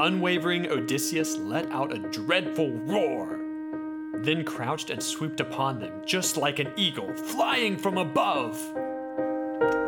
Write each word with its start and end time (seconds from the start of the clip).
Unwavering 0.00 0.70
Odysseus 0.70 1.36
let 1.38 1.68
out 1.72 1.92
a 1.92 1.98
dreadful 1.98 2.70
roar, 2.70 3.40
then 4.22 4.44
crouched 4.44 4.90
and 4.90 5.02
swooped 5.02 5.40
upon 5.40 5.80
them 5.80 5.92
just 6.06 6.36
like 6.36 6.60
an 6.60 6.72
eagle 6.76 7.12
flying 7.14 7.76
from 7.76 7.98
above. 7.98 8.64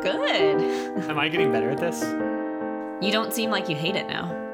Good. 0.02 0.60
Am 1.08 1.16
I 1.16 1.28
getting 1.28 1.52
better 1.52 1.70
at 1.70 1.78
this? 1.78 2.02
You 3.00 3.12
don't 3.12 3.32
seem 3.32 3.50
like 3.50 3.68
you 3.68 3.76
hate 3.76 3.94
it 3.94 4.08
now. 4.08 4.49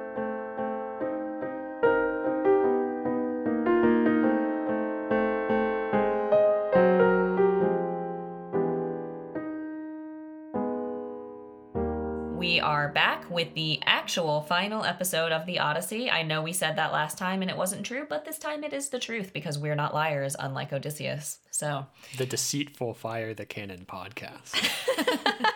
With 13.36 13.52
the 13.54 13.78
actual 13.84 14.40
final 14.40 14.82
episode 14.82 15.30
of 15.30 15.44
the 15.44 15.58
Odyssey. 15.58 16.10
I 16.10 16.22
know 16.22 16.40
we 16.40 16.54
said 16.54 16.76
that 16.76 16.90
last 16.90 17.18
time 17.18 17.42
and 17.42 17.50
it 17.50 17.56
wasn't 17.56 17.84
true, 17.84 18.06
but 18.08 18.24
this 18.24 18.38
time 18.38 18.64
it 18.64 18.72
is 18.72 18.88
the 18.88 18.98
truth 18.98 19.34
because 19.34 19.58
we're 19.58 19.74
not 19.74 19.92
liars, 19.92 20.34
unlike 20.38 20.72
Odysseus. 20.72 21.38
So, 21.50 21.86
The 22.16 22.24
Deceitful 22.24 22.94
Fire 22.94 23.34
the 23.34 23.44
Cannon 23.44 23.84
podcast. 23.86 24.54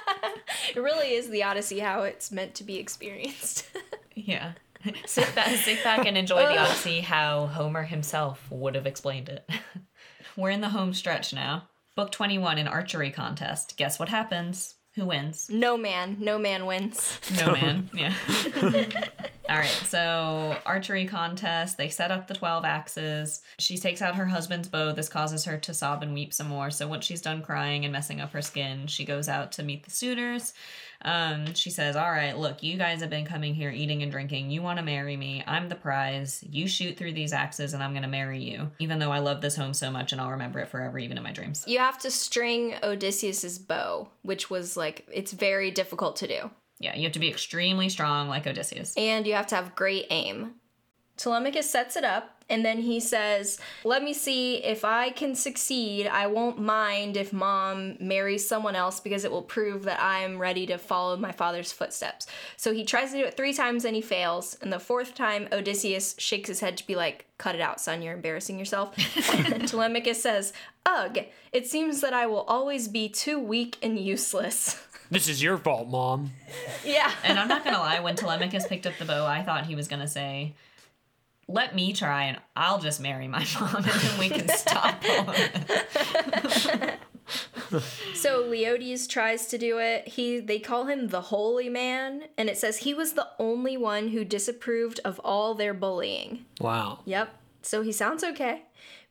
It 0.75 0.79
really 0.79 1.15
is 1.15 1.31
the 1.31 1.43
Odyssey 1.43 1.81
how 1.81 2.03
it's 2.03 2.31
meant 2.31 2.55
to 2.57 2.65
be 2.65 2.77
experienced. 2.77 3.67
yeah. 4.15 4.53
sit 5.07 5.35
back, 5.35 5.49
sit 5.57 5.83
back 5.83 6.07
and 6.07 6.17
enjoy 6.17 6.43
the 6.43 6.59
Odyssey 6.59 7.01
how 7.01 7.47
Homer 7.47 7.83
himself 7.83 8.47
would 8.51 8.75
have 8.77 8.87
explained 8.87 9.29
it. 9.29 9.49
We're 10.37 10.51
in 10.51 10.61
the 10.61 10.69
home 10.69 10.93
stretch 10.93 11.33
now. 11.33 11.69
Book 11.97 12.13
21 12.13 12.59
in 12.59 12.69
archery 12.69 13.11
contest. 13.11 13.77
Guess 13.77 13.99
what 13.99 14.11
happens? 14.11 14.77
Who 15.01 15.07
wins? 15.07 15.49
no 15.49 15.79
man, 15.79 16.19
no 16.21 16.39
man 16.39 16.67
wins. 16.67 17.19
No 17.35 17.53
man. 17.53 17.89
Yeah. 17.95 18.13
All 19.51 19.57
right. 19.57 19.67
So, 19.67 20.57
archery 20.65 21.07
contest. 21.07 21.77
They 21.77 21.89
set 21.89 22.13
up 22.13 22.29
the 22.29 22.35
12 22.35 22.65
axes. 22.65 23.43
She 23.59 23.79
takes 23.79 24.01
out 24.01 24.15
her 24.15 24.27
husband's 24.27 24.69
bow. 24.69 24.93
This 24.93 25.09
causes 25.09 25.45
her 25.45 25.59
to 25.59 25.75
sob 25.75 26.05
and 26.05 26.15
weep 26.15 26.33
some 26.33 26.47
more. 26.47 26.71
So, 26.71 26.87
once 26.87 27.05
she's 27.05 27.21
done 27.21 27.43
crying 27.43 27.85
and 27.85 27.93
messing 27.93 28.21
up 28.21 28.33
her 28.33 28.43
skin, 28.43 28.87
she 28.87 29.05
goes 29.05 29.29
out 29.29 29.51
to 29.53 29.65
meet 29.65 29.83
the 29.83 29.91
suitors. 29.91 30.55
Um, 31.03 31.55
she 31.55 31.71
says, 31.71 31.97
All 31.97 32.13
right, 32.13 32.39
look, 32.39 32.63
you 32.63 32.77
guys 32.77 33.01
have 33.01 33.11
been 33.11 33.25
coming 33.25 33.53
here 33.53 33.71
eating 33.71 34.05
and 34.05 34.13
drinking. 34.13 34.53
You 34.53 34.63
want 34.63 34.79
to 34.79 34.85
marry 34.85 35.17
me. 35.17 35.43
I'm 35.49 35.69
the 35.69 35.75
prize. 35.75 36.45
You 36.49 36.69
shoot 36.69 36.97
through 36.97 37.15
these 37.15 37.33
axes, 37.33 37.75
and 37.75 37.83
I'm 37.83 37.93
going 37.93 38.03
to 38.03 38.09
marry 38.09 38.41
you. 38.41 38.71
Even 38.79 39.01
though 39.01 39.11
I 39.11 39.19
love 39.19 39.41
this 39.41 39.57
home 39.57 39.75
so 39.75 39.91
much 39.91 40.13
and 40.13 40.21
I'll 40.21 40.31
remember 40.31 40.61
it 40.61 40.69
forever, 40.69 40.97
even 41.01 41.17
in 41.17 41.25
my 41.25 41.33
dreams. 41.33 41.65
You 41.67 41.81
have 41.81 41.99
to 41.99 42.11
string 42.13 42.77
Odysseus's 42.85 43.59
bow, 43.59 44.11
which 44.23 44.49
was 44.49 44.77
like 44.77 45.09
it's 45.13 45.33
very 45.33 45.73
difficult 45.73 46.15
to 46.17 46.29
do. 46.29 46.51
Yeah, 46.81 46.97
you 46.97 47.05
have 47.05 47.13
to 47.13 47.19
be 47.21 47.29
extremely 47.29 47.89
strong 47.89 48.29
like 48.29 48.47
Odysseus. 48.47 48.95
and 48.97 49.27
you 49.27 49.35
have 49.35 49.47
to 49.49 49.55
have 49.55 49.77
great 49.77 50.07
aim. 50.11 50.55
Telemachus 51.17 51.69
sets 51.69 51.97
it 51.97 52.05
up, 52.05 52.43
and 52.49 52.65
then 52.65 52.79
he 52.79 52.99
says, 52.99 53.61
Let 53.85 54.03
me 54.03 54.15
see 54.15 54.57
if 54.65 54.87
I 54.87 55.11
can 55.11 55.35
succeed. 55.35 56.07
I 56.07 56.27
won't 56.29 56.59
mind 56.59 57.19
if 57.19 57.31
mom 57.31 57.99
marries 58.01 58.49
someone 58.49 58.75
else 58.75 59.01
because 59.01 59.27
it 59.27 59.31
will 59.31 59.43
prove 59.43 59.83
that 59.85 60.01
I 60.01 60.21
am 60.21 60.39
ready 60.39 60.65
to 60.69 60.79
follow 60.79 61.19
my 61.19 61.31
father's 61.31 61.73
footsteps. 61.73 62.27
So 62.57 62.73
he 62.73 62.87
tries 62.87 63.11
to 63.13 63.19
do 63.19 63.25
it 63.27 63.37
three 63.37 63.53
times 63.53 63.85
and 63.85 63.95
he 63.95 64.01
fails. 64.01 64.57
And 64.63 64.73
the 64.73 64.81
fourth 64.81 65.15
time, 65.15 65.47
Odysseus 65.53 66.15
shakes 66.19 66.49
his 66.49 66.61
head 66.61 66.79
to 66.79 66.87
be 66.87 66.97
like, 66.97 67.27
Cut 67.37 67.55
it 67.55 67.61
out, 67.61 67.83
son, 67.83 68.01
you're 68.01 68.15
embarrassing 68.15 68.59
yourself. 68.59 68.97
and 69.35 69.69
Telemachus 69.69 70.23
says, 70.23 70.55
Ugh, 70.87 71.19
it 71.53 71.67
seems 71.67 72.01
that 72.01 72.15
I 72.15 72.25
will 72.25 72.45
always 72.45 72.89
be 72.89 73.11
too 73.11 73.39
weak 73.39 73.77
and 73.83 73.99
useless. 73.99 74.83
this 75.11 75.29
is 75.29 75.43
your 75.43 75.59
fault, 75.59 75.89
Mom. 75.89 76.31
yeah. 76.85 77.11
And 77.25 77.39
I'm 77.39 77.49
not 77.49 77.65
gonna 77.65 77.79
lie, 77.79 78.01
when 78.01 78.17
Telemachus 78.17 78.67
picked 78.67 78.87
up 78.87 78.95
the 78.99 79.05
bow, 79.05 79.27
I 79.27 79.43
thought 79.43 79.67
he 79.67 79.75
was 79.75 79.89
gonna 79.89 80.09
say, 80.09 80.55
"Let 81.49 81.75
me 81.75 81.93
try, 81.93 82.25
and 82.25 82.39
I'll 82.57 82.79
just 82.79 83.01
marry 83.01 83.29
my 83.29 83.47
mom, 83.61 83.77
and 83.77 83.85
then 83.85 84.19
we 84.19 84.29
can 84.29 84.49
stop." 84.49 85.03
all 85.09 85.31
of 85.31 85.37
it." 85.37 86.99
So 88.15 88.43
Leodes 88.43 89.07
tries 89.09 89.47
to 89.47 89.59
do 89.59 89.79
it. 89.79 90.09
He 90.09 90.41
they 90.41 90.59
call 90.59 90.87
him 90.87 91.09
the 91.09 91.21
holy 91.21 91.69
man 91.69 92.25
and 92.37 92.49
it 92.49 92.59
says 92.59 92.79
he 92.79 92.93
was 92.93 93.13
the 93.13 93.29
only 93.39 93.77
one 93.77 94.09
who 94.09 94.25
disapproved 94.25 94.99
of 95.05 95.21
all 95.21 95.55
their 95.55 95.73
bullying. 95.73 96.45
Wow. 96.61 97.01
Yep. 97.05 97.33
So 97.63 97.83
he 97.83 97.93
sounds 97.93 98.25
okay. 98.25 98.65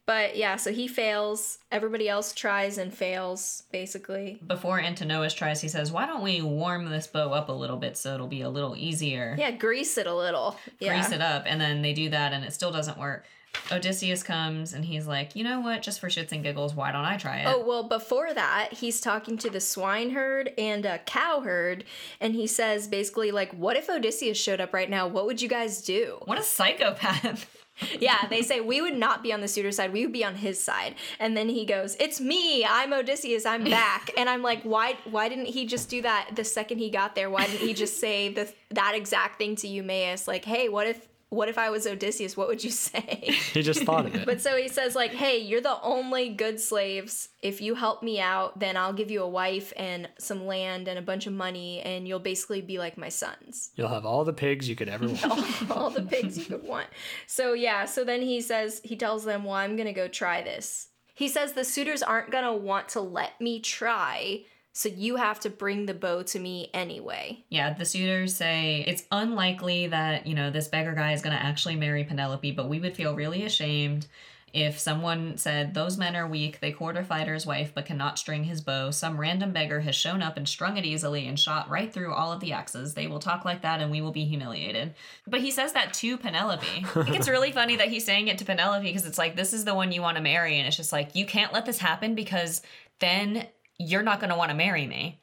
But 0.10 0.36
yeah, 0.36 0.56
so 0.56 0.74
he 0.74 0.88
fails. 0.88 1.60
Everybody 1.72 2.10
else 2.10 2.34
tries 2.34 2.80
and 2.80 2.92
fails 2.92 3.62
basically. 3.72 4.40
Before 4.48 4.80
Antinous 4.80 5.36
tries, 5.36 5.62
he 5.62 5.68
says, 5.68 5.92
"Why 5.92 6.08
don't 6.08 6.24
we 6.24 6.42
warm 6.42 6.90
this 6.90 7.06
bow 7.06 7.32
up 7.32 7.48
a 7.48 7.52
little 7.52 7.78
bit 7.78 7.96
so 7.96 8.16
it'll 8.16 8.26
be 8.26 8.42
a 8.42 8.50
little 8.50 8.76
easier? 8.76 9.36
Yeah, 9.38 9.52
grease 9.52 10.00
it 10.00 10.08
a 10.08 10.16
little. 10.16 10.58
Yeah. 10.80 10.96
Grease 10.96 11.12
it 11.12 11.22
up." 11.22 11.44
And 11.46 11.62
then 11.62 11.84
they 11.84 11.94
do 11.94 12.10
that, 12.10 12.34
and 12.34 12.44
it 12.44 12.54
still 12.54 12.72
doesn't 12.72 12.98
work. 12.98 13.24
Odysseus 13.72 14.24
comes 14.24 14.74
and 14.74 14.84
he's 14.84 15.06
like, 15.06 15.36
"You 15.36 15.44
know 15.44 15.60
what? 15.60 15.84
Just 15.84 16.00
for 16.00 16.08
shits 16.08 16.32
and 16.32 16.42
giggles, 16.42 16.74
why 16.74 16.92
don't 16.92 17.06
I 17.06 17.18
try 17.18 17.42
it?" 17.42 17.48
Oh, 17.48 17.64
well, 17.64 17.84
before 17.84 18.34
that, 18.34 18.70
he's 18.74 19.02
talking 19.02 19.38
to 19.38 19.50
the 19.52 19.60
swineherd 19.60 20.54
and 20.58 20.88
a 20.88 20.98
cowherd, 20.98 21.84
and 22.20 22.34
he 22.34 22.48
says 22.48 22.88
basically, 22.88 23.30
like, 23.30 23.52
what 23.52 23.78
if 23.78 23.88
Odysseus 23.88 24.42
showed 24.42 24.60
up 24.60 24.74
right 24.74 24.90
now? 24.90 25.08
What 25.08 25.28
would 25.28 25.40
you 25.40 25.50
guys 25.50 25.84
do? 25.84 26.20
What 26.26 26.40
a 26.40 26.44
psychopath! 26.44 27.58
Yeah, 28.00 28.28
they 28.30 28.42
say 28.42 28.60
we 28.60 28.82
would 28.82 28.96
not 28.96 29.24
be 29.24 29.34
on 29.34 29.42
the 29.42 29.48
suitor 29.48 29.72
side, 29.72 29.94
we 29.94 30.06
would 30.06 30.14
be 30.14 30.24
on 30.24 30.36
his 30.36 30.64
side. 30.64 30.96
And 31.20 31.36
then 31.36 31.50
he 31.50 31.66
goes, 31.66 31.96
"It's 32.00 32.20
me. 32.20 32.66
I'm 32.66 32.94
Odysseus. 32.94 33.46
I'm 33.46 33.64
back." 33.64 34.12
and 34.18 34.30
I'm 34.30 34.42
like, 34.42 34.64
"Why 34.64 34.98
why 35.06 35.30
didn't 35.30 35.48
he 35.48 35.66
just 35.66 35.90
do 35.90 36.02
that 36.02 36.32
the 36.36 36.44
second 36.44 36.80
he 36.80 36.90
got 36.90 37.16
there? 37.16 37.30
Why 37.30 37.46
didn't 37.46 37.66
he 37.66 37.74
just 37.74 38.00
say 38.00 38.30
the 38.34 38.52
that 38.72 38.94
exact 38.96 39.38
thing 39.38 39.56
to 39.58 39.68
Eumaeus 39.68 40.28
like, 40.28 40.46
"Hey, 40.46 40.70
what 40.70 40.88
if 40.88 41.08
what 41.30 41.48
if 41.50 41.58
I 41.58 41.70
was 41.70 41.86
Odysseus? 41.86 42.36
What 42.36 42.48
would 42.48 42.64
you 42.64 42.72
say?" 42.90 43.36
He 43.54 43.62
just 43.62 43.84
thought 43.84 44.06
of 44.06 44.16
it. 44.16 44.26
But 44.26 44.42
so 44.42 44.56
he 44.58 44.68
says 44.68 44.96
like, 44.96 45.12
"Hey, 45.12 45.38
you're 45.38 45.62
the 45.62 45.82
only 45.82 46.30
good 46.30 46.60
slaves. 46.60 47.30
If 47.42 47.62
you 47.62 47.76
help 47.76 48.04
me 48.04 48.20
out, 48.20 48.60
then 48.60 48.76
I'll 48.78 48.94
give 48.94 49.12
you 49.12 49.24
a 49.24 49.30
wife 49.30 49.72
and 49.78 50.10
some 50.20 50.46
land 50.46 50.88
and 50.88 51.00
a 51.00 51.02
bunch 51.02 51.28
of 51.28 51.34
money 51.34 51.80
and 51.82 52.08
you'll 52.08 52.20
basically 52.20 52.62
be 52.62 52.78
like 52.80 52.98
my 52.98 53.10
sons." 53.10 53.72
You'll 53.76 53.88
have 53.90 54.06
all 54.06 54.24
the 54.26 54.34
pigs 54.34 54.68
you 54.68 54.76
could 54.76 54.90
ever 54.90 55.08
want. 55.24 55.72
all 55.72 55.90
the 55.90 56.02
pigs 56.02 56.38
you 56.38 56.46
could 56.46 56.64
want. 56.64 56.88
So 57.28 57.54
yeah, 57.54 57.86
so 57.86 58.04
then 58.04 58.22
he 58.22 58.42
says 58.42 58.82
he 58.84 58.96
tells 58.96 59.24
them, 59.26 59.44
"Well, 59.44 59.56
I'm 59.56 59.76
going 59.76 59.88
to 59.88 59.94
go 59.94 60.08
try 60.08 60.42
this." 60.42 60.88
He 61.16 61.28
says 61.28 61.52
the 61.52 61.66
suitors 61.66 62.02
aren't 62.02 62.32
going 62.32 62.46
to 62.46 62.54
want 62.54 62.90
to 62.90 63.02
let 63.02 63.40
me 63.42 63.60
try, 63.60 64.46
so 64.74 64.90
you 64.90 65.16
have 65.18 65.40
to 65.42 65.50
bring 65.50 65.86
the 65.86 65.94
bow 65.94 66.24
to 66.24 66.40
me 66.40 66.70
anyway. 66.74 67.44
Yeah, 67.50 67.74
the 67.74 67.86
suitors 67.86 68.36
say 68.36 68.84
it's 68.88 69.04
unlikely 69.12 69.88
that, 69.88 70.28
you 70.28 70.36
know, 70.36 70.52
this 70.52 70.68
beggar 70.68 70.94
guy 70.94 71.14
is 71.14 71.22
going 71.22 71.36
to 71.36 71.44
actually 71.44 71.76
marry 71.76 72.04
Penelope, 72.04 72.52
but 72.52 72.70
we 72.70 72.80
would 72.80 72.96
feel 72.96 73.16
really 73.16 73.44
ashamed 73.44 74.08
if 74.54 74.80
someone 74.80 75.38
said, 75.38 75.74
Those 75.74 75.98
men 75.98 76.16
are 76.16 76.28
weak, 76.28 76.60
they 76.60 76.76
a 76.80 77.04
fighter's 77.04 77.46
wife 77.46 77.72
but 77.74 77.86
cannot 77.86 78.18
string 78.18 78.46
his 78.46 78.62
bow. 78.62 78.92
Some 78.92 79.20
random 79.20 79.52
beggar 79.52 79.82
has 79.82 79.96
shown 79.96 80.22
up 80.22 80.38
and 80.38 80.48
strung 80.48 80.78
it 80.78 80.86
easily 80.86 81.28
and 81.28 81.40
shot 81.40 81.70
right 81.70 81.94
through 81.94 82.14
all 82.14 82.32
of 82.32 82.40
the 82.40 82.54
axes. 82.54 82.94
They 82.94 83.08
will 83.08 83.20
talk 83.20 83.46
like 83.46 83.62
that 83.62 83.82
and 83.82 83.92
we 83.92 84.02
will 84.02 84.12
be 84.12 84.26
humiliated. 84.26 84.96
But 85.28 85.42
he 85.42 85.52
says 85.52 85.74
that 85.74 85.94
to 85.96 86.18
Penelope. 86.18 86.68
I 86.68 87.04
think 87.04 87.16
it's 87.16 87.30
really 87.30 87.52
funny 87.52 87.76
that 87.78 87.90
he's 87.90 88.06
saying 88.06 88.28
it 88.28 88.38
to 88.40 88.46
Penelope 88.46 88.86
because 88.86 89.06
it's 89.06 89.18
like, 89.18 89.36
This 89.36 89.54
is 89.54 89.66
the 89.66 89.76
one 89.76 89.92
you 89.92 90.02
want 90.02 90.18
to 90.18 90.24
marry. 90.24 90.58
And 90.58 90.68
it's 90.68 90.78
just 90.78 90.92
like, 90.92 91.16
You 91.16 91.26
can't 91.26 91.54
let 91.54 91.66
this 91.66 91.80
happen 91.80 92.16
because 92.16 92.62
then 93.00 93.48
you're 93.80 94.04
not 94.04 94.20
going 94.20 94.30
to 94.30 94.36
want 94.36 94.52
to 94.52 94.56
marry 94.56 94.86
me. 94.86 95.20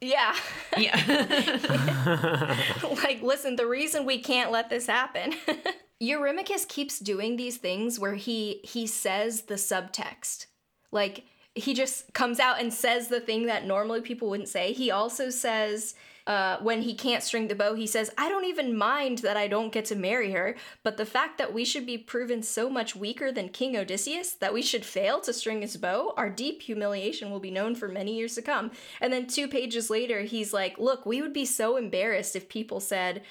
Yeah. 0.00 0.34
Yeah. 0.76 0.96
like, 3.04 3.22
listen, 3.22 3.56
the 3.56 3.66
reason 3.66 4.04
we 4.04 4.18
can't 4.18 4.50
let 4.50 4.68
this 4.68 4.86
happen. 4.86 5.34
Eurymachus 6.02 6.66
keeps 6.66 6.98
doing 6.98 7.36
these 7.36 7.58
things 7.58 7.98
where 7.98 8.14
he 8.14 8.60
he 8.64 8.86
says 8.86 9.42
the 9.42 9.54
subtext. 9.54 10.46
Like 10.90 11.24
he 11.54 11.74
just 11.74 12.14
comes 12.14 12.40
out 12.40 12.60
and 12.60 12.72
says 12.72 13.08
the 13.08 13.20
thing 13.20 13.46
that 13.46 13.66
normally 13.66 14.00
people 14.00 14.30
wouldn't 14.30 14.48
say. 14.48 14.72
He 14.72 14.90
also 14.90 15.28
says 15.28 15.94
uh, 16.26 16.58
when 16.58 16.82
he 16.82 16.94
can't 16.94 17.22
string 17.22 17.48
the 17.48 17.54
bow, 17.54 17.74
he 17.74 17.86
says, 17.86 18.10
I 18.16 18.28
don't 18.28 18.44
even 18.44 18.76
mind 18.76 19.18
that 19.18 19.36
I 19.36 19.48
don't 19.48 19.72
get 19.72 19.84
to 19.86 19.96
marry 19.96 20.32
her, 20.32 20.56
but 20.82 20.96
the 20.96 21.06
fact 21.06 21.38
that 21.38 21.52
we 21.52 21.64
should 21.64 21.86
be 21.86 21.98
proven 21.98 22.42
so 22.42 22.70
much 22.70 22.94
weaker 22.96 23.32
than 23.32 23.48
King 23.48 23.76
Odysseus, 23.76 24.32
that 24.34 24.54
we 24.54 24.62
should 24.62 24.84
fail 24.84 25.20
to 25.20 25.32
string 25.32 25.62
his 25.62 25.76
bow, 25.76 26.14
our 26.16 26.30
deep 26.30 26.62
humiliation 26.62 27.30
will 27.30 27.40
be 27.40 27.50
known 27.50 27.74
for 27.74 27.88
many 27.88 28.16
years 28.16 28.34
to 28.34 28.42
come. 28.42 28.70
And 29.00 29.12
then 29.12 29.26
two 29.26 29.48
pages 29.48 29.90
later, 29.90 30.22
he's 30.22 30.52
like, 30.52 30.78
Look, 30.78 31.06
we 31.06 31.22
would 31.22 31.32
be 31.32 31.44
so 31.44 31.76
embarrassed 31.76 32.36
if 32.36 32.48
people 32.48 32.80
said, 32.80 33.22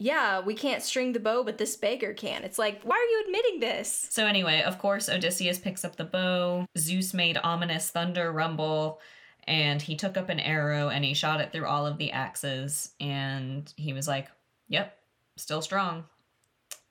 yeah, 0.00 0.40
we 0.40 0.54
can't 0.54 0.82
string 0.82 1.12
the 1.12 1.20
bow, 1.20 1.42
but 1.42 1.58
this 1.58 1.76
beggar 1.76 2.12
can. 2.14 2.44
It's 2.44 2.58
like, 2.58 2.82
why 2.84 2.94
are 2.94 3.10
you 3.10 3.24
admitting 3.26 3.60
this? 3.60 4.06
So 4.10 4.26
anyway, 4.26 4.62
of 4.62 4.78
course, 4.78 5.08
Odysseus 5.08 5.58
picks 5.58 5.84
up 5.84 5.96
the 5.96 6.04
bow. 6.04 6.66
Zeus 6.78 7.12
made 7.12 7.36
ominous 7.42 7.90
thunder 7.90 8.30
rumble, 8.30 9.00
and 9.48 9.80
he 9.82 9.96
took 9.96 10.16
up 10.16 10.28
an 10.28 10.38
arrow 10.38 10.90
and 10.90 11.04
he 11.04 11.14
shot 11.14 11.40
it 11.40 11.50
through 11.50 11.66
all 11.66 11.86
of 11.86 11.98
the 11.98 12.12
axes. 12.12 12.92
And 13.00 13.72
he 13.76 13.92
was 13.92 14.06
like, 14.06 14.28
"Yep, 14.68 14.96
still 15.36 15.62
strong." 15.62 16.04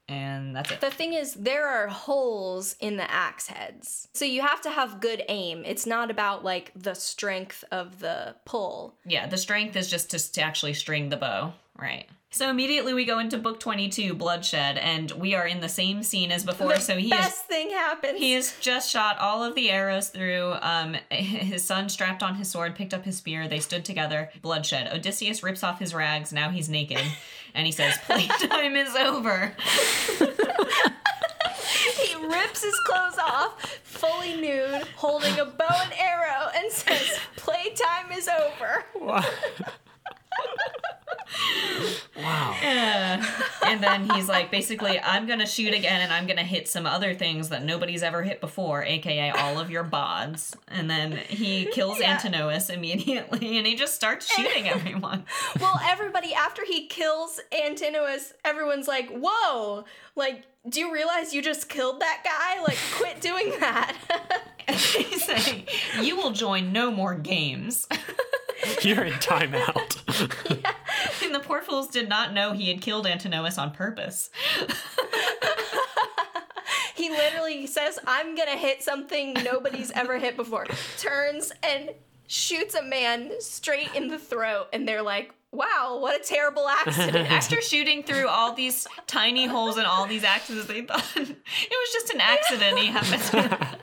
And 0.09 0.55
that's 0.55 0.71
it. 0.71 0.81
The 0.81 0.89
thing 0.89 1.13
is, 1.13 1.33
there 1.33 1.67
are 1.67 1.87
holes 1.87 2.75
in 2.79 2.95
the 2.95 3.09
axe 3.11 3.47
heads. 3.47 4.07
So 4.13 4.23
you 4.23 4.41
have 4.41 4.61
to 4.61 4.69
have 4.69 5.01
good 5.01 5.21
aim. 5.27 5.63
It's 5.65 5.85
not 5.85 6.09
about 6.09 6.45
like 6.45 6.71
the 6.75 6.93
strength 6.93 7.63
of 7.71 7.99
the 7.99 8.35
pull. 8.45 8.95
Yeah, 9.05 9.27
the 9.27 9.37
strength 9.37 9.75
is 9.75 9.89
just 9.89 10.11
to, 10.11 10.31
to 10.33 10.41
actually 10.41 10.75
string 10.75 11.09
the 11.09 11.17
bow, 11.17 11.53
right? 11.77 12.07
So 12.29 12.49
immediately 12.49 12.93
we 12.93 13.05
go 13.05 13.19
into 13.19 13.37
book 13.37 13.59
22, 13.59 14.13
Bloodshed, 14.13 14.77
and 14.77 15.09
we 15.11 15.33
are 15.33 15.47
in 15.47 15.61
the 15.61 15.69
same 15.69 16.03
scene 16.03 16.29
as 16.31 16.43
before. 16.43 16.73
the 16.73 16.79
so 16.81 16.97
he 16.97 17.09
best 17.09 17.37
is 17.37 17.41
thing 17.43 17.69
happens. 17.69 18.19
he 18.19 18.33
has 18.33 18.53
just 18.59 18.89
shot 18.91 19.17
all 19.17 19.43
of 19.43 19.55
the 19.55 19.71
arrows 19.71 20.09
through. 20.09 20.53
Um, 20.61 20.97
his 21.09 21.63
son 21.63 21.87
strapped 21.89 22.21
on 22.21 22.35
his 22.35 22.49
sword, 22.51 22.75
picked 22.75 22.93
up 22.93 23.05
his 23.05 23.17
spear. 23.17 23.47
They 23.47 23.59
stood 23.59 23.85
together. 23.85 24.29
Bloodshed. 24.41 24.91
Odysseus 24.93 25.41
rips 25.41 25.63
off 25.63 25.79
his 25.79 25.93
rags. 25.95 26.33
Now 26.33 26.49
he's 26.49 26.67
naked, 26.69 27.01
and 27.55 27.65
he 27.65 27.71
says, 27.71 27.97
"Playtime 28.05 28.75
is 28.75 28.93
over." 28.95 29.55
he 30.19 32.15
rips 32.27 32.61
his 32.63 32.75
clothes 32.85 33.17
off, 33.19 33.79
fully 33.83 34.35
nude, 34.35 34.83
holding 34.97 35.39
a 35.39 35.45
bow 35.45 35.81
and 35.81 35.93
arrow, 35.97 36.49
and 36.55 36.69
says, 36.71 37.19
"Playtime 37.37 38.11
is 38.11 38.27
over." 38.27 38.83
Wow. 38.99 39.23
Uh, 42.17 43.23
and 43.65 43.81
then 43.81 44.09
he's 44.09 44.27
like, 44.27 44.49
basically, 44.51 44.99
I'm 44.99 45.27
gonna 45.27 45.45
shoot 45.45 45.73
again, 45.73 46.01
and 46.01 46.11
I'm 46.11 46.25
gonna 46.27 46.43
hit 46.43 46.67
some 46.67 46.85
other 46.85 47.13
things 47.13 47.49
that 47.49 47.63
nobody's 47.63 48.01
ever 48.03 48.23
hit 48.23 48.41
before, 48.41 48.83
aka 48.83 49.29
all 49.31 49.59
of 49.59 49.69
your 49.69 49.83
bods. 49.83 50.55
And 50.67 50.89
then 50.89 51.11
he 51.11 51.65
kills 51.65 51.99
Yeah. 51.99 52.13
Antinous 52.13 52.69
immediately, 52.69 53.57
and 53.57 53.67
he 53.67 53.75
just 53.75 53.95
starts 53.95 54.27
shooting 54.33 54.67
everyone. 54.67 55.25
Well, 55.59 55.79
everybody 55.83 56.33
after 56.33 56.63
he 56.65 56.87
kills 56.87 57.39
Antinous, 57.51 58.33
everyone's 58.45 58.87
like, 58.87 59.09
"Whoa! 59.11 59.85
Like, 60.15 60.43
do 60.67 60.79
you 60.79 60.93
realize 60.93 61.33
you 61.33 61.41
just 61.41 61.69
killed 61.69 61.99
that 62.01 62.21
guy? 62.23 62.61
Like, 62.63 62.77
quit 62.95 63.21
doing 63.29 63.53
that." 63.59 63.95
And 64.67 64.75
he's 64.77 65.23
saying, 65.23 65.67
"You 66.01 66.15
will 66.17 66.31
join 66.31 66.71
no 66.73 66.91
more 66.91 67.15
games." 67.15 67.87
You're 68.81 69.03
in 69.05 69.13
timeout. 69.13 70.56
And 71.77 71.93
the 71.93 71.93
poor 71.93 71.93
fools 71.93 71.93
did 71.93 72.09
not 72.09 72.33
know 72.33 72.53
he 72.53 72.69
had 72.69 72.81
killed 72.81 73.07
Antinous 73.07 73.57
on 73.57 73.71
purpose. 73.71 74.29
he 76.95 77.09
literally 77.09 77.67
says, 77.67 77.99
"I'm 78.05 78.35
gonna 78.35 78.57
hit 78.57 78.83
something 78.83 79.33
nobody's 79.43 79.91
ever 79.91 80.17
hit 80.17 80.35
before." 80.35 80.65
Turns 80.97 81.51
and 81.63 81.91
shoots 82.27 82.75
a 82.75 82.83
man 82.83 83.31
straight 83.39 83.93
in 83.95 84.07
the 84.07 84.19
throat, 84.19 84.67
and 84.73 84.87
they're 84.87 85.01
like, 85.01 85.33
"Wow, 85.51 85.99
what 86.01 86.19
a 86.19 86.23
terrible 86.23 86.67
accident!" 86.67 87.31
After 87.31 87.61
shooting 87.61 88.03
through 88.03 88.27
all 88.27 88.53
these 88.53 88.87
tiny 89.05 89.45
holes 89.45 89.77
and 89.77 89.85
all 89.85 90.07
these 90.07 90.23
axes, 90.23 90.67
they 90.67 90.81
thought 90.81 91.05
it 91.15 91.27
was 91.27 91.93
just 91.93 92.13
an 92.13 92.21
accident. 92.21 92.79
He 92.79 92.87
happened. 92.87 93.79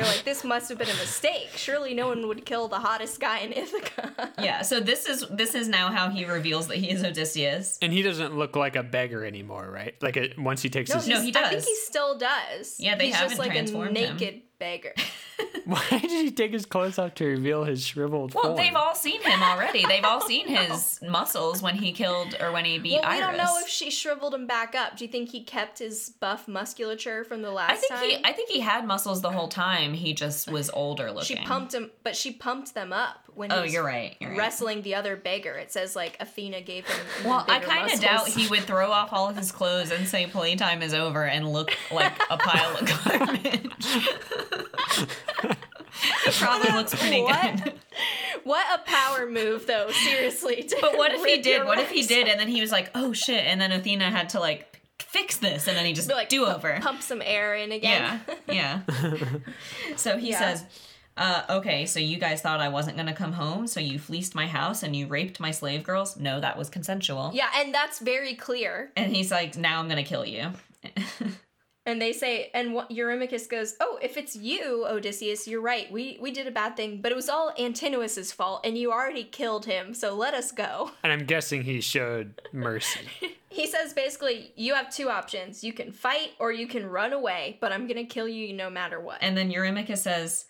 They're 0.00 0.08
like, 0.08 0.24
this 0.24 0.44
must 0.44 0.68
have 0.68 0.78
been 0.78 0.88
a 0.88 0.94
mistake. 0.94 1.48
Surely 1.56 1.94
no 1.94 2.08
one 2.08 2.26
would 2.28 2.44
kill 2.44 2.68
the 2.68 2.78
hottest 2.78 3.20
guy 3.20 3.38
in 3.40 3.52
Ithaca. 3.52 4.32
Yeah, 4.38 4.62
so 4.62 4.78
this 4.78 5.06
is 5.06 5.24
this 5.30 5.54
is 5.54 5.68
now 5.68 5.90
how 5.90 6.10
he 6.10 6.24
reveals 6.24 6.68
that 6.68 6.76
he 6.76 6.90
is 6.90 7.02
Odysseus. 7.02 7.76
and 7.82 7.92
he 7.92 8.02
doesn't 8.02 8.36
look 8.36 8.54
like 8.54 8.76
a 8.76 8.82
beggar 8.84 9.24
anymore, 9.24 9.68
right? 9.68 9.94
Like 10.00 10.16
it, 10.16 10.38
once 10.38 10.62
he 10.62 10.70
takes 10.70 10.92
his. 10.92 11.08
No, 11.08 11.20
he 11.20 11.32
does. 11.32 11.44
I 11.44 11.48
think 11.50 11.64
he 11.64 11.74
still 11.74 12.16
does. 12.18 12.76
Yeah, 12.78 12.96
they 12.96 13.06
He's 13.06 13.14
haven't 13.16 13.30
just 13.30 13.38
like 13.40 13.50
a 13.50 13.54
transformed 13.54 13.96
him. 13.96 14.40
Naked 14.60 14.94
beggar. 14.94 14.94
Why 15.64 15.86
did 16.00 16.10
he 16.10 16.30
take 16.30 16.52
his 16.52 16.64
clothes 16.66 16.98
off 16.98 17.14
to 17.16 17.26
reveal 17.26 17.64
his 17.64 17.84
shriveled 17.84 18.34
Well, 18.34 18.44
form? 18.44 18.56
they've 18.56 18.74
all 18.74 18.94
seen 18.94 19.20
him 19.22 19.42
already. 19.42 19.84
They've 19.86 20.04
all 20.04 20.20
seen 20.22 20.48
his 20.48 20.98
muscles 21.02 21.62
when 21.62 21.74
he 21.76 21.92
killed 21.92 22.34
or 22.40 22.52
when 22.52 22.64
he 22.64 22.78
beat 22.78 23.00
well, 23.02 23.10
we 23.10 23.16
Irus. 23.16 23.20
don't 23.20 23.36
know 23.36 23.58
if 23.60 23.68
she 23.68 23.90
shriveled 23.90 24.32
him 24.34 24.46
back 24.46 24.74
up. 24.74 24.96
Do 24.96 25.04
you 25.04 25.10
think 25.10 25.28
he 25.30 25.42
kept 25.44 25.78
his 25.78 26.08
buff 26.20 26.48
musculature 26.48 27.22
from 27.24 27.42
the 27.42 27.50
last 27.50 27.72
I 27.72 27.76
think 27.76 27.92
time? 27.92 28.04
he 28.08 28.24
I 28.24 28.32
think 28.32 28.48
he 28.50 28.60
had 28.60 28.86
muscles 28.86 29.20
the 29.20 29.30
whole 29.30 29.48
time. 29.48 29.92
He 29.92 30.14
just 30.14 30.50
was 30.50 30.70
older 30.70 31.12
looking. 31.12 31.36
she 31.36 31.44
pumped 31.44 31.74
him, 31.74 31.90
but 32.02 32.16
she 32.16 32.32
pumped 32.32 32.74
them 32.74 32.92
up 32.92 33.27
when 33.38 33.52
Oh, 33.52 33.62
you're 33.62 33.84
right. 33.84 34.16
You're 34.20 34.30
right. 34.30 34.38
wrestling 34.38 34.82
the 34.82 34.94
other 34.96 35.16
beggar. 35.16 35.52
It 35.54 35.70
says 35.72 35.94
like 35.96 36.16
Athena 36.20 36.60
gave 36.62 36.86
him. 36.86 37.06
Well, 37.24 37.44
I 37.48 37.60
kind 37.60 37.90
of 37.90 38.00
doubt 38.00 38.28
he 38.28 38.48
would 38.48 38.60
throw 38.64 38.90
off 38.90 39.12
all 39.12 39.28
of 39.30 39.36
his 39.36 39.52
clothes 39.52 39.90
and 39.92 40.06
say 40.06 40.26
playtime 40.26 40.82
is 40.82 40.92
over 40.92 41.24
and 41.24 41.50
look 41.52 41.70
like 41.92 42.12
a 42.30 42.36
pile 42.36 42.76
of 42.76 42.86
garbage. 43.04 43.70
it 46.26 46.34
probably 46.34 46.72
looks 46.72 46.94
pretty 46.94 47.22
What? 47.22 47.64
good. 47.64 47.72
What 48.44 48.66
a 48.80 48.82
power 48.84 49.28
move, 49.28 49.66
though. 49.66 49.90
Seriously. 49.90 50.68
But 50.80 50.96
what 50.96 51.12
if 51.12 51.24
he 51.24 51.40
did? 51.42 51.64
What 51.64 51.78
if 51.78 51.90
he 51.90 52.02
did 52.06 52.28
and 52.28 52.38
then 52.40 52.48
he 52.48 52.60
was 52.60 52.70
like, 52.72 52.90
"Oh 52.94 53.12
shit!" 53.12 53.44
and 53.44 53.60
then 53.60 53.72
Athena 53.72 54.10
had 54.10 54.30
to 54.30 54.40
like 54.40 54.80
fix 55.00 55.36
this 55.38 55.66
and 55.68 55.76
then 55.76 55.84
he 55.86 55.92
just 55.92 56.08
Be 56.08 56.14
like, 56.14 56.28
do 56.28 56.44
over. 56.46 56.78
Pump 56.80 57.02
some 57.02 57.22
air 57.24 57.54
in 57.54 57.72
again. 57.72 58.20
Yeah, 58.48 58.82
yeah. 58.92 59.28
so 59.96 60.16
he 60.18 60.30
Yeah. 60.30 60.38
says, 60.38 60.64
uh, 61.18 61.42
"Okay, 61.50 61.84
so 61.84 62.00
you 62.00 62.18
guys 62.18 62.40
thought 62.40 62.60
I 62.60 62.68
wasn't 62.68 62.96
gonna 62.96 63.12
come 63.12 63.32
home, 63.32 63.66
so 63.66 63.80
you 63.80 63.98
fleeced 63.98 64.34
my 64.34 64.46
house 64.46 64.82
and 64.82 64.96
you 64.96 65.06
raped 65.06 65.40
my 65.40 65.50
slave 65.50 65.82
girls. 65.82 66.16
No, 66.16 66.40
that 66.40 66.56
was 66.56 66.70
consensual." 66.70 67.30
yeah, 67.34 67.50
and 67.56 67.74
that's 67.74 67.98
very 67.98 68.34
clear. 68.34 68.92
And 68.96 69.14
he's 69.14 69.30
like, 69.30 69.56
"Now 69.56 69.80
I'm 69.80 69.88
gonna 69.88 70.04
kill 70.04 70.24
you." 70.24 70.52
And 71.88 72.02
they 72.02 72.12
say, 72.12 72.50
and 72.52 72.74
what, 72.74 72.90
Eurymachus 72.90 73.48
goes, 73.48 73.74
"Oh, 73.80 73.98
if 74.02 74.18
it's 74.18 74.36
you, 74.36 74.84
Odysseus, 74.86 75.48
you're 75.48 75.62
right. 75.62 75.90
We 75.90 76.18
we 76.20 76.30
did 76.30 76.46
a 76.46 76.50
bad 76.50 76.76
thing, 76.76 77.00
but 77.00 77.12
it 77.12 77.14
was 77.14 77.30
all 77.30 77.54
Antinous' 77.58 78.30
fault, 78.30 78.60
and 78.62 78.76
you 78.76 78.92
already 78.92 79.24
killed 79.24 79.64
him. 79.64 79.94
So 79.94 80.14
let 80.14 80.34
us 80.34 80.52
go." 80.52 80.90
and 81.02 81.10
I'm 81.10 81.24
guessing 81.24 81.62
he 81.62 81.80
showed 81.80 82.42
mercy. 82.52 83.00
He 83.50 83.66
says 83.66 83.94
basically, 83.94 84.52
you 84.54 84.74
have 84.74 84.94
two 84.94 85.08
options: 85.08 85.64
you 85.64 85.72
can 85.72 85.90
fight 85.90 86.32
or 86.38 86.52
you 86.52 86.66
can 86.66 86.86
run 86.86 87.14
away, 87.14 87.56
but 87.62 87.72
I'm 87.72 87.86
gonna 87.86 88.04
kill 88.04 88.28
you 88.28 88.52
no 88.52 88.68
matter 88.68 89.00
what. 89.00 89.18
And 89.22 89.34
then 89.34 89.50
Eurymachus 89.50 89.98
says, 89.98 90.44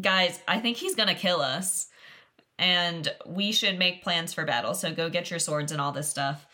"Guys, 0.00 0.40
I 0.48 0.60
think 0.60 0.76
he's 0.76 0.94
gonna 0.94 1.14
kill 1.14 1.40
us, 1.40 1.88
and 2.58 3.12
we 3.26 3.52
should 3.52 3.78
make 3.78 4.02
plans 4.02 4.32
for 4.32 4.44
battle. 4.44 4.74
So 4.74 4.92
go 4.92 5.08
get 5.10 5.30
your 5.30 5.38
swords 5.38 5.72
and 5.72 5.80
all 5.80 5.92
this 5.92 6.08
stuff." 6.08 6.46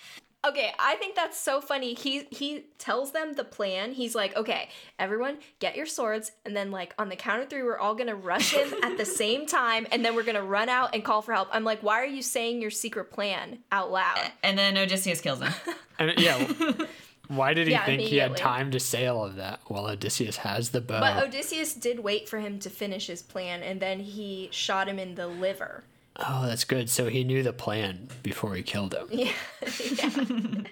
Okay, 0.42 0.72
I 0.78 0.94
think 0.94 1.16
that's 1.16 1.38
so 1.38 1.60
funny. 1.60 1.92
He 1.92 2.26
he 2.31 2.64
tells 2.78 3.12
them 3.12 3.34
the 3.34 3.44
plan. 3.44 3.92
He's 3.92 4.14
like, 4.14 4.34
"Okay, 4.34 4.70
everyone, 4.98 5.37
get 5.58 5.76
your 5.76 5.84
swords, 5.84 6.32
and 6.46 6.56
then 6.56 6.70
like 6.70 6.94
on 6.98 7.10
the 7.10 7.16
count 7.16 7.42
of 7.42 7.50
three, 7.50 7.62
we're 7.62 7.78
all 7.78 7.94
gonna 7.94 8.14
rush 8.14 8.54
in 8.54 8.72
at 8.82 8.96
the 8.96 9.04
same 9.04 9.44
time, 9.44 9.87
and 9.92 10.02
then 10.02 10.14
we're 10.16 10.22
gonna 10.22 10.42
run 10.42 10.70
out 10.70 10.94
and 10.94 11.04
call 11.04 11.20
for 11.20 11.34
help." 11.34 11.48
I'm 11.52 11.64
like, 11.64 11.82
"Why 11.82 12.00
are 12.00 12.06
you 12.06 12.22
saying 12.22 12.62
your 12.62 12.70
secret 12.70 13.10
plan 13.10 13.58
out 13.70 13.92
loud?" 13.92 14.32
And 14.42 14.56
then 14.56 14.78
Odysseus 14.78 15.20
kills 15.20 15.40
him. 15.40 15.52
And 15.98 16.19
yeah, 16.19 16.38
why 17.31 17.55
did 17.55 17.67
he 17.67 17.73
Yeah, 17.73 17.85
think 17.87 18.03
he 18.03 18.17
had 18.19 18.37
time 18.37 18.71
to 18.73 18.81
say 18.81 19.06
all 19.06 19.25
of 19.25 19.37
that? 19.37 19.61
Well, 19.69 19.87
Odysseus 19.88 20.37
has 20.38 20.71
the 20.71 20.81
bow. 20.81 21.00
But 21.00 21.23
Odysseus 21.23 21.75
did 21.75 22.00
wait 22.00 22.29
for 22.29 22.38
him 22.41 22.59
to 22.61 22.71
finish 22.71 23.06
his 23.06 23.23
plan, 23.23 23.62
and 23.62 23.81
then 23.81 24.00
he 24.00 24.49
shot 24.53 24.88
him 24.88 24.99
in 24.99 25.15
the 25.15 25.27
liver. 25.27 25.85
oh, 26.17 26.47
that's 26.47 26.65
good. 26.65 26.91
So 26.91 27.09
he 27.09 27.25
knew 27.25 27.43
the 27.43 27.53
plan 27.53 28.09
before 28.23 28.55
he 28.55 28.62
killed 28.62 28.94
him. 28.94 29.06
Yeah, 29.11 29.32
yeah. 29.91 30.11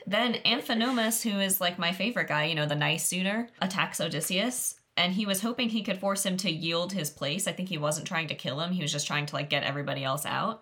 Then 0.07 0.35
Amphinomus, 0.45 1.23
who 1.23 1.39
is 1.41 1.61
like 1.61 1.79
my 1.79 1.93
favorite 1.93 2.29
guy, 2.29 2.45
you 2.47 2.55
know, 2.55 2.67
the 2.67 2.75
nice 2.75 3.07
suitor, 3.07 3.49
attacks 3.63 4.01
Odysseus. 4.01 4.75
And 4.97 5.13
he 5.13 5.27
was 5.27 5.43
hoping 5.43 5.69
he 5.69 5.83
could 5.85 5.99
force 6.01 6.27
him 6.27 6.37
to 6.39 6.51
yield 6.51 6.93
his 6.93 7.09
place. 7.09 7.47
I 7.47 7.53
think 7.53 7.69
he 7.69 7.79
wasn't 7.79 8.09
trying 8.09 8.27
to 8.29 8.35
kill 8.35 8.59
him. 8.61 8.73
He 8.73 8.83
was 8.83 8.91
just 8.91 9.07
trying 9.07 9.27
to 9.27 9.35
like 9.37 9.49
get 9.49 9.63
everybody 9.63 10.03
else 10.03 10.27
out. 10.27 10.61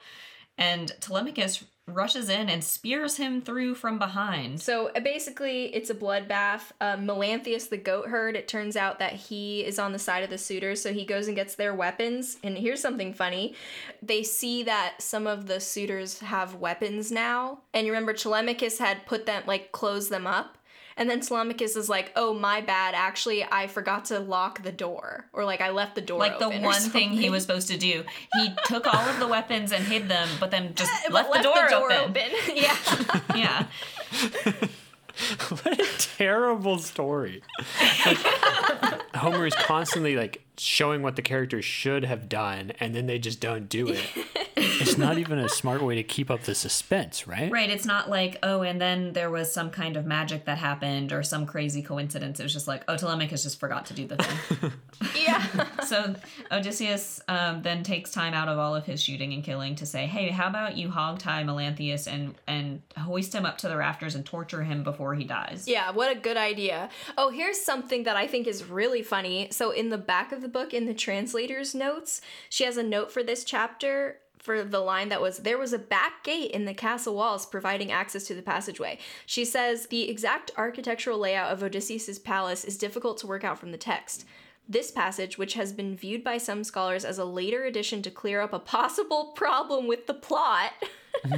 And 0.59 0.92
Telemachus 1.00 1.64
rushes 1.88 2.28
in 2.28 2.49
and 2.49 2.64
spears 2.64 3.16
him 3.16 3.40
through 3.40 3.75
from 3.75 3.99
behind. 3.99 4.61
So 4.61 4.88
uh, 4.88 5.00
basically, 5.00 5.66
it's 5.66 5.88
a 5.88 5.95
bloodbath. 5.95 6.73
Uh, 6.81 6.97
Melanthius, 6.97 7.69
the 7.69 7.76
goat 7.76 8.09
herd, 8.09 8.35
it 8.35 8.49
turns 8.49 8.76
out 8.76 8.99
that 8.99 9.12
he 9.12 9.64
is 9.64 9.78
on 9.78 9.93
the 9.93 9.99
side 9.99 10.25
of 10.25 10.31
the 10.31 10.38
suitors, 10.38 10.83
so 10.83 10.93
he 10.93 11.05
goes 11.05 11.28
and 11.28 11.37
gets 11.37 11.55
their 11.55 11.75
weapons. 11.75 12.38
And 12.43 12.59
here's 12.59 12.81
something 12.81 13.14
funny 13.14 13.55
they 14.02 14.23
see 14.23 14.64
that 14.64 14.97
some 15.00 15.26
of 15.26 15.47
the 15.47 15.61
suitors 15.61 16.19
have 16.21 16.57
weapons 16.57 17.12
now. 17.12 17.61
And 17.73 17.87
you 17.87 17.93
remember, 17.93 18.12
Telemachus 18.12 18.78
had 18.78 19.07
put 19.07 19.26
them, 19.26 19.45
like, 19.47 19.71
closed 19.73 20.11
them 20.11 20.26
up. 20.26 20.59
And 20.98 21.10
then 21.10 21.20
Telemachus 21.20 21.76
is 21.76 21.90
like, 21.90 22.10
oh, 22.16 22.32
my 22.32 22.62
bad. 22.62 22.94
Actually, 22.94 23.44
I 23.44 23.66
forgot 23.66 24.06
to 24.06 24.18
lock 24.18 24.62
the 24.62 24.72
door. 24.72 25.26
Or, 25.34 25.44
like, 25.44 25.60
I 25.60 25.70
left 25.70 25.94
the 25.94 26.00
door 26.00 26.18
Like 26.18 26.38
the 26.38 26.46
open 26.46 26.64
or 26.64 26.68
one 26.68 26.80
thing 26.90 27.10
he 27.10 27.28
was 27.28 27.42
supposed 27.42 27.68
to 27.68 27.76
do. 27.76 28.02
He 28.34 28.50
took 28.64 28.86
all 28.86 29.08
of 29.08 29.18
the 29.18 29.28
weapons 29.28 29.72
and 29.72 29.84
hid 29.84 30.08
them, 30.08 30.28
but 30.40 30.50
then 30.50 30.74
just 30.74 30.90
But 31.10 31.30
left, 31.30 31.32
the 31.34 31.42
door, 31.42 31.92
open. 31.92 32.30
yeah. 32.54 32.76
Yeah. 33.34 33.66
what 35.60 35.80
a 35.80 35.86
terrible 36.16 36.78
story. 36.78 37.42
Like, 38.06 38.18
Homer 39.14 39.46
is 39.46 39.54
constantly 39.54 40.16
like 40.16 40.42
showing 40.56 41.02
what 41.02 41.16
the 41.16 41.22
characters 41.22 41.64
should 41.64 42.04
have 42.04 42.28
done, 42.28 42.72
and 42.80 42.94
then 42.94 43.06
they 43.06 43.18
just 43.18 43.40
don't 43.40 43.68
do 43.68 43.88
it. 43.88 44.04
It's 44.56 44.96
not 44.96 45.18
even 45.18 45.38
a 45.38 45.48
smart 45.48 45.82
way 45.82 45.96
to 45.96 46.02
keep 46.02 46.30
up 46.30 46.42
the 46.42 46.54
suspense, 46.54 47.26
right? 47.26 47.52
Right. 47.52 47.68
It's 47.68 47.84
not 47.84 48.08
like, 48.08 48.38
oh, 48.42 48.62
and 48.62 48.80
then 48.80 49.12
there 49.12 49.30
was 49.30 49.52
some 49.52 49.70
kind 49.70 49.96
of 49.96 50.06
magic 50.06 50.46
that 50.46 50.56
happened 50.58 51.12
or 51.12 51.22
some 51.22 51.46
crazy 51.46 51.82
coincidence. 51.82 52.40
It 52.40 52.42
was 52.42 52.52
just 52.52 52.66
like, 52.66 52.82
oh, 52.88 52.96
Telemachus 52.96 53.42
just 53.42 53.60
forgot 53.60 53.86
to 53.86 53.94
do 53.94 54.06
the 54.06 54.16
thing. 54.16 54.72
yeah. 55.26 55.66
so 55.84 56.14
Odysseus 56.50 57.20
um, 57.28 57.62
then 57.62 57.82
takes 57.82 58.10
time 58.12 58.32
out 58.32 58.48
of 58.48 58.58
all 58.58 58.75
of 58.75 58.86
his 58.86 59.02
shooting 59.02 59.34
and 59.34 59.44
killing 59.44 59.75
to 59.76 59.84
say, 59.84 60.06
hey, 60.06 60.30
how 60.30 60.48
about 60.48 60.76
you 60.76 60.90
hog 60.90 61.18
tie 61.18 61.44
Melanthius 61.44 62.10
and, 62.10 62.34
and 62.46 62.80
hoist 62.96 63.34
him 63.34 63.44
up 63.44 63.58
to 63.58 63.68
the 63.68 63.76
rafters 63.76 64.14
and 64.14 64.25
torture 64.25 64.62
him 64.62 64.82
before 64.82 65.14
he 65.14 65.25
dies? 65.25 65.64
Yeah, 65.66 65.90
what 65.90 66.10
a 66.10 66.18
good 66.18 66.38
idea. 66.38 66.88
Oh, 67.18 67.30
here's 67.30 67.60
something 67.60 68.04
that 68.04 68.16
I 68.16 68.26
think 68.26 68.46
is 68.46 68.64
really 68.64 69.02
funny. 69.02 69.48
So, 69.50 69.70
in 69.70 69.90
the 69.90 69.98
back 69.98 70.32
of 70.32 70.40
the 70.40 70.48
book, 70.48 70.72
in 70.72 70.86
the 70.86 70.94
translator's 70.94 71.75
notes, 71.75 72.20
she 72.48 72.64
has 72.64 72.76
a 72.76 72.82
note 72.82 73.12
for 73.12 73.22
this 73.22 73.44
chapter 73.44 74.18
for 74.46 74.62
the 74.62 74.78
line 74.78 75.08
that 75.08 75.20
was 75.20 75.38
there 75.38 75.58
was 75.58 75.72
a 75.72 75.78
back 75.78 76.22
gate 76.22 76.52
in 76.52 76.64
the 76.64 76.72
castle 76.72 77.16
walls 77.16 77.44
providing 77.44 77.90
access 77.90 78.24
to 78.28 78.34
the 78.34 78.40
passageway. 78.40 78.96
She 79.26 79.44
says 79.44 79.88
the 79.88 80.08
exact 80.08 80.52
architectural 80.56 81.18
layout 81.18 81.52
of 81.52 81.64
Odysseus's 81.64 82.20
palace 82.20 82.64
is 82.64 82.78
difficult 82.78 83.18
to 83.18 83.26
work 83.26 83.42
out 83.42 83.58
from 83.58 83.72
the 83.72 83.76
text. 83.76 84.24
This 84.68 84.92
passage, 84.92 85.36
which 85.36 85.54
has 85.54 85.72
been 85.72 85.96
viewed 85.96 86.22
by 86.22 86.38
some 86.38 86.62
scholars 86.62 87.04
as 87.04 87.18
a 87.18 87.24
later 87.24 87.64
addition 87.64 88.02
to 88.02 88.10
clear 88.10 88.40
up 88.40 88.52
a 88.52 88.58
possible 88.60 89.32
problem 89.36 89.88
with 89.88 90.06
the 90.06 90.14
plot. 90.14 90.72
so 91.24 91.30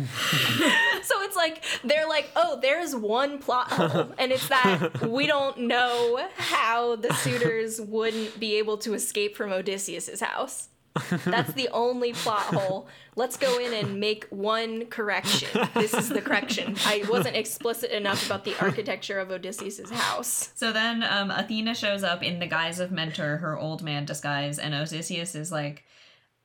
it's 1.23 1.37
like 1.37 1.65
they're 1.85 2.09
like, 2.09 2.31
oh, 2.37 2.59
there's 2.61 2.95
one 2.95 3.39
plot 3.39 3.71
hole, 3.71 4.13
and 4.19 4.33
it's 4.33 4.49
that 4.49 5.03
we 5.09 5.27
don't 5.27 5.61
know 5.61 6.29
how 6.37 6.97
the 6.97 7.13
suitors 7.15 7.81
wouldn't 7.81 8.39
be 8.39 8.57
able 8.57 8.77
to 8.79 8.93
escape 8.93 9.35
from 9.35 9.51
Odysseus's 9.51 10.21
house. 10.21 10.69
That's 11.25 11.53
the 11.53 11.69
only 11.73 12.13
plot 12.13 12.43
hole. 12.43 12.89
Let's 13.17 13.37
go 13.37 13.59
in 13.59 13.73
and 13.73 13.99
make 13.99 14.27
one 14.31 14.87
correction. 14.87 15.49
This 15.75 15.95
is 15.95 16.09
the 16.09 16.21
correction. 16.21 16.77
I 16.85 17.05
wasn't 17.09 17.37
explicit 17.37 17.91
enough 17.91 18.25
about 18.27 18.45
the 18.45 18.55
architecture 18.61 19.19
of 19.19 19.31
Odysseus's 19.31 19.91
house. 19.91 20.53
So 20.55 20.73
then 20.73 21.03
um, 21.03 21.31
Athena 21.31 21.75
shows 21.75 22.05
up 22.05 22.23
in 22.23 22.39
the 22.39 22.47
guise 22.47 22.81
of 22.81 22.93
Mentor, 22.93 23.39
her 23.39 23.59
old 23.59 23.83
man 23.83 24.05
disguise, 24.05 24.59
and 24.59 24.75
Odysseus 24.75 25.35
is 25.35 25.51
like, 25.51 25.85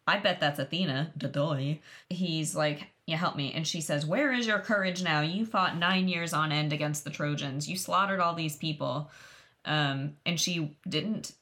I 0.07 0.19
bet 0.19 0.39
that's 0.39 0.59
Athena. 0.59 1.13
Dadoy. 1.17 1.79
He's 2.09 2.55
like, 2.55 2.87
yeah, 3.05 3.17
help 3.17 3.35
me. 3.35 3.51
And 3.53 3.67
she 3.67 3.81
says, 3.81 4.05
Where 4.05 4.31
is 4.31 4.47
your 4.47 4.59
courage 4.59 5.03
now? 5.03 5.21
You 5.21 5.45
fought 5.45 5.77
nine 5.77 6.07
years 6.07 6.33
on 6.33 6.51
end 6.51 6.73
against 6.73 7.03
the 7.03 7.09
Trojans. 7.09 7.69
You 7.69 7.77
slaughtered 7.77 8.19
all 8.19 8.33
these 8.33 8.55
people. 8.55 9.11
Um, 9.65 10.13
and 10.25 10.39
she 10.39 10.75
didn't 10.87 11.33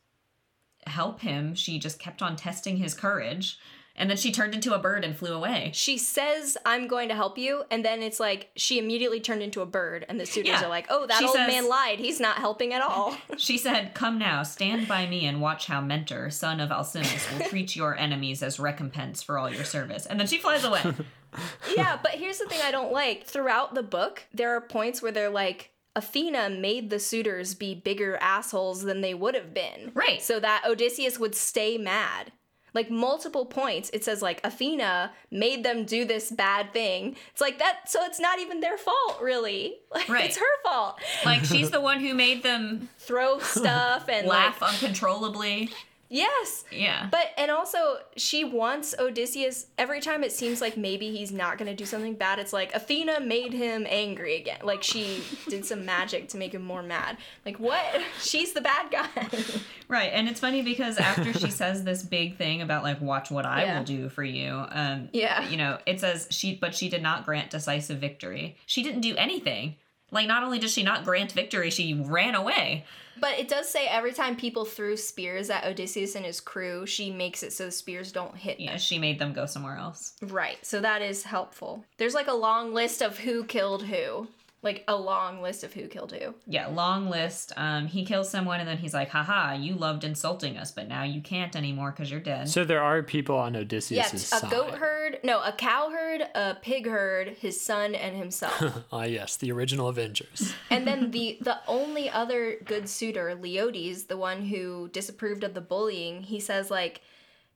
help 0.88 1.21
him. 1.21 1.55
She 1.55 1.79
just 1.79 2.00
kept 2.00 2.21
on 2.21 2.35
testing 2.35 2.77
his 2.77 2.93
courage. 2.93 3.57
And 3.93 4.09
then 4.09 4.15
she 4.17 4.31
turned 4.31 4.53
into 4.55 4.73
a 4.73 4.79
bird 4.79 5.03
and 5.03 5.15
flew 5.15 5.33
away. 5.33 5.71
She 5.75 5.97
says, 5.97 6.57
I'm 6.65 6.88
going 6.88 7.09
to 7.09 7.13
help 7.15 7.38
you. 7.38 7.63
And 7.69 7.83
then 7.83 8.01
it's 8.01 8.21
like 8.21 8.50
she 8.55 8.79
immediately 8.79 9.19
turned 9.19 9.43
into 9.43 9.61
a 9.61 9.65
bird. 9.65 10.05
And 10.07 10.17
the 10.17 10.25
suitors 10.25 10.53
Yeah. 10.61 10.65
are 10.65 10.69
like, 10.69 10.88
oh, 10.89 11.05
that 11.07 11.19
She 11.19 11.25
old 11.25 11.35
says- 11.35 11.47
man 11.47 11.67
lied. 11.67 12.00
He's 12.00 12.19
not 12.19 12.38
helping 12.38 12.73
at 12.73 12.81
all. 12.81 13.15
She 13.38 13.57
said, 13.57 13.93
Come 13.93 14.17
now, 14.17 14.43
stand 14.43 14.88
by 14.88 15.07
me 15.07 15.25
and 15.25 15.41
watch 15.41 15.65
how 15.67 15.81
Mentor, 15.81 16.29
son 16.29 16.59
of 16.61 16.69
Alcimus, 16.69 17.38
will 17.38 17.45
treat 17.50 17.75
your 17.75 17.95
enemies 17.97 18.41
as 18.41 18.59
recompense 18.59 19.21
for 19.21 19.38
all 19.38 19.50
your 19.51 19.65
service. 19.65 20.05
And 20.05 20.17
then 20.19 20.25
she 20.27 20.38
flies 20.38 20.63
away. 20.63 20.81
yeah, 21.75 22.00
but 22.01 22.11
here's 22.13 22.38
the 22.39 22.45
thing 22.45 22.59
I 22.63 22.71
don't 22.71 22.93
like. 22.93 23.25
Throughout 23.25 23.75
the 23.75 23.83
book, 23.83 24.23
there 24.33 24.55
are 24.55 24.61
points 24.61 25.01
where 25.01 25.11
they're 25.11 25.29
like, 25.29 25.70
Athena 25.95 26.50
made 26.50 26.89
the 26.89 27.00
suitors 27.00 27.53
be 27.53 27.75
bigger 27.75 28.17
assholes 28.21 28.83
than 28.83 29.01
they 29.01 29.13
would 29.13 29.36
have 29.36 29.53
been. 29.53 29.91
Right. 29.93 30.21
So 30.21 30.39
that 30.39 30.63
Odysseus 30.65 31.19
would 31.19 31.36
stay 31.36 31.77
mad. 31.77 32.31
Like 32.74 32.89
multiple 32.89 33.45
points, 33.45 33.89
it 33.91 34.05
says 34.05 34.21
like 34.21 34.39
Athena 34.45 35.12
made 35.29 35.65
them 35.65 35.83
do 35.83 36.05
this 36.05 36.31
bad 36.31 36.71
thing. 36.71 37.17
It's 37.31 37.41
like 37.41 37.60
that, 37.60 37.89
so 37.89 38.00
it's 38.05 38.19
not 38.19 38.39
even 38.39 38.62
their 38.62 38.77
fault, 38.77 39.19
really. 39.21 39.75
Like, 39.93 40.07
Right. 40.07 40.25
It's 40.25 40.38
her 40.38 40.62
fault. 40.63 41.00
Like, 41.25 41.43
she's 41.43 41.69
the 41.69 41.81
one 41.81 42.00
who 42.00 42.13
made 42.13 42.43
them 42.43 42.88
Throw 42.98 43.39
stuff 43.39 44.07
and 44.07 44.25
laugh 44.25 44.62
Like, 44.62 44.74
uncontrollably. 44.74 45.69
Yes. 46.12 46.65
Yeah. 46.72 47.08
But 47.10 47.32
and 47.38 47.50
also 47.50 47.98
she 48.18 48.44
wants 48.44 48.94
Odysseus 49.00 49.65
every 49.77 50.01
time 50.01 50.24
it 50.24 50.32
seems 50.32 50.62
like 50.62 50.77
maybe 50.77 51.10
he's 51.15 51.32
not 51.32 51.58
gonna 51.58 51.75
do 51.75 51.86
something 51.86 52.13
bad, 52.13 52.38
it's 52.38 52.53
like 52.53 52.75
Athena 52.75 53.22
made 53.22 53.53
him 53.53 53.88
angry 53.89 54.36
again. 54.36 54.60
Like 54.63 54.84
she 54.84 55.24
did 55.50 55.65
some 55.65 55.86
magic 55.86 56.27
to 56.30 56.38
make 56.38 56.53
him 56.53 56.62
more 56.63 56.84
mad. 56.84 57.18
Like 57.46 57.58
what? 57.60 57.84
She's 58.22 58.53
the 58.53 58.62
bad 58.62 58.91
guy. 58.91 59.10
Right, 59.88 60.12
and 60.13 60.30
it's 60.30 60.39
funny 60.39 60.62
because 60.62 60.98
after 60.98 61.34
she 61.34 61.51
says 61.51 61.84
this 61.84 62.01
big 62.01 62.38
thing 62.38 62.62
about 62.62 62.84
like 62.84 63.01
watch 63.01 63.30
what 63.30 63.46
I 63.46 63.63
Yeah. 63.65 63.77
will 63.80 63.84
do 63.86 64.08
for 64.08 64.24
you, 64.24 64.63
um 64.70 65.10
Yeah. 65.12 65.50
you 65.50 65.58
know, 65.58 65.80
it 65.86 66.00
says 66.00 66.27
she 66.32 66.56
but 66.56 66.74
she 66.74 66.88
did 66.88 67.01
not 67.01 67.25
grant 67.25 67.50
decisive 67.50 68.00
victory. 68.00 68.56
She 68.65 68.84
didn't 68.84 69.01
do 69.01 69.15
anything. 69.18 69.75
Like 70.12 70.27
not 70.27 70.44
only 70.44 70.60
does 70.60 70.72
she 70.74 70.84
not 70.84 71.03
grant 71.06 71.32
victory, 71.32 71.70
she 71.70 71.94
ran 71.94 72.36
away. 72.36 72.86
but 73.20 73.38
it 73.39 73.48
does 73.48 73.70
say 73.70 73.88
every 73.88 74.13
time 74.13 74.36
people 74.36 74.65
threw 74.65 74.98
spears 74.98 75.50
at 75.50 75.65
Odysseus 75.65 76.15
and 76.15 76.25
his 76.25 76.39
crew, 76.41 76.86
she 76.86 77.12
makes 77.12 77.44
it 77.44 77.53
so 77.53 77.65
the 77.65 77.72
spears 77.72 78.12
don't 78.12 78.36
hit 78.36 78.60
Yeah, 78.60 78.72
them. 78.72 78.80
she 78.80 79.00
made 79.00 79.20
them 79.20 79.32
go 79.34 79.46
somewhere 79.46 79.77
else. 79.77 80.13
Right. 80.22 80.58
So 80.65 80.82
that 80.82 81.01
is 81.01 81.24
helpful. 81.24 81.86
There's 81.98 82.13
like 82.15 82.27
a 82.27 82.34
long 82.34 82.74
list 82.74 83.01
of 83.01 83.20
who 83.20 83.44
killed 83.46 83.84
who. 83.84 84.27
Like 84.63 84.84
a 84.88 84.96
long 84.96 85.41
list 85.41 85.63
of 85.63 85.74
who 85.74 85.88
killed 85.88 86.12
who. 86.12 86.36
Yeah, 86.46 86.68
long 86.68 87.10
list. 87.10 87.51
Um, 87.58 87.88
he 87.88 88.06
kills 88.06 88.30
someone 88.30 88.60
and 88.60 88.70
then 88.70 88.77
he's 88.77 88.94
like, 88.94 89.10
haha, 89.10 89.53
you 89.53 89.74
loved 89.74 90.03
insulting 90.03 90.56
us, 90.56 90.72
but 90.72 90.88
now 90.88 91.01
you 91.01 91.20
can't 91.20 91.56
anymore 91.56 91.89
because 91.89 92.12
you're 92.12 92.20
dead. 92.20 92.48
So 92.48 92.63
there 92.63 92.84
are 92.84 93.01
people 93.01 93.36
on 93.38 93.56
Yeah, 93.56 93.62
Odysseus' 93.62 94.13
a 94.13 94.20
side. 94.20 94.51
goat 94.51 94.75
herd, 94.75 95.18
no, 95.24 95.41
a 95.41 95.51
cow 95.51 95.89
herd, 95.89 96.22
a 96.36 96.58
pig 96.62 96.86
herd, 96.88 97.30
his 97.30 97.60
son, 97.60 97.96
and 97.96 98.15
himself. 98.15 98.62
Ah, 98.94 99.03
yes, 99.06 99.36
the 99.38 99.51
original 99.51 99.88
Avengers. 99.88 100.53
and 100.70 100.86
then 100.86 101.10
the 101.12 101.38
the 101.41 101.58
only 101.68 102.10
other 102.10 102.58
good 102.63 102.88
suitor, 102.88 103.36
Leodes, 103.36 104.08
the 104.08 104.18
one 104.18 104.44
who 104.46 104.89
disapproved 104.89 105.44
of 105.44 105.53
the 105.56 105.62
bullying, 105.62 106.22
he 106.24 106.39
says 106.39 106.70
like, 106.70 107.01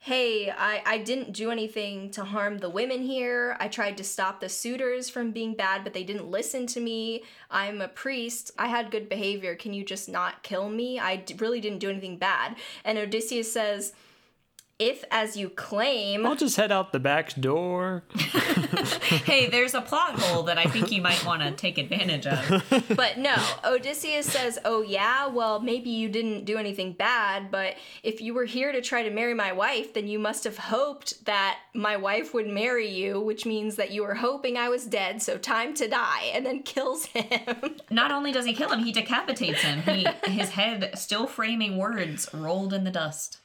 "Hey, 0.05 0.51
I 0.51 0.83
I 0.85 0.97
didn't 0.99 1.31
do 1.33 1.49
anything 1.49 2.11
to 2.11 2.23
harm 2.23 2.59
the 2.59 2.69
women 2.69 3.01
here. 3.01 3.57
I 3.59 3.67
tried 3.67 3.97
to 3.97 4.03
stop 4.03 4.39
the 4.39 4.49
suitors 4.49 5.09
from 5.09 5.31
being 5.31 5.55
bad, 5.55 5.83
but 5.83 5.93
they 5.93 6.03
didn't 6.03 6.29
listen 6.29 6.67
to 6.67 6.79
me. 6.79 7.23
I'm 7.49 7.81
a 7.81 7.87
priest. 7.87 8.51
I 8.57 8.67
had 8.67 8.91
good 8.91 9.09
behavior. 9.09 9.55
Can 9.55 9.73
you 9.73 9.83
just 9.83 10.07
not 10.07 10.43
kill 10.43 10.69
me? 10.69 10.99
I 10.99 11.15
d- 11.15 11.35
really 11.39 11.59
didn't 11.59 11.79
do 11.79 11.89
anything 11.89 12.17
bad." 12.17 12.55
And 12.83 12.97
Odysseus 12.99 13.51
says. 13.51 13.93
If, 14.77 15.05
as 15.09 15.37
you 15.37 15.47
claim, 15.47 16.25
I'll 16.25 16.35
just 16.35 16.57
head 16.57 16.69
out 16.69 16.91
the 16.91 16.99
back 16.99 17.33
door. 17.39 18.03
hey, 19.23 19.47
there's 19.49 19.73
a 19.73 19.79
plot 19.79 20.19
hole 20.19 20.43
that 20.43 20.57
I 20.57 20.65
think 20.65 20.91
you 20.91 21.01
might 21.01 21.23
want 21.25 21.41
to 21.43 21.51
take 21.51 21.77
advantage 21.77 22.27
of. 22.27 22.63
But 22.95 23.17
no, 23.17 23.35
Odysseus 23.63 24.25
says, 24.25 24.59
Oh, 24.65 24.81
yeah, 24.81 25.27
well, 25.27 25.61
maybe 25.61 25.89
you 25.89 26.09
didn't 26.09 26.43
do 26.43 26.57
anything 26.57 26.91
bad, 26.91 27.51
but 27.51 27.75
if 28.03 28.19
you 28.19 28.33
were 28.33 28.43
here 28.43 28.73
to 28.73 28.81
try 28.81 29.03
to 29.03 29.09
marry 29.09 29.33
my 29.33 29.53
wife, 29.53 29.93
then 29.93 30.09
you 30.09 30.19
must 30.19 30.43
have 30.43 30.57
hoped 30.57 31.23
that 31.23 31.57
my 31.73 31.95
wife 31.95 32.33
would 32.33 32.47
marry 32.47 32.89
you, 32.89 33.21
which 33.21 33.45
means 33.45 33.77
that 33.77 33.91
you 33.91 34.03
were 34.03 34.15
hoping 34.15 34.57
I 34.57 34.67
was 34.67 34.85
dead, 34.85 35.21
so 35.21 35.37
time 35.37 35.73
to 35.75 35.87
die, 35.87 36.31
and 36.33 36.45
then 36.45 36.63
kills 36.63 37.05
him. 37.05 37.77
Not 37.89 38.11
only 38.11 38.33
does 38.33 38.45
he 38.45 38.53
kill 38.53 38.71
him, 38.71 38.83
he 38.83 38.91
decapitates 38.91 39.61
him. 39.61 39.81
He 39.83 40.05
his 40.25 40.49
head, 40.49 40.97
still 40.97 41.27
framing 41.27 41.77
words, 41.77 42.29
rolled 42.33 42.73
in 42.73 42.83
the 42.83 42.91
dust. 42.91 43.39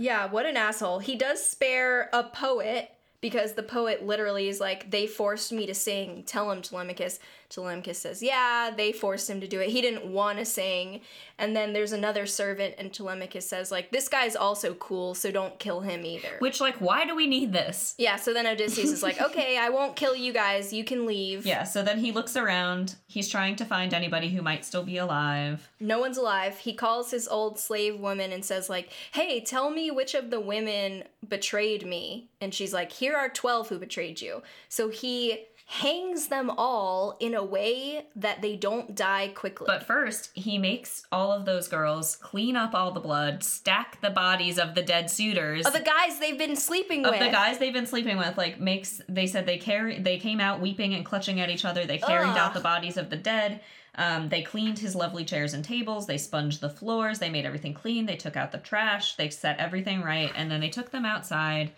Yeah, 0.00 0.26
what 0.26 0.46
an 0.46 0.56
asshole. 0.56 0.98
He 0.98 1.16
does 1.16 1.44
spare 1.44 2.10
a 2.12 2.24
poet. 2.24 2.90
Because 3.22 3.52
the 3.52 3.62
poet 3.62 4.02
literally 4.02 4.48
is 4.48 4.60
like, 4.60 4.90
they 4.90 5.06
forced 5.06 5.52
me 5.52 5.66
to 5.66 5.74
sing. 5.74 6.22
Tell 6.22 6.50
him, 6.50 6.62
Telemachus. 6.62 7.18
Telemachus 7.50 7.98
says, 7.98 8.22
yeah, 8.22 8.70
they 8.74 8.92
forced 8.92 9.28
him 9.28 9.40
to 9.40 9.48
do 9.48 9.60
it. 9.60 9.70
He 9.70 9.82
didn't 9.82 10.06
want 10.06 10.38
to 10.38 10.44
sing. 10.44 11.00
And 11.36 11.56
then 11.56 11.72
there's 11.72 11.90
another 11.90 12.24
servant, 12.24 12.76
and 12.78 12.92
Telemachus 12.92 13.48
says, 13.48 13.72
like, 13.72 13.90
this 13.90 14.08
guy's 14.08 14.36
also 14.36 14.74
cool, 14.74 15.14
so 15.14 15.32
don't 15.32 15.58
kill 15.58 15.80
him 15.80 16.04
either. 16.04 16.36
Which, 16.38 16.60
like, 16.60 16.76
why 16.80 17.06
do 17.06 17.16
we 17.16 17.26
need 17.26 17.52
this? 17.52 17.94
Yeah, 17.98 18.16
so 18.16 18.32
then 18.32 18.46
Odysseus 18.46 18.92
is 18.92 19.02
like, 19.02 19.20
okay, 19.22 19.58
I 19.58 19.68
won't 19.70 19.96
kill 19.96 20.14
you 20.14 20.32
guys. 20.32 20.72
You 20.72 20.84
can 20.84 21.06
leave. 21.06 21.44
Yeah, 21.44 21.64
so 21.64 21.82
then 21.82 21.98
he 21.98 22.12
looks 22.12 22.36
around. 22.36 22.94
He's 23.08 23.28
trying 23.28 23.56
to 23.56 23.64
find 23.64 23.92
anybody 23.92 24.28
who 24.28 24.42
might 24.42 24.64
still 24.64 24.84
be 24.84 24.98
alive. 24.98 25.68
No 25.80 25.98
one's 25.98 26.18
alive. 26.18 26.58
He 26.58 26.72
calls 26.72 27.10
his 27.10 27.26
old 27.26 27.58
slave 27.58 27.98
woman 27.98 28.32
and 28.32 28.44
says, 28.44 28.70
like, 28.70 28.90
hey, 29.12 29.40
tell 29.40 29.70
me 29.70 29.90
which 29.90 30.14
of 30.14 30.30
the 30.30 30.40
women 30.40 31.04
betrayed 31.26 31.84
me. 31.84 32.28
And 32.40 32.54
she's 32.54 32.72
like, 32.72 32.92
here 32.92 33.16
are 33.16 33.28
12 33.28 33.70
who 33.70 33.78
betrayed 33.78 34.20
you. 34.20 34.42
So 34.68 34.88
he 34.88 35.46
hangs 35.70 36.26
them 36.26 36.50
all 36.58 37.16
in 37.20 37.32
a 37.32 37.44
way 37.44 38.04
that 38.16 38.42
they 38.42 38.56
don't 38.56 38.96
die 38.96 39.28
quickly. 39.28 39.66
But 39.68 39.84
first, 39.84 40.30
he 40.34 40.58
makes 40.58 41.06
all 41.12 41.30
of 41.30 41.44
those 41.44 41.68
girls 41.68 42.16
clean 42.16 42.56
up 42.56 42.74
all 42.74 42.90
the 42.90 42.98
blood, 42.98 43.44
stack 43.44 44.00
the 44.00 44.10
bodies 44.10 44.58
of 44.58 44.74
the 44.74 44.82
dead 44.82 45.08
suitors. 45.12 45.64
of 45.64 45.72
the 45.72 45.78
guys 45.78 46.18
they've 46.18 46.36
been 46.36 46.56
sleeping 46.56 47.04
of 47.06 47.12
with. 47.12 47.20
Of 47.20 47.26
the 47.28 47.32
guys 47.32 47.58
they've 47.58 47.72
been 47.72 47.86
sleeping 47.86 48.18
with 48.18 48.36
like 48.36 48.58
makes 48.58 49.00
they 49.08 49.28
said 49.28 49.46
they 49.46 49.58
carry 49.58 50.00
they 50.00 50.18
came 50.18 50.40
out 50.40 50.60
weeping 50.60 50.92
and 50.94 51.06
clutching 51.06 51.38
at 51.38 51.50
each 51.50 51.64
other. 51.64 51.86
They 51.86 51.98
carried 51.98 52.36
out 52.36 52.52
the 52.52 52.60
bodies 52.60 52.96
of 52.96 53.08
the 53.08 53.16
dead. 53.16 53.60
Um, 53.94 54.28
they 54.28 54.42
cleaned 54.42 54.80
his 54.80 54.96
lovely 54.96 55.24
chairs 55.24 55.54
and 55.54 55.64
tables. 55.64 56.08
They 56.08 56.18
sponged 56.18 56.54
the 56.54 56.70
floors. 56.70 57.20
They 57.20 57.30
made 57.30 57.46
everything 57.46 57.74
clean. 57.74 58.06
They 58.06 58.16
took 58.16 58.36
out 58.36 58.50
the 58.50 58.58
trash. 58.58 59.14
They 59.14 59.30
set 59.30 59.60
everything 59.60 60.02
right. 60.02 60.32
And 60.34 60.50
then 60.50 60.60
they 60.60 60.68
took 60.68 60.90
them 60.90 61.04
outside 61.04 61.70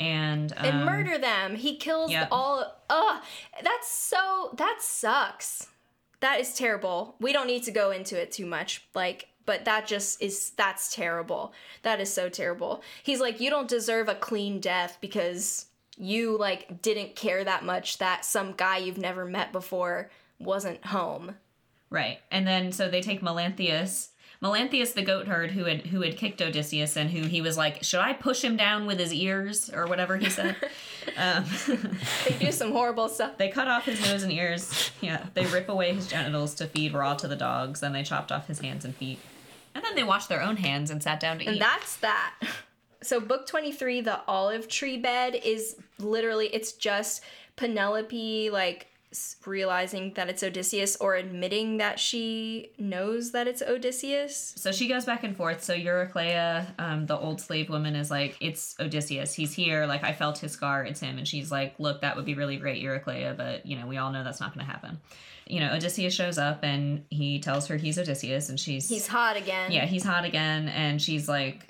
and 0.00 0.52
um, 0.56 0.64
and 0.64 0.84
murder 0.84 1.18
them. 1.18 1.54
He 1.54 1.76
kills 1.76 2.10
yep. 2.10 2.28
all. 2.32 2.76
Ugh, 2.88 3.22
that's 3.62 3.88
so. 3.88 4.54
That 4.56 4.78
sucks. 4.80 5.68
That 6.20 6.40
is 6.40 6.54
terrible. 6.54 7.16
We 7.20 7.32
don't 7.32 7.46
need 7.46 7.62
to 7.64 7.70
go 7.70 7.90
into 7.90 8.20
it 8.20 8.32
too 8.32 8.46
much. 8.46 8.86
Like, 8.94 9.28
but 9.46 9.66
that 9.66 9.86
just 9.86 10.20
is. 10.22 10.50
That's 10.56 10.94
terrible. 10.94 11.52
That 11.82 12.00
is 12.00 12.12
so 12.12 12.28
terrible. 12.28 12.82
He's 13.02 13.20
like, 13.20 13.40
you 13.40 13.50
don't 13.50 13.68
deserve 13.68 14.08
a 14.08 14.14
clean 14.14 14.58
death 14.58 14.98
because 15.00 15.66
you 15.96 16.38
like 16.38 16.80
didn't 16.80 17.14
care 17.14 17.44
that 17.44 17.62
much 17.62 17.98
that 17.98 18.24
some 18.24 18.52
guy 18.52 18.78
you've 18.78 18.98
never 18.98 19.26
met 19.26 19.52
before 19.52 20.10
wasn't 20.38 20.82
home. 20.86 21.36
right 21.90 22.20
and 22.30 22.46
then 22.46 22.72
so 22.72 22.88
they 22.88 23.02
take 23.02 23.20
melanthius 23.20 24.08
Melanthius, 24.42 24.94
the 24.94 25.02
goat 25.02 25.26
herd, 25.26 25.50
who 25.50 25.64
had 25.64 25.82
who 25.88 26.00
had 26.00 26.16
kicked 26.16 26.40
Odysseus 26.40 26.96
and 26.96 27.10
who 27.10 27.26
he 27.26 27.42
was 27.42 27.58
like, 27.58 27.82
should 27.84 28.00
I 28.00 28.14
push 28.14 28.42
him 28.42 28.56
down 28.56 28.86
with 28.86 28.98
his 28.98 29.12
ears 29.12 29.68
or 29.70 29.86
whatever 29.86 30.16
he 30.16 30.30
said? 30.30 30.56
um, 31.18 31.44
They 32.26 32.36
do 32.38 32.50
some 32.50 32.72
horrible 32.72 33.08
stuff. 33.08 33.36
they 33.36 33.48
cut 33.48 33.68
off 33.68 33.84
his 33.84 34.00
nose 34.00 34.22
and 34.22 34.32
ears. 34.32 34.90
Yeah, 35.02 35.26
they 35.34 35.44
rip 35.46 35.68
away 35.68 35.92
his 35.94 36.06
genitals 36.06 36.54
to 36.56 36.66
feed 36.66 36.94
raw 36.94 37.14
to 37.14 37.28
the 37.28 37.36
dogs. 37.36 37.80
Then 37.80 37.92
they 37.92 38.02
chopped 38.02 38.32
off 38.32 38.46
his 38.46 38.60
hands 38.60 38.84
and 38.86 38.94
feet, 38.96 39.18
and 39.74 39.84
then 39.84 39.94
they 39.94 40.04
washed 40.04 40.30
their 40.30 40.42
own 40.42 40.56
hands 40.56 40.90
and 40.90 41.02
sat 41.02 41.20
down 41.20 41.38
to 41.40 41.44
And 41.44 41.56
eat. 41.56 41.60
And 41.60 41.70
that's 41.70 41.96
that. 41.98 42.34
So 43.02 43.20
book 43.20 43.46
23, 43.46 44.00
the 44.02 44.20
olive 44.26 44.68
tree 44.68 44.96
bed 44.98 45.34
is 45.34 45.76
literally 45.98 46.46
it's 46.48 46.72
just 46.72 47.22
Penelope 47.56 48.50
like 48.50 48.86
realizing 49.44 50.14
that 50.14 50.28
it's 50.28 50.42
Odysseus 50.42 50.96
or 50.96 51.16
admitting 51.16 51.78
that 51.78 51.98
she 51.98 52.70
knows 52.78 53.32
that 53.32 53.48
it's 53.48 53.60
Odysseus. 53.62 54.54
So 54.56 54.70
she 54.72 54.86
goes 54.88 55.04
back 55.04 55.24
and 55.24 55.36
forth. 55.36 55.62
So 55.64 55.74
Eurycleia, 55.74 56.66
um, 56.78 57.06
the 57.06 57.18
old 57.18 57.40
slave 57.40 57.68
woman, 57.68 57.96
is 57.96 58.10
like, 58.10 58.36
"It's 58.40 58.76
Odysseus. 58.78 59.34
He's 59.34 59.52
here. 59.52 59.86
Like 59.86 60.04
I 60.04 60.12
felt 60.12 60.38
his 60.38 60.52
scar. 60.52 60.84
It's 60.84 61.00
him." 61.00 61.18
And 61.18 61.26
she's 61.26 61.50
like, 61.50 61.74
"Look, 61.78 62.02
that 62.02 62.16
would 62.16 62.24
be 62.24 62.34
really 62.34 62.56
great, 62.56 62.82
Eurycleia, 62.82 63.36
but 63.36 63.66
you 63.66 63.76
know, 63.78 63.86
we 63.86 63.96
all 63.96 64.12
know 64.12 64.22
that's 64.24 64.40
not 64.40 64.54
going 64.54 64.64
to 64.64 64.70
happen." 64.72 65.00
You 65.46 65.58
know, 65.58 65.72
Odysseus 65.74 66.14
shows 66.14 66.38
up 66.38 66.62
and 66.62 67.04
he 67.10 67.40
tells 67.40 67.66
her 67.66 67.76
he's 67.76 67.98
Odysseus, 67.98 68.48
and 68.50 68.60
she's 68.60 68.88
He's 68.88 69.08
hot 69.08 69.36
again. 69.36 69.72
yeah, 69.72 69.84
he's 69.86 70.04
hot 70.04 70.24
again, 70.24 70.68
and 70.68 71.02
she's 71.02 71.28
like, 71.28 71.69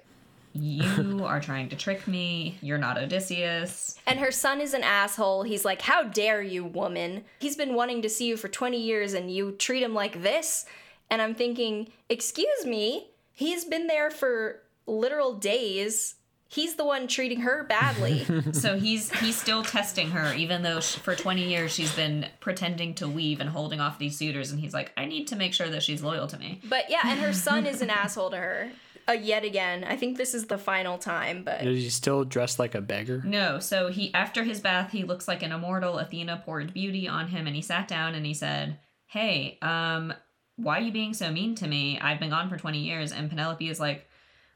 "You 0.52 1.24
are 1.24 1.40
trying 1.40 1.68
to 1.70 1.76
trick 1.76 2.06
me. 2.06 2.58
You're 2.62 2.78
not 2.78 2.98
Odysseus." 2.98 3.98
And 4.06 4.18
her 4.18 4.30
son 4.30 4.60
is 4.60 4.74
an 4.74 4.82
asshole. 4.82 5.44
He's 5.44 5.64
like, 5.64 5.82
How 5.82 6.02
dare 6.02 6.42
you, 6.42 6.64
woman? 6.64 7.24
He's 7.38 7.56
been 7.56 7.74
wanting 7.74 8.02
to 8.02 8.08
see 8.08 8.26
you 8.26 8.36
for 8.36 8.48
20 8.48 8.80
years 8.80 9.14
and 9.14 9.30
you 9.32 9.52
treat 9.52 9.82
him 9.82 9.94
like 9.94 10.22
this? 10.22 10.66
And 11.10 11.22
I'm 11.22 11.34
thinking, 11.34 11.88
Excuse 12.08 12.66
me? 12.66 13.08
He's 13.32 13.64
been 13.64 13.86
there 13.86 14.10
for 14.10 14.62
literal 14.86 15.34
days. 15.34 16.16
He's 16.48 16.74
the 16.74 16.84
one 16.84 17.06
treating 17.06 17.42
her 17.42 17.62
badly. 17.62 18.26
So 18.52 18.76
he's 18.76 19.12
he's 19.20 19.40
still 19.40 19.62
testing 19.62 20.10
her, 20.10 20.34
even 20.34 20.62
though 20.62 20.80
sh 20.80 20.96
for 20.96 21.14
20 21.14 21.48
years 21.48 21.72
she's 21.72 21.94
been 21.94 22.26
pretending 22.40 22.94
to 22.96 23.08
weave 23.08 23.40
and 23.40 23.48
holding 23.48 23.80
off 23.80 23.98
these 24.00 24.18
suitors, 24.18 24.50
and 24.50 24.58
he's 24.58 24.74
like, 24.74 24.92
"I 24.96 25.04
need 25.04 25.28
to 25.28 25.36
make 25.36 25.54
sure 25.54 25.68
that 25.68 25.84
she's 25.84 26.02
loyal 26.02 26.26
to 26.26 26.36
me." 26.38 26.60
but 26.64 26.90
yeah, 26.90 27.02
and 27.04 27.20
her 27.20 27.32
son 27.32 27.66
is 27.66 27.80
an 27.80 27.90
asshole 27.90 28.30
to 28.30 28.36
her. 28.36 28.70
Uh, 29.08 29.12
yet 29.12 29.44
again. 29.44 29.84
I 29.84 29.96
think 29.96 30.16
this 30.16 30.34
is 30.34 30.46
the 30.46 30.58
final 30.58 30.98
time, 30.98 31.42
but 31.44 31.66
Is 31.66 31.82
he 31.82 31.90
still 31.90 32.24
dressed 32.24 32.58
like 32.58 32.74
a 32.74 32.80
beggar? 32.80 33.22
No, 33.24 33.58
so 33.58 33.88
he 33.88 34.12
after 34.14 34.44
his 34.44 34.60
bath, 34.60 34.92
he 34.92 35.04
looks 35.04 35.26
like 35.28 35.42
an 35.42 35.52
immortal. 35.52 35.98
Athena 35.98 36.42
poured 36.44 36.72
beauty 36.74 37.08
on 37.08 37.28
him, 37.28 37.46
and 37.46 37.56
he 37.56 37.62
sat 37.62 37.88
down 37.88 38.14
and 38.14 38.24
he 38.24 38.34
said, 38.34 38.78
"Hey, 39.06 39.58
um, 39.62 40.12
why 40.56 40.78
are 40.78 40.82
you 40.82 40.92
being 40.92 41.14
so 41.14 41.30
mean 41.30 41.54
to 41.56 41.66
me? 41.66 41.98
I've 42.00 42.20
been 42.20 42.30
gone 42.30 42.48
for 42.48 42.56
20 42.56 42.78
years." 42.78 43.12
And 43.12 43.28
Penelope 43.28 43.68
is 43.68 43.80
like, 43.80 44.08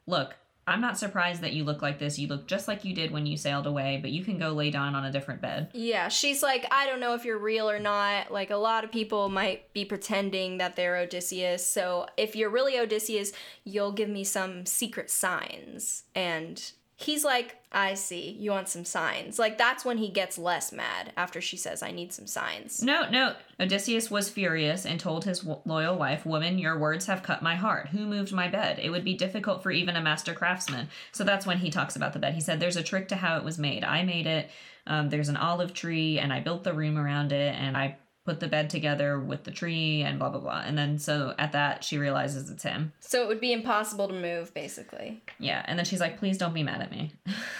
"Look." 0.06 0.34
I'm 0.66 0.80
not 0.80 0.98
surprised 0.98 1.42
that 1.42 1.52
you 1.52 1.64
look 1.64 1.82
like 1.82 1.98
this. 1.98 2.18
You 2.18 2.28
look 2.28 2.46
just 2.46 2.68
like 2.68 2.84
you 2.84 2.94
did 2.94 3.10
when 3.10 3.26
you 3.26 3.36
sailed 3.36 3.66
away, 3.66 3.98
but 4.00 4.10
you 4.10 4.24
can 4.24 4.38
go 4.38 4.52
lay 4.52 4.70
down 4.70 4.94
on 4.94 5.04
a 5.04 5.12
different 5.12 5.40
bed. 5.40 5.68
yeah, 5.74 6.08
she's 6.08 6.42
like, 6.42 6.66
I 6.70 6.86
don't 6.86 7.00
know 7.00 7.14
if 7.14 7.24
you're 7.24 7.38
real 7.38 7.68
or 7.68 7.78
not. 7.78 8.32
Like, 8.32 8.50
a 8.50 8.56
lot 8.56 8.84
of 8.84 8.90
people 8.90 9.28
might 9.28 9.72
be 9.72 9.84
pretending 9.84 10.58
that 10.58 10.76
they're 10.76 10.96
Odysseus. 10.96 11.66
So, 11.66 12.06
if 12.16 12.34
you're 12.34 12.50
really 12.50 12.78
Odysseus, 12.78 13.32
you'll 13.64 13.92
give 13.92 14.08
me 14.08 14.24
some 14.24 14.64
secret 14.66 15.10
signs. 15.10 16.04
And 16.14 16.72
he's 16.96 17.24
like, 17.24 17.56
I 17.72 17.94
see. 17.94 18.30
You 18.30 18.52
want 18.52 18.68
some 18.68 18.84
signs. 18.84 19.38
Like, 19.38 19.58
that's 19.58 19.84
when 19.84 19.98
he 19.98 20.08
gets 20.08 20.38
less 20.38 20.72
mad 20.72 21.12
after 21.16 21.40
she 21.40 21.56
says, 21.56 21.82
I 21.82 21.90
need 21.90 22.12
some 22.12 22.26
signs. 22.26 22.82
No, 22.82 23.08
no. 23.10 23.34
Odysseus 23.58 24.10
was 24.10 24.28
furious 24.28 24.86
and 24.86 25.00
told 25.00 25.24
his 25.24 25.40
w- 25.40 25.60
loyal 25.64 25.96
wife, 25.96 26.24
Woman, 26.24 26.58
your 26.58 26.78
words 26.78 27.06
have 27.06 27.22
cut 27.22 27.42
my 27.42 27.56
heart. 27.56 27.88
Who 27.88 28.06
moved 28.06 28.32
my 28.32 28.48
bed? 28.48 28.78
It 28.78 28.90
would 28.90 29.04
be 29.04 29.14
difficult 29.14 29.62
for 29.62 29.72
even 29.72 29.96
a 29.96 30.02
master 30.02 30.34
craftsman. 30.34 30.88
So 31.10 31.24
that's 31.24 31.46
when 31.46 31.58
he 31.58 31.70
talks 31.70 31.96
about 31.96 32.12
the 32.12 32.20
bed. 32.20 32.34
He 32.34 32.40
said, 32.40 32.60
There's 32.60 32.76
a 32.76 32.82
trick 32.82 33.08
to 33.08 33.16
how 33.16 33.36
it 33.38 33.44
was 33.44 33.58
made. 33.58 33.82
I 33.82 34.04
made 34.04 34.26
it. 34.26 34.50
Um, 34.86 35.08
there's 35.08 35.30
an 35.30 35.36
olive 35.36 35.72
tree, 35.72 36.18
and 36.18 36.32
I 36.32 36.40
built 36.40 36.62
the 36.62 36.74
room 36.74 36.98
around 36.98 37.32
it, 37.32 37.54
and 37.54 37.76
I 37.76 37.96
put 38.24 38.40
the 38.40 38.48
bed 38.48 38.70
together 38.70 39.18
with 39.20 39.44
the 39.44 39.50
tree, 39.50 40.02
and 40.02 40.18
blah, 40.18 40.30
blah, 40.30 40.40
blah. 40.40 40.62
And 40.64 40.76
then 40.78 40.98
so 40.98 41.34
at 41.38 41.52
that, 41.52 41.84
she 41.84 41.98
realizes 41.98 42.50
it's 42.50 42.62
him. 42.62 42.92
So, 43.00 43.22
it 43.22 43.28
would 43.28 43.40
be 43.40 43.52
impossible 43.52 44.08
to 44.08 44.14
move, 44.14 44.52
basically. 44.54 45.22
Yeah. 45.38 45.62
And 45.66 45.78
then 45.78 45.84
she's 45.84 46.00
like, 46.00 46.18
Please 46.18 46.38
don't 46.38 46.54
be 46.54 46.62
mad 46.62 46.80
at 46.80 46.90
me. 46.90 47.12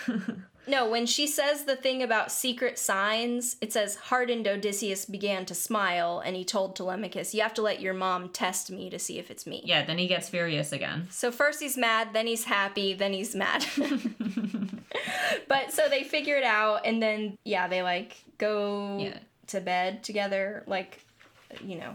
No, 0.67 0.89
when 0.89 1.05
she 1.05 1.27
says 1.27 1.65
the 1.65 1.77
thing 1.77 2.03
about 2.03 2.33
secret 2.33 2.79
signs, 2.79 3.57
it 3.61 3.71
says, 3.71 3.97
Hardened 3.97 4.49
Odysseus 4.49 5.05
began 5.05 5.45
to 5.47 5.55
smile, 5.55 6.23
and 6.25 6.35
he 6.35 6.43
told 6.43 6.75
Telemachus, 6.75 7.35
You 7.35 7.43
have 7.43 7.53
to 7.55 7.63
let 7.63 7.81
your 7.81 7.93
mom 7.93 8.31
test 8.31 8.71
me 8.71 8.89
to 8.89 8.99
see 8.99 9.19
if 9.19 9.31
it's 9.31 9.47
me. 9.47 9.61
yeah. 9.67 9.85
Then 9.85 9.99
he 9.99 10.07
gets 10.07 10.31
furious 10.31 10.73
again. 10.73 11.09
So 11.11 11.31
first 11.31 11.61
he's 11.61 11.77
mad, 11.77 12.15
then 12.15 12.27
he's 12.27 12.45
happy, 12.45 12.95
then 12.95 13.13
he's 13.13 13.35
mad. 13.35 13.67
but 15.49 15.73
so 15.73 15.89
they 15.89 16.03
figure 16.03 16.37
it 16.37 16.45
out, 16.45 16.87
and 16.87 17.03
then, 17.03 17.37
yeah, 17.45 17.69
they 17.69 17.83
like 17.83 18.17
go 18.39 18.99
Yeah. 19.01 19.19
To 19.49 19.61
bed 19.61 20.03
together. 20.03 20.63
Like, 20.67 21.01
you 21.63 21.77
know, 21.79 21.95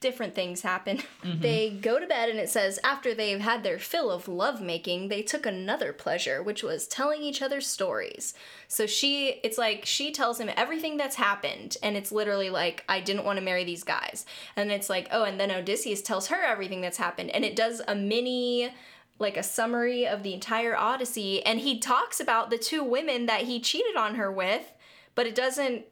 different 0.00 0.34
things 0.34 0.62
happen. 0.62 1.00
Mm-hmm. 1.18 1.40
They 1.40 1.70
go 1.70 1.98
to 1.98 2.06
bed, 2.06 2.28
and 2.28 2.38
it 2.38 2.48
says, 2.48 2.78
after 2.84 3.12
they've 3.12 3.40
had 3.40 3.64
their 3.64 3.80
fill 3.80 4.08
of 4.12 4.28
lovemaking, 4.28 5.08
they 5.08 5.20
took 5.20 5.44
another 5.44 5.92
pleasure, 5.92 6.40
which 6.44 6.62
was 6.62 6.86
telling 6.86 7.22
each 7.22 7.42
other 7.42 7.60
stories. 7.60 8.34
So 8.68 8.86
she, 8.86 9.40
it's 9.42 9.58
like 9.58 9.84
she 9.84 10.12
tells 10.12 10.38
him 10.38 10.48
everything 10.56 10.96
that's 10.96 11.16
happened, 11.16 11.76
and 11.82 11.96
it's 11.96 12.12
literally 12.12 12.50
like, 12.50 12.84
I 12.88 13.00
didn't 13.00 13.24
want 13.24 13.40
to 13.40 13.44
marry 13.44 13.64
these 13.64 13.82
guys. 13.82 14.24
And 14.54 14.70
it's 14.70 14.88
like, 14.88 15.08
oh, 15.10 15.24
and 15.24 15.40
then 15.40 15.50
Odysseus 15.50 16.00
tells 16.00 16.28
her 16.28 16.40
everything 16.40 16.82
that's 16.82 16.98
happened, 16.98 17.30
and 17.30 17.44
it 17.44 17.56
does 17.56 17.82
a 17.88 17.96
mini 17.96 18.70
like 19.18 19.36
a 19.36 19.42
summary 19.42 20.06
of 20.06 20.22
the 20.22 20.32
entire 20.32 20.76
Odyssey, 20.76 21.44
and 21.44 21.58
he 21.58 21.80
talks 21.80 22.20
about 22.20 22.50
the 22.50 22.58
two 22.58 22.84
women 22.84 23.26
that 23.26 23.42
he 23.42 23.58
cheated 23.58 23.96
on 23.96 24.14
her 24.14 24.30
with, 24.30 24.72
but 25.16 25.26
it 25.26 25.34
doesn't. 25.34 25.84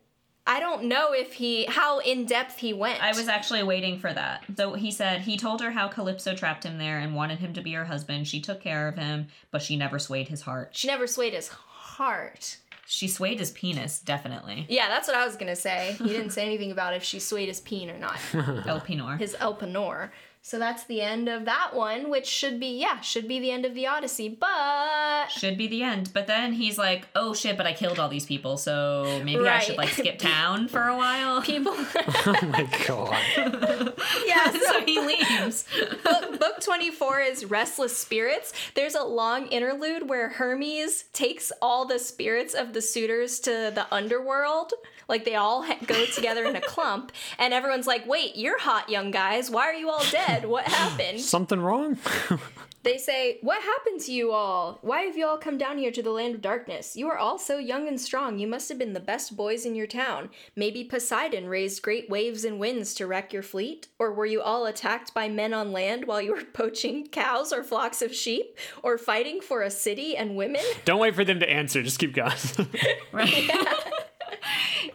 I 0.47 0.61
don't 0.61 0.85
know 0.85 1.13
if 1.13 1.35
he 1.35 1.65
how 1.67 1.99
in 1.99 2.25
depth 2.25 2.59
he 2.59 2.73
went. 2.73 3.03
I 3.03 3.11
was 3.13 3.29
actually 3.29 3.63
waiting 3.63 3.99
for 3.99 4.13
that. 4.13 4.45
So 4.57 4.75
he 4.75 4.91
said 4.91 5.23
he 5.23 5.37
told 5.37 5.61
her 5.61 5.73
how 5.73 5.89
Calypso 5.89 6.35
trapped 6.35 6.65
him 6.65 6.79
there 6.79 6.99
and 6.99 7.15
wanted 7.15 7.39
him 7.41 7.53
to 7.55 7.63
be 7.63 7.73
her 7.73 7.85
husband. 7.85 8.29
She 8.29 8.41
took 8.41 8.61
care 8.61 8.87
of 8.89 8.97
him, 8.97 9.27
but 9.51 9.63
she 9.63 9.77
never 9.77 9.99
swayed 9.99 10.29
his 10.29 10.43
heart. 10.43 10.71
She 10.73 10.87
never 10.89 11.07
swayed 11.07 11.33
his 11.33 11.49
heart. 11.49 12.59
She 12.89 13.09
swayed 13.09 13.41
his 13.41 13.51
penis, 13.51 13.99
definitely. 13.99 14.65
Yeah, 14.69 14.89
that's 14.89 15.09
what 15.09 15.17
I 15.17 15.27
was 15.27 15.35
gonna 15.37 15.57
say. 15.57 15.97
He 15.99 16.05
didn't 16.09 16.31
say 16.31 16.45
anything 16.47 16.71
about 16.71 16.95
if 16.95 17.03
she 17.03 17.19
swayed 17.19 17.49
his 17.49 17.61
peen 17.61 17.91
or 17.91 17.99
not. 17.99 18.17
Elpenor. 18.33 19.19
His 19.19 19.35
Elpenor. 19.41 20.11
So 20.47 20.61
that's 20.61 20.85
the 20.85 21.01
end 21.01 21.29
of 21.29 21.45
that 21.47 21.75
one, 21.75 22.09
which 22.09 22.29
should 22.29 22.61
be 22.61 22.79
yeah, 22.79 23.01
should 23.01 23.27
be 23.27 23.41
the 23.41 23.51
end 23.51 23.67
of 23.67 23.75
the 23.75 23.89
Odyssey. 23.89 24.29
But 24.29 25.27
Should 25.27 25.59
be 25.59 25.67
the 25.67 25.83
end. 25.83 26.11
But 26.13 26.29
then 26.29 26.53
he's 26.53 26.79
like, 26.79 27.09
oh 27.17 27.35
shit, 27.35 27.57
but 27.57 27.67
I 27.67 27.73
killed 27.73 27.99
all 27.99 28.09
these 28.09 28.27
people, 28.27 28.57
so 28.57 29.21
maybe 29.25 29.45
I 29.49 29.59
should 29.59 29.77
like 29.77 29.89
skip 29.89 30.21
town 30.21 30.69
for 30.69 30.83
a 30.83 30.97
while. 30.97 31.43
people, 31.53 31.73
Oh 31.97 32.39
my 32.45 32.69
god. 32.87 33.93
yeah. 34.25 34.53
So 34.53 34.61
so 34.77 34.85
he 34.85 35.01
leaves. 35.01 35.65
book, 36.05 36.39
book 36.39 36.61
24 36.61 37.21
is 37.23 37.45
Restless 37.47 37.97
Spirits. 37.97 38.53
There's 38.75 38.95
a 38.95 39.03
long 39.03 39.49
interlude 39.49 40.09
where 40.09 40.29
Hermes 40.29 41.07
takes 41.13 41.51
all 41.61 41.87
the 41.87 41.99
spirits 41.99 42.55
of 42.55 42.73
the 42.73 42.83
suitors 42.83 43.41
to 43.41 43.73
the 43.75 43.87
underworld. 43.93 44.75
Like 45.09 45.25
they 45.25 45.37
all 45.37 45.63
ha- 45.63 45.79
go 45.87 46.05
together 46.07 46.45
in 46.47 46.57
a 46.57 46.61
clump, 46.61 47.13
and 47.39 47.55
everyone's 47.55 47.87
like, 47.87 48.07
Wait, 48.07 48.37
you're 48.37 48.59
hot, 48.59 48.89
young 48.89 49.11
guys. 49.11 49.51
Why 49.51 49.65
are 49.65 49.75
you 49.75 49.89
all 49.89 50.05
dead? 50.11 50.36
What 50.45 50.65
happened? 50.65 51.21
Something 51.21 51.61
wrong? 51.61 51.99
They 52.87 52.99
say, 52.99 53.39
What 53.43 53.65
happened 53.65 54.01
to 54.03 54.13
you 54.13 54.31
all? 54.31 54.79
Why 54.81 55.01
have 55.03 55.17
you 55.17 55.27
all 55.27 55.39
come 55.39 55.59
down 55.59 55.77
here 55.77 55.91
to 55.91 56.05
the 56.05 56.13
land 56.13 56.37
of 56.37 56.41
darkness? 56.41 56.95
You 56.95 57.09
are 57.09 57.19
all 57.19 57.37
so 57.37 57.59
young 57.59 57.89
and 57.89 58.01
strong. 58.01 58.39
You 58.39 58.47
must 58.47 58.69
have 58.69 58.79
been 58.79 58.93
the 58.93 59.01
best 59.01 59.37
boys 59.37 59.67
in 59.67 59.75
your 59.75 59.89
town. 59.89 60.31
Maybe 60.55 60.85
Poseidon 60.85 61.49
raised 61.49 61.83
great 61.83 62.09
waves 62.09 62.45
and 62.45 62.61
winds 62.61 62.95
to 62.95 63.09
wreck 63.09 63.33
your 63.33 63.43
fleet? 63.43 63.89
Or 63.99 64.13
were 64.13 64.25
you 64.25 64.41
all 64.41 64.67
attacked 64.67 65.13
by 65.15 65.29
men 65.29 65.53
on 65.53 65.73
land 65.73 66.05
while 66.05 66.23
you 66.23 66.33
were 66.33 66.45
poaching 66.53 67.09
cows 67.09 67.53
or 67.53 67.65
flocks 67.65 68.03
of 68.03 68.15
sheep? 68.15 68.57
Or 68.85 68.99
fighting 68.99 69.41
for 69.41 69.63
a 69.63 69.71
city 69.71 70.17
and 70.17 70.37
women? 70.37 70.63
Don't 70.85 71.01
wait 71.01 71.17
for 71.17 71.25
them 71.25 71.41
to 71.41 71.51
answer. 71.51 71.83
Just 71.83 71.99
keep 71.99 72.15
going. 72.15 72.37
Right. 73.13 73.51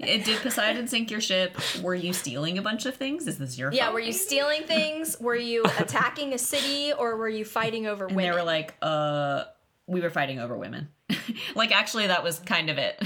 Did 0.01 0.25
Poseidon 0.41 0.87
sink 0.87 1.11
your 1.11 1.21
ship? 1.21 1.55
Were 1.81 1.95
you 1.95 2.13
stealing 2.13 2.57
a 2.57 2.61
bunch 2.61 2.85
of 2.85 2.95
things? 2.95 3.27
Is 3.27 3.37
this 3.37 3.57
your 3.57 3.71
Yeah, 3.71 3.83
fault? 3.85 3.93
were 3.95 3.99
you 3.99 4.13
stealing 4.13 4.63
things? 4.63 5.19
Were 5.19 5.35
you 5.35 5.63
attacking 5.79 6.33
a 6.33 6.37
city? 6.37 6.91
Or 6.93 7.15
were 7.17 7.29
you 7.29 7.45
fighting 7.45 7.87
over 7.87 8.05
And 8.07 8.15
women? 8.15 8.31
they 8.31 8.35
were 8.37 8.43
like, 8.45 8.73
uh, 8.81 9.43
we 9.87 10.01
were 10.01 10.09
fighting 10.09 10.39
over 10.39 10.57
women. 10.57 10.89
like, 11.55 11.71
actually, 11.71 12.07
that 12.07 12.23
was 12.23 12.39
kind 12.39 12.69
of 12.69 12.77
it. 12.77 13.01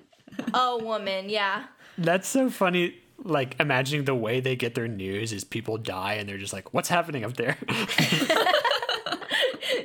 oh, 0.54 0.82
woman, 0.82 1.28
yeah. 1.28 1.64
That's 1.98 2.28
so 2.28 2.48
funny. 2.50 2.96
Like 3.24 3.56
imagining 3.58 4.04
the 4.04 4.14
way 4.14 4.38
they 4.40 4.54
get 4.54 4.76
their 4.76 4.86
news 4.86 5.32
is 5.32 5.42
people 5.42 5.76
die 5.76 6.14
and 6.14 6.28
they're 6.28 6.38
just 6.38 6.52
like, 6.52 6.72
"What's 6.72 6.88
happening 6.88 7.24
up 7.24 7.36
there?" 7.36 7.56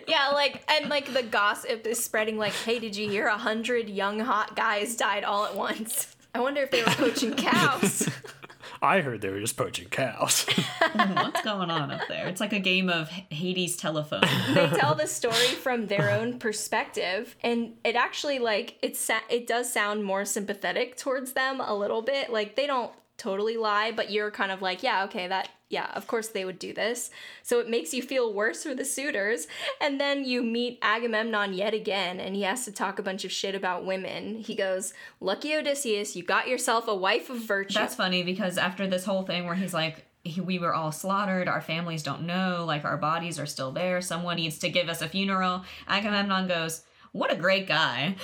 Yeah, 0.08 0.30
like 0.34 0.63
and 0.71 0.88
like 0.89 1.12
the 1.13 1.23
gossip 1.23 1.86
is 1.88 2.02
spreading. 2.04 2.38
Like, 2.38 2.54
hey, 2.54 2.78
did 2.80 2.95
you 2.95 3.10
hear 3.10 3.26
a 3.26 3.38
hundred 3.38 3.89
young 3.89 4.19
hot 4.19 4.56
guys 4.56 4.95
died 4.95 5.23
all 5.23 5.45
at 5.45 5.56
once? 5.56 6.15
I 6.36 6.39
wonder 6.39 6.62
if 6.62 6.72
they 6.72 6.82
were 6.82 6.89
poaching 6.89 7.34
cows. 7.36 8.10
I 8.82 9.00
heard 9.02 9.22
they 9.22 9.30
were 9.30 9.39
just 9.39 9.56
poaching 9.56 9.88
cows. 9.89 10.43
What's 10.96 11.41
going 11.41 11.69
on 11.72 11.91
up 11.91 12.02
there? 12.10 12.28
It's 12.28 12.41
like 12.41 12.52
a 12.54 12.60
game 12.60 12.89
of 12.89 13.08
Hades 13.10 13.78
telephone. 13.78 14.24
they 14.54 14.67
tell 14.69 14.96
the 14.96 15.08
story 15.08 15.36
from 15.36 15.88
their 15.88 16.10
own 16.10 16.38
perspective 16.39 17.36
and 17.41 17.76
it 17.86 17.96
actually 17.96 18.39
like 18.39 18.78
it 18.82 18.98
sa- 18.98 19.22
it 19.30 19.48
does 19.48 19.72
sound 19.72 20.04
more 20.04 20.26
sympathetic 20.26 20.98
towards 20.98 21.32
them 21.34 21.62
a 21.62 21.74
little 21.76 22.02
bit 22.02 22.30
like 22.32 22.56
they 22.56 22.67
don't 22.67 22.91
totally 23.17 23.56
lie 23.56 23.91
but 23.91 24.12
you're 24.12 24.32
kind 24.32 24.52
of 24.52 24.62
like 24.62 24.84
yeah 24.84 25.04
okay 25.06 25.28
that 25.28 25.48
yeah 25.74 25.92
of 25.94 26.08
course 26.08 26.30
they 26.30 26.46
would 26.46 26.60
do 26.60 26.74
this. 26.74 27.10
So 27.42 27.60
it 27.60 27.70
makes 27.70 27.94
you 27.94 28.02
feel 28.02 28.34
worse 28.34 28.64
for 28.64 28.74
the 28.74 28.86
suitors. 28.86 29.48
And 29.82 30.00
then 30.00 30.24
you 30.24 30.44
meet 30.44 30.80
agamemnon 30.82 31.54
yet 31.54 31.74
again 31.74 32.20
and 32.20 32.36
he 32.36 32.44
has 32.44 32.64
to 32.66 32.72
talk 32.72 33.00
a 33.00 33.04
bunch 33.04 33.26
of 33.26 33.32
shit 33.32 33.56
about 33.56 33.86
women. 33.86 34.38
He 34.38 34.56
goes 34.56 34.94
lucky 35.20 35.56
odysseus 35.56 36.16
you 36.16 36.24
got 36.24 36.48
yourself 36.48 36.88
a 36.88 36.96
wife 36.96 37.30
of 37.30 37.38
virtue. 37.38 37.74
That's 37.74 37.96
funny 37.96 38.24
because 38.24 38.58
after 38.58 38.88
this 38.88 39.06
whole 39.06 39.24
thing 39.24 39.46
where 39.46 39.56
he's 39.56 39.74
like, 39.74 40.06
we 40.42 40.58
were 40.58 40.74
all 40.74 40.92
slaughtered, 40.92 41.50
our 41.50 41.62
families 41.62 42.04
don't 42.04 42.26
know, 42.26 42.64
like 42.66 42.86
our 42.86 42.98
bodies 42.98 43.40
are 43.40 43.46
still 43.46 43.72
there, 43.72 44.00
someone 44.02 44.38
needs 44.38 44.58
to 44.60 44.70
give 44.70 44.88
us 44.88 45.02
a 45.02 45.10
funeral. 45.10 45.66
Agamemnon 45.88 46.48
goes, 46.48 46.84
What 47.13 47.32
a 47.32 47.36
great 47.36 47.67
guy. 47.67 48.15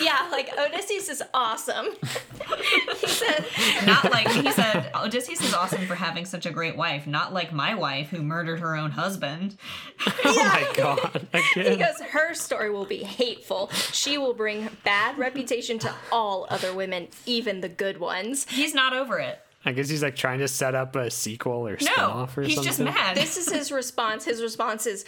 yeah 0.00 0.28
like 0.32 0.50
odysseus 0.58 1.08
is 1.08 1.22
awesome 1.32 1.86
he 3.00 3.08
said 3.08 3.46
Not 3.86 4.10
like, 4.10 4.28
he 4.28 4.50
said, 4.52 4.90
Odysseus 4.94 5.40
is 5.40 5.54
awesome 5.54 5.86
for 5.86 5.94
having 5.94 6.24
such 6.24 6.46
a 6.46 6.50
great 6.50 6.76
wife, 6.76 7.06
not 7.06 7.32
like 7.32 7.52
my 7.52 7.74
wife 7.74 8.08
who 8.08 8.22
murdered 8.22 8.60
her 8.60 8.76
own 8.76 8.90
husband. 8.92 9.56
oh 10.24 10.36
my 10.36 10.70
god! 10.74 11.26
He 11.54 11.76
goes, 11.76 12.00
her 12.10 12.34
story 12.34 12.70
will 12.70 12.84
be 12.84 13.02
hateful. 13.02 13.70
She 13.92 14.18
will 14.18 14.34
bring 14.34 14.68
bad 14.84 15.18
reputation 15.18 15.78
to 15.80 15.94
all 16.12 16.46
other 16.50 16.74
women, 16.74 17.08
even 17.26 17.60
the 17.60 17.68
good 17.68 17.98
ones. 17.98 18.46
He's 18.48 18.74
not 18.74 18.92
over 18.92 19.18
it. 19.18 19.38
I 19.64 19.72
guess 19.72 19.88
he's 19.88 20.02
like 20.02 20.16
trying 20.16 20.38
to 20.40 20.48
set 20.48 20.74
up 20.74 20.94
a 20.96 21.10
sequel 21.10 21.66
or 21.66 21.72
No, 21.72 21.76
spinoff 21.76 22.36
or 22.36 22.42
he's 22.42 22.54
something. 22.54 22.64
He's 22.64 22.64
just 22.64 22.80
mad. 22.80 23.16
This 23.16 23.36
is 23.36 23.50
his 23.50 23.72
response. 23.72 24.24
His 24.24 24.42
response 24.42 24.86
is, 24.86 25.04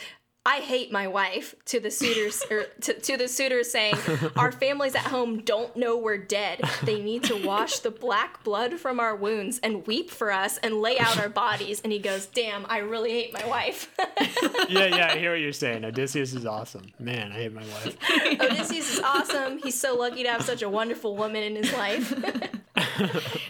I 0.46 0.60
hate 0.60 0.92
my 0.92 1.08
wife 1.08 1.56
to 1.66 1.80
the 1.80 1.90
suitors 1.90 2.40
or 2.48 2.62
to, 2.82 2.94
to 2.94 3.16
the 3.16 3.26
suitors 3.26 3.68
saying, 3.68 3.96
Our 4.36 4.52
families 4.52 4.94
at 4.94 5.02
home 5.02 5.40
don't 5.40 5.76
know 5.76 5.98
we're 5.98 6.18
dead. 6.18 6.60
They 6.84 7.02
need 7.02 7.24
to 7.24 7.44
wash 7.44 7.80
the 7.80 7.90
black 7.90 8.44
blood 8.44 8.74
from 8.74 9.00
our 9.00 9.16
wounds 9.16 9.58
and 9.64 9.84
weep 9.88 10.08
for 10.08 10.30
us 10.30 10.56
and 10.58 10.80
lay 10.80 11.00
out 11.00 11.18
our 11.18 11.28
bodies. 11.28 11.80
And 11.82 11.92
he 11.92 11.98
goes, 11.98 12.26
Damn, 12.26 12.64
I 12.68 12.78
really 12.78 13.10
hate 13.10 13.32
my 13.32 13.44
wife. 13.44 13.92
yeah, 14.68 14.86
yeah, 14.86 15.10
I 15.12 15.18
hear 15.18 15.32
what 15.32 15.40
you're 15.40 15.52
saying. 15.52 15.84
Odysseus 15.84 16.32
is 16.32 16.46
awesome. 16.46 16.92
Man, 17.00 17.32
I 17.32 17.34
hate 17.34 17.52
my 17.52 17.64
wife. 17.64 17.96
Odysseus 18.40 18.94
is 18.94 19.00
awesome. 19.00 19.58
He's 19.58 19.78
so 19.78 19.96
lucky 19.96 20.22
to 20.22 20.30
have 20.30 20.42
such 20.42 20.62
a 20.62 20.68
wonderful 20.68 21.16
woman 21.16 21.42
in 21.42 21.56
his 21.56 21.72
life. 21.72 22.14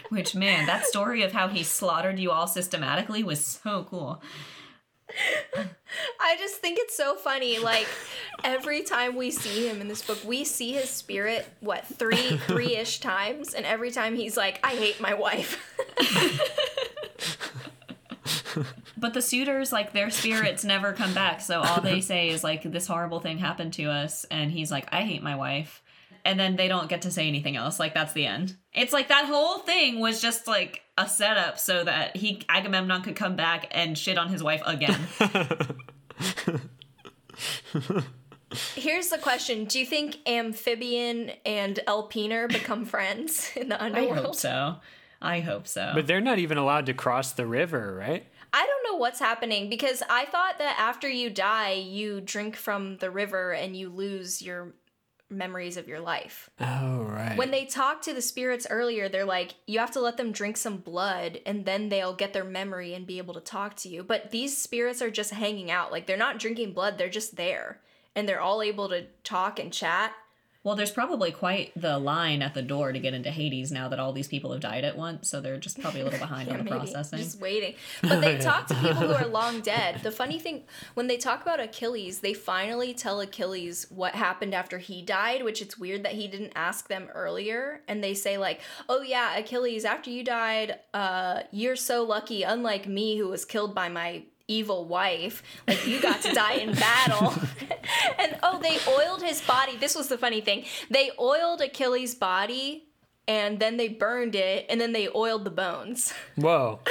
Which, 0.09 0.33
man, 0.33 0.65
that 0.65 0.87
story 0.87 1.21
of 1.21 1.31
how 1.31 1.47
he 1.47 1.61
slaughtered 1.61 2.17
you 2.17 2.31
all 2.31 2.47
systematically 2.47 3.23
was 3.23 3.45
so 3.45 3.85
cool. 3.87 4.19
I 6.19 6.35
just 6.37 6.55
think 6.55 6.77
it's 6.79 6.95
so 6.95 7.15
funny. 7.15 7.59
Like 7.59 7.87
every 8.43 8.83
time 8.83 9.15
we 9.15 9.31
see 9.31 9.67
him 9.67 9.81
in 9.81 9.87
this 9.87 10.01
book, 10.01 10.19
we 10.25 10.43
see 10.43 10.73
his 10.73 10.89
spirit 10.89 11.47
what 11.59 11.85
three 11.85 12.37
three 12.47 12.75
ish 12.75 12.99
times, 12.99 13.53
and 13.53 13.65
every 13.65 13.91
time 13.91 14.15
he's 14.15 14.35
like, 14.37 14.59
"I 14.63 14.75
hate 14.75 14.99
my 14.99 15.13
wife." 15.13 15.63
But 18.99 19.13
the 19.13 19.21
suitors, 19.21 19.71
like, 19.71 19.93
their 19.93 20.09
spirits 20.09 20.63
never 20.63 20.91
come 20.91 21.13
back. 21.13 21.41
So 21.41 21.61
all 21.61 21.81
they 21.81 22.01
say 22.01 22.29
is, 22.29 22.43
like, 22.43 22.63
this 22.63 22.87
horrible 22.87 23.19
thing 23.19 23.37
happened 23.37 23.73
to 23.73 23.85
us. 23.85 24.25
And 24.31 24.51
he's 24.51 24.71
like, 24.71 24.87
I 24.91 25.03
hate 25.03 25.21
my 25.21 25.35
wife. 25.35 25.83
And 26.25 26.39
then 26.39 26.55
they 26.55 26.67
don't 26.67 26.89
get 26.89 27.03
to 27.03 27.11
say 27.11 27.27
anything 27.27 27.55
else. 27.55 27.79
Like, 27.79 27.93
that's 27.93 28.13
the 28.13 28.25
end. 28.25 28.57
It's 28.73 28.93
like 28.93 29.09
that 29.09 29.25
whole 29.25 29.59
thing 29.59 29.99
was 29.99 30.19
just 30.19 30.47
like 30.47 30.81
a 30.97 31.07
setup 31.07 31.59
so 31.59 31.83
that 31.83 32.17
he, 32.17 32.41
Agamemnon, 32.49 33.01
could 33.01 33.15
come 33.15 33.35
back 33.35 33.67
and 33.71 33.97
shit 33.97 34.17
on 34.17 34.29
his 34.29 34.43
wife 34.43 34.61
again. 34.65 34.99
Here's 38.75 39.09
the 39.09 39.17
question: 39.17 39.65
Do 39.65 39.79
you 39.79 39.85
think 39.85 40.17
Amphibian 40.27 41.31
and 41.45 41.79
Elpenor 41.87 42.47
become 42.47 42.85
friends 42.85 43.51
in 43.55 43.69
the 43.69 43.81
underworld? 43.81 44.07
I 44.07 44.11
underworld? 44.11 44.25
hope 44.25 44.35
so. 44.35 44.75
I 45.21 45.39
hope 45.39 45.67
so. 45.67 45.91
But 45.93 46.07
they're 46.07 46.21
not 46.21 46.39
even 46.39 46.57
allowed 46.57 46.85
to 46.87 46.93
cross 46.93 47.33
the 47.33 47.45
river, 47.45 47.95
right? 47.95 48.25
I 48.53 48.65
don't 48.65 48.91
know 48.91 48.97
what's 48.97 49.19
happening 49.19 49.69
because 49.69 50.01
I 50.09 50.25
thought 50.25 50.57
that 50.59 50.77
after 50.79 51.09
you 51.09 51.29
die, 51.29 51.73
you 51.73 52.21
drink 52.21 52.55
from 52.55 52.97
the 52.97 53.11
river 53.11 53.51
and 53.51 53.75
you 53.75 53.89
lose 53.89 54.41
your 54.41 54.73
memories 55.29 55.77
of 55.77 55.87
your 55.87 55.99
life. 55.99 56.49
Oh, 56.59 57.03
right. 57.03 57.37
When 57.37 57.51
they 57.51 57.65
talk 57.65 58.01
to 58.03 58.13
the 58.13 58.21
spirits 58.21 58.67
earlier, 58.69 59.09
they're 59.09 59.25
like, 59.25 59.55
you 59.65 59.79
have 59.79 59.91
to 59.91 60.01
let 60.01 60.17
them 60.17 60.31
drink 60.31 60.57
some 60.57 60.77
blood 60.77 61.39
and 61.45 61.65
then 61.65 61.89
they'll 61.89 62.13
get 62.13 62.33
their 62.33 62.43
memory 62.43 62.93
and 62.93 63.05
be 63.05 63.17
able 63.17 63.33
to 63.33 63.41
talk 63.41 63.75
to 63.77 63.89
you. 63.89 64.03
But 64.03 64.31
these 64.31 64.57
spirits 64.57 65.01
are 65.01 65.11
just 65.11 65.31
hanging 65.31 65.69
out. 65.69 65.91
Like, 65.91 66.07
they're 66.07 66.17
not 66.17 66.39
drinking 66.39 66.73
blood, 66.73 66.97
they're 66.97 67.09
just 67.09 67.35
there. 67.35 67.81
And 68.15 68.27
they're 68.27 68.41
all 68.41 68.61
able 68.61 68.89
to 68.89 69.05
talk 69.23 69.59
and 69.59 69.71
chat. 69.71 70.13
Well, 70.63 70.75
there's 70.75 70.91
probably 70.91 71.31
quite 71.31 71.71
the 71.75 71.97
line 71.97 72.41
at 72.41 72.53
the 72.53 72.61
door 72.61 72.91
to 72.91 72.99
get 72.99 73.13
into 73.13 73.31
Hades 73.31 73.71
now 73.71 73.87
that 73.87 73.99
all 73.99 74.11
these 74.11 74.27
people 74.27 74.51
have 74.51 74.61
died 74.61 74.83
at 74.83 74.97
once. 74.97 75.29
So 75.29 75.39
they're 75.39 75.57
just 75.57 75.79
probably 75.79 76.01
a 76.01 76.03
little 76.03 76.19
behind 76.19 76.49
on 76.51 76.57
the 76.57 76.63
Maybe, 76.63 76.77
processing. 76.77 77.19
Just 77.19 77.39
waiting. 77.39 77.75
But 78.01 78.21
they 78.21 78.37
talk 78.37 78.67
to 78.67 78.75
people 78.75 78.93
who 78.95 79.13
are 79.13 79.27
long 79.27 79.61
dead. 79.61 80.01
The 80.03 80.11
funny 80.11 80.39
thing, 80.39 80.63
when 80.93 81.07
they 81.07 81.17
talk 81.17 81.41
about 81.41 81.59
Achilles, 81.59 82.19
they 82.19 82.33
finally 82.33 82.93
tell 82.93 83.21
Achilles 83.21 83.87
what 83.89 84.15
happened 84.15 84.53
after 84.53 84.77
he 84.77 85.01
died, 85.01 85.43
which 85.43 85.61
it's 85.61 85.77
weird 85.77 86.03
that 86.03 86.13
he 86.13 86.27
didn't 86.27 86.53
ask 86.55 86.87
them 86.87 87.07
earlier. 87.13 87.81
And 87.87 88.03
they 88.03 88.13
say, 88.13 88.37
like, 88.37 88.61
oh 88.89 89.01
yeah, 89.01 89.37
Achilles, 89.37 89.85
after 89.85 90.09
you 90.09 90.23
died, 90.23 90.79
uh, 90.93 91.41
you're 91.51 91.75
so 91.75 92.03
lucky, 92.03 92.43
unlike 92.43 92.87
me 92.87 93.17
who 93.17 93.27
was 93.27 93.45
killed 93.45 93.73
by 93.73 93.89
my 93.89 94.23
evil 94.47 94.85
wife. 94.85 95.43
Like 95.67 95.85
you 95.85 96.01
got 96.01 96.21
to 96.21 96.33
die 96.33 96.53
in 96.53 96.73
battle. 96.75 97.33
and 98.19 98.37
oh, 98.43 98.59
they 98.61 98.77
oiled 98.87 99.21
his 99.21 99.41
body. 99.41 99.77
This 99.77 99.95
was 99.95 100.07
the 100.07 100.17
funny 100.17 100.41
thing. 100.41 100.65
They 100.89 101.11
oiled 101.19 101.61
Achilles' 101.61 102.15
body 102.15 102.87
and 103.27 103.59
then 103.59 103.77
they 103.77 103.89
burned 103.89 104.35
it 104.35 104.65
and 104.69 104.79
then 104.79 104.93
they 104.93 105.09
oiled 105.13 105.43
the 105.43 105.51
bones. 105.51 106.13
Whoa. 106.35 106.79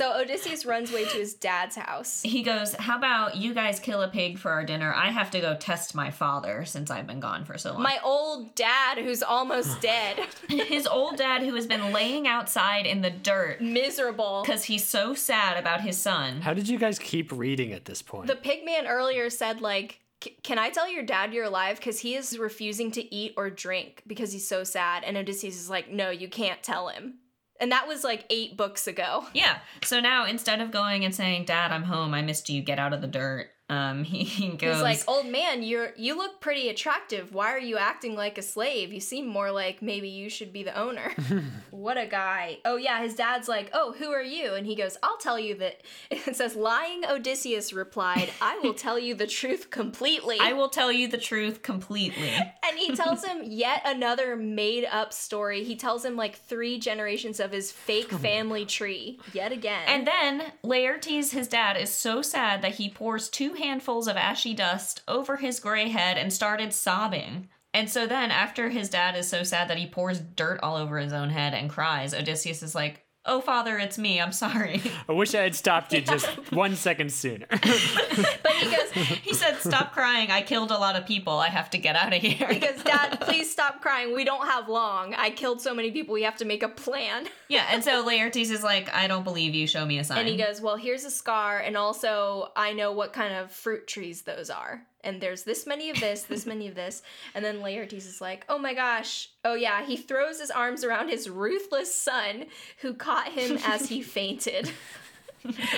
So 0.00 0.18
Odysseus 0.18 0.64
runs 0.64 0.90
away 0.90 1.04
to 1.04 1.18
his 1.18 1.34
dad's 1.34 1.76
house. 1.76 2.22
he 2.22 2.42
goes, 2.42 2.74
How 2.74 2.96
about 2.96 3.36
you 3.36 3.52
guys 3.52 3.78
kill 3.78 4.00
a 4.00 4.08
pig 4.08 4.38
for 4.38 4.50
our 4.50 4.64
dinner? 4.64 4.94
I 4.94 5.10
have 5.10 5.30
to 5.32 5.40
go 5.40 5.54
test 5.54 5.94
my 5.94 6.10
father 6.10 6.64
since 6.64 6.90
I've 6.90 7.06
been 7.06 7.20
gone 7.20 7.44
for 7.44 7.58
so 7.58 7.74
long. 7.74 7.82
My 7.82 7.98
old 8.02 8.54
dad, 8.54 8.96
who's 8.96 9.22
almost 9.22 9.78
dead, 9.82 10.26
His 10.48 10.86
old 10.86 11.18
dad, 11.18 11.42
who 11.42 11.54
has 11.54 11.66
been 11.66 11.92
laying 11.92 12.26
outside 12.26 12.86
in 12.86 13.02
the 13.02 13.10
dirt 13.10 13.60
miserable. 13.60 14.40
because 14.42 14.64
he's 14.64 14.86
so 14.86 15.12
sad 15.12 15.58
about 15.58 15.82
his 15.82 15.98
son. 15.98 16.40
How 16.40 16.54
did 16.54 16.66
you 16.66 16.78
guys 16.78 16.98
keep 16.98 17.30
reading 17.30 17.74
at 17.74 17.84
this 17.84 18.00
point? 18.00 18.28
The 18.28 18.36
pigman 18.36 18.88
earlier 18.88 19.28
said, 19.28 19.60
like, 19.60 20.00
can 20.42 20.58
I 20.58 20.70
tell 20.70 20.90
your 20.90 21.02
dad 21.02 21.34
you're 21.34 21.44
alive? 21.44 21.76
Because 21.76 22.00
he 22.00 22.14
is 22.14 22.38
refusing 22.38 22.90
to 22.92 23.14
eat 23.14 23.34
or 23.36 23.50
drink 23.50 24.02
because 24.06 24.32
he's 24.32 24.48
so 24.48 24.64
sad. 24.64 25.04
And 25.04 25.18
Odysseus 25.18 25.60
is 25.60 25.68
like, 25.68 25.90
no, 25.90 26.08
you 26.08 26.28
can't 26.28 26.62
tell 26.62 26.88
him. 26.88 27.16
And 27.60 27.70
that 27.72 27.86
was 27.86 28.02
like 28.02 28.24
eight 28.30 28.56
books 28.56 28.86
ago. 28.86 29.26
Yeah. 29.34 29.58
So 29.84 30.00
now 30.00 30.24
instead 30.24 30.60
of 30.60 30.70
going 30.70 31.04
and 31.04 31.14
saying, 31.14 31.44
Dad, 31.44 31.72
I'm 31.72 31.84
home, 31.84 32.14
I 32.14 32.22
missed 32.22 32.48
you, 32.48 32.62
get 32.62 32.78
out 32.78 32.92
of 32.92 33.02
the 33.02 33.06
dirt, 33.06 33.50
um, 33.70 34.02
he, 34.04 34.24
he 34.24 34.48
goes, 34.48 34.74
He's 34.74 34.82
like, 34.82 35.02
old 35.06 35.26
man, 35.26 35.62
you're 35.62 35.92
you 35.96 36.16
look 36.16 36.40
pretty 36.40 36.68
attractive. 36.68 37.32
Why 37.32 37.52
are 37.52 37.58
you 37.58 37.78
acting 37.78 38.16
like 38.16 38.36
a 38.36 38.42
slave? 38.42 38.92
You 38.92 39.00
seem 39.00 39.26
more 39.26 39.50
like 39.52 39.80
maybe 39.80 40.08
you 40.08 40.28
should 40.28 40.52
be 40.52 40.64
the 40.64 40.78
owner. 40.78 41.14
what 41.70 41.96
a 41.96 42.06
guy. 42.06 42.58
Oh 42.64 42.76
yeah, 42.76 43.00
his 43.00 43.14
dad's 43.14 43.48
like, 43.48 43.70
oh, 43.72 43.94
who 43.96 44.10
are 44.10 44.22
you? 44.22 44.54
And 44.54 44.66
he 44.66 44.74
goes, 44.74 44.98
I'll 45.02 45.16
tell 45.18 45.38
you 45.38 45.54
that. 45.56 45.80
It 46.30 46.36
says, 46.36 46.54
lying 46.54 47.04
Odysseus 47.04 47.72
replied, 47.72 48.30
I 48.42 48.58
will 48.62 48.74
tell 48.74 48.98
you 48.98 49.14
the 49.14 49.26
truth 49.26 49.70
completely. 49.70 50.36
I 50.40 50.52
will 50.52 50.68
tell 50.68 50.92
you 50.92 51.08
the 51.08 51.18
truth 51.18 51.62
completely. 51.62 52.28
and 52.28 52.78
he 52.78 52.94
tells 52.94 53.24
him 53.24 53.42
yet 53.44 53.82
another 53.84 54.36
made 54.36 54.84
up 54.84 55.12
story. 55.12 55.64
He 55.64 55.76
tells 55.76 56.04
him 56.04 56.16
like 56.16 56.36
three 56.36 56.78
generations 56.78 57.40
of 57.40 57.52
his 57.52 57.72
fake 57.72 58.10
family 58.10 58.66
tree 58.66 59.18
yet 59.32 59.52
again. 59.52 59.82
And 59.86 60.06
then 60.06 60.52
Laertes, 60.64 61.32
his 61.32 61.48
dad, 61.48 61.76
is 61.76 61.90
so 61.90 62.20
sad 62.22 62.62
that 62.62 62.74
he 62.74 62.90
pours 62.90 63.28
two 63.28 63.54
handfuls 63.60 64.08
of 64.08 64.16
ashy 64.16 64.54
dust 64.54 65.02
over 65.06 65.36
his 65.36 65.60
gray 65.60 65.88
head 65.88 66.18
and 66.18 66.32
started 66.32 66.72
sobbing. 66.72 67.48
And 67.72 67.88
so 67.88 68.06
then, 68.06 68.32
after 68.32 68.70
his 68.70 68.90
dad 68.90 69.14
is 69.14 69.28
so 69.28 69.44
sad 69.44 69.68
that 69.68 69.78
he 69.78 69.86
pours 69.86 70.18
dirt 70.18 70.58
all 70.62 70.76
over 70.76 70.98
his 70.98 71.12
own 71.12 71.30
head 71.30 71.54
and 71.54 71.70
cries, 71.70 72.12
Odysseus 72.12 72.62
is 72.62 72.74
like, 72.74 73.06
Oh, 73.26 73.42
father, 73.42 73.78
it's 73.78 73.98
me. 73.98 74.18
I'm 74.18 74.32
sorry. 74.32 74.80
I 75.08 75.12
wish 75.12 75.34
I 75.34 75.42
had 75.42 75.54
stopped 75.54 75.92
you 75.92 76.00
just 76.00 76.26
one 76.52 76.74
second 76.74 77.12
sooner. 77.12 77.46
but 77.50 77.60
he 77.60 78.70
goes, 78.74 78.90
he 78.92 79.34
said, 79.34 79.56
Stop 79.58 79.92
crying. 79.92 80.30
I 80.30 80.40
killed 80.40 80.70
a 80.70 80.78
lot 80.78 80.96
of 80.96 81.04
people. 81.04 81.34
I 81.34 81.48
have 81.48 81.68
to 81.70 81.78
get 81.78 81.96
out 81.96 82.14
of 82.14 82.22
here. 82.22 82.48
he 82.48 82.58
goes, 82.58 82.82
Dad, 82.82 83.20
please 83.20 83.50
stop 83.52 83.82
crying. 83.82 84.14
We 84.14 84.24
don't 84.24 84.46
have 84.46 84.68
long. 84.70 85.14
I 85.14 85.30
killed 85.30 85.60
so 85.60 85.74
many 85.74 85.90
people. 85.90 86.14
We 86.14 86.22
have 86.22 86.36
to 86.36 86.46
make 86.46 86.62
a 86.62 86.68
plan. 86.68 87.26
yeah, 87.48 87.66
and 87.70 87.84
so 87.84 88.04
Laertes 88.06 88.50
is 88.50 88.62
like, 88.62 88.92
I 88.94 89.06
don't 89.06 89.24
believe 89.24 89.54
you. 89.54 89.66
Show 89.66 89.84
me 89.84 89.98
a 89.98 90.04
sign. 90.04 90.20
And 90.20 90.28
he 90.28 90.38
goes, 90.38 90.62
Well, 90.62 90.76
here's 90.76 91.04
a 91.04 91.10
scar, 91.10 91.58
and 91.58 91.76
also 91.76 92.52
I 92.56 92.72
know 92.72 92.92
what 92.92 93.12
kind 93.12 93.34
of 93.34 93.52
fruit 93.52 93.86
trees 93.86 94.22
those 94.22 94.48
are. 94.48 94.86
And 95.04 95.20
there's 95.20 95.42
this 95.44 95.66
many 95.66 95.90
of 95.90 96.00
this, 96.00 96.22
this 96.24 96.46
many 96.46 96.68
of 96.68 96.74
this. 96.74 97.02
And 97.34 97.44
then 97.44 97.60
Laertes 97.60 98.06
is 98.06 98.20
like, 98.20 98.44
oh 98.48 98.58
my 98.58 98.74
gosh, 98.74 99.30
oh 99.44 99.54
yeah, 99.54 99.84
he 99.84 99.96
throws 99.96 100.40
his 100.40 100.50
arms 100.50 100.84
around 100.84 101.08
his 101.08 101.28
ruthless 101.28 101.94
son 101.94 102.46
who 102.82 102.94
caught 102.94 103.28
him 103.28 103.58
as 103.64 103.88
he 103.88 104.02
fainted. 104.02 104.70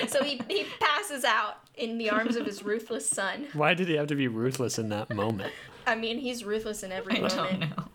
so 0.07 0.23
he, 0.23 0.41
he 0.49 0.65
passes 0.79 1.23
out 1.23 1.57
in 1.75 1.97
the 1.97 2.09
arms 2.09 2.35
of 2.35 2.45
his 2.45 2.63
ruthless 2.63 3.09
son. 3.09 3.47
Why 3.53 3.73
did 3.73 3.87
he 3.87 3.95
have 3.95 4.07
to 4.07 4.15
be 4.15 4.27
ruthless 4.27 4.77
in 4.77 4.89
that 4.89 5.13
moment? 5.13 5.53
I 5.87 5.95
mean, 5.95 6.17
he's 6.17 6.43
ruthless 6.43 6.83
in 6.83 6.91
every 6.91 7.17
I 7.17 7.21
moment. 7.21 7.35
don't 7.35 7.59
know. 7.59 7.89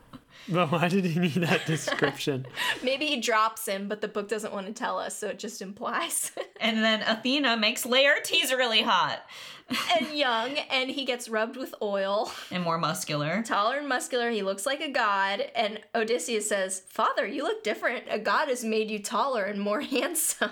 But 0.47 0.71
why 0.71 0.87
did 0.87 1.05
he 1.05 1.19
need 1.19 1.33
that 1.35 1.65
description? 1.65 2.47
Maybe 2.83 3.05
he 3.05 3.19
drops 3.19 3.67
him, 3.67 3.87
but 3.87 4.01
the 4.01 4.07
book 4.07 4.27
doesn't 4.29 4.51
want 4.51 4.65
to 4.67 4.73
tell 4.73 4.97
us, 4.97 5.15
so 5.17 5.27
it 5.27 5.37
just 5.37 5.61
implies. 5.61 6.31
And 6.61 6.83
then 6.83 7.01
Athena 7.03 7.55
makes 7.55 7.85
Laertes 7.85 8.51
really 8.51 8.81
hot 8.81 9.23
and 9.99 10.11
young, 10.17 10.57
and 10.71 10.89
he 10.89 11.05
gets 11.05 11.29
rubbed 11.29 11.57
with 11.57 11.73
oil. 11.81 12.31
and 12.51 12.63
more 12.63 12.77
muscular. 12.77 13.43
Taller 13.43 13.77
and 13.77 13.87
muscular, 13.87 14.29
he 14.29 14.41
looks 14.41 14.65
like 14.65 14.81
a 14.81 14.91
god. 14.91 15.41
And 15.55 15.79
Odysseus 15.95 16.47
says, 16.49 16.81
Father, 16.87 17.25
you 17.27 17.43
look 17.43 17.63
different. 17.63 18.05
A 18.09 18.19
god 18.19 18.47
has 18.47 18.63
made 18.63 18.89
you 18.89 18.99
taller 18.99 19.43
and 19.45 19.59
more 19.59 19.81
handsome. 19.95 20.51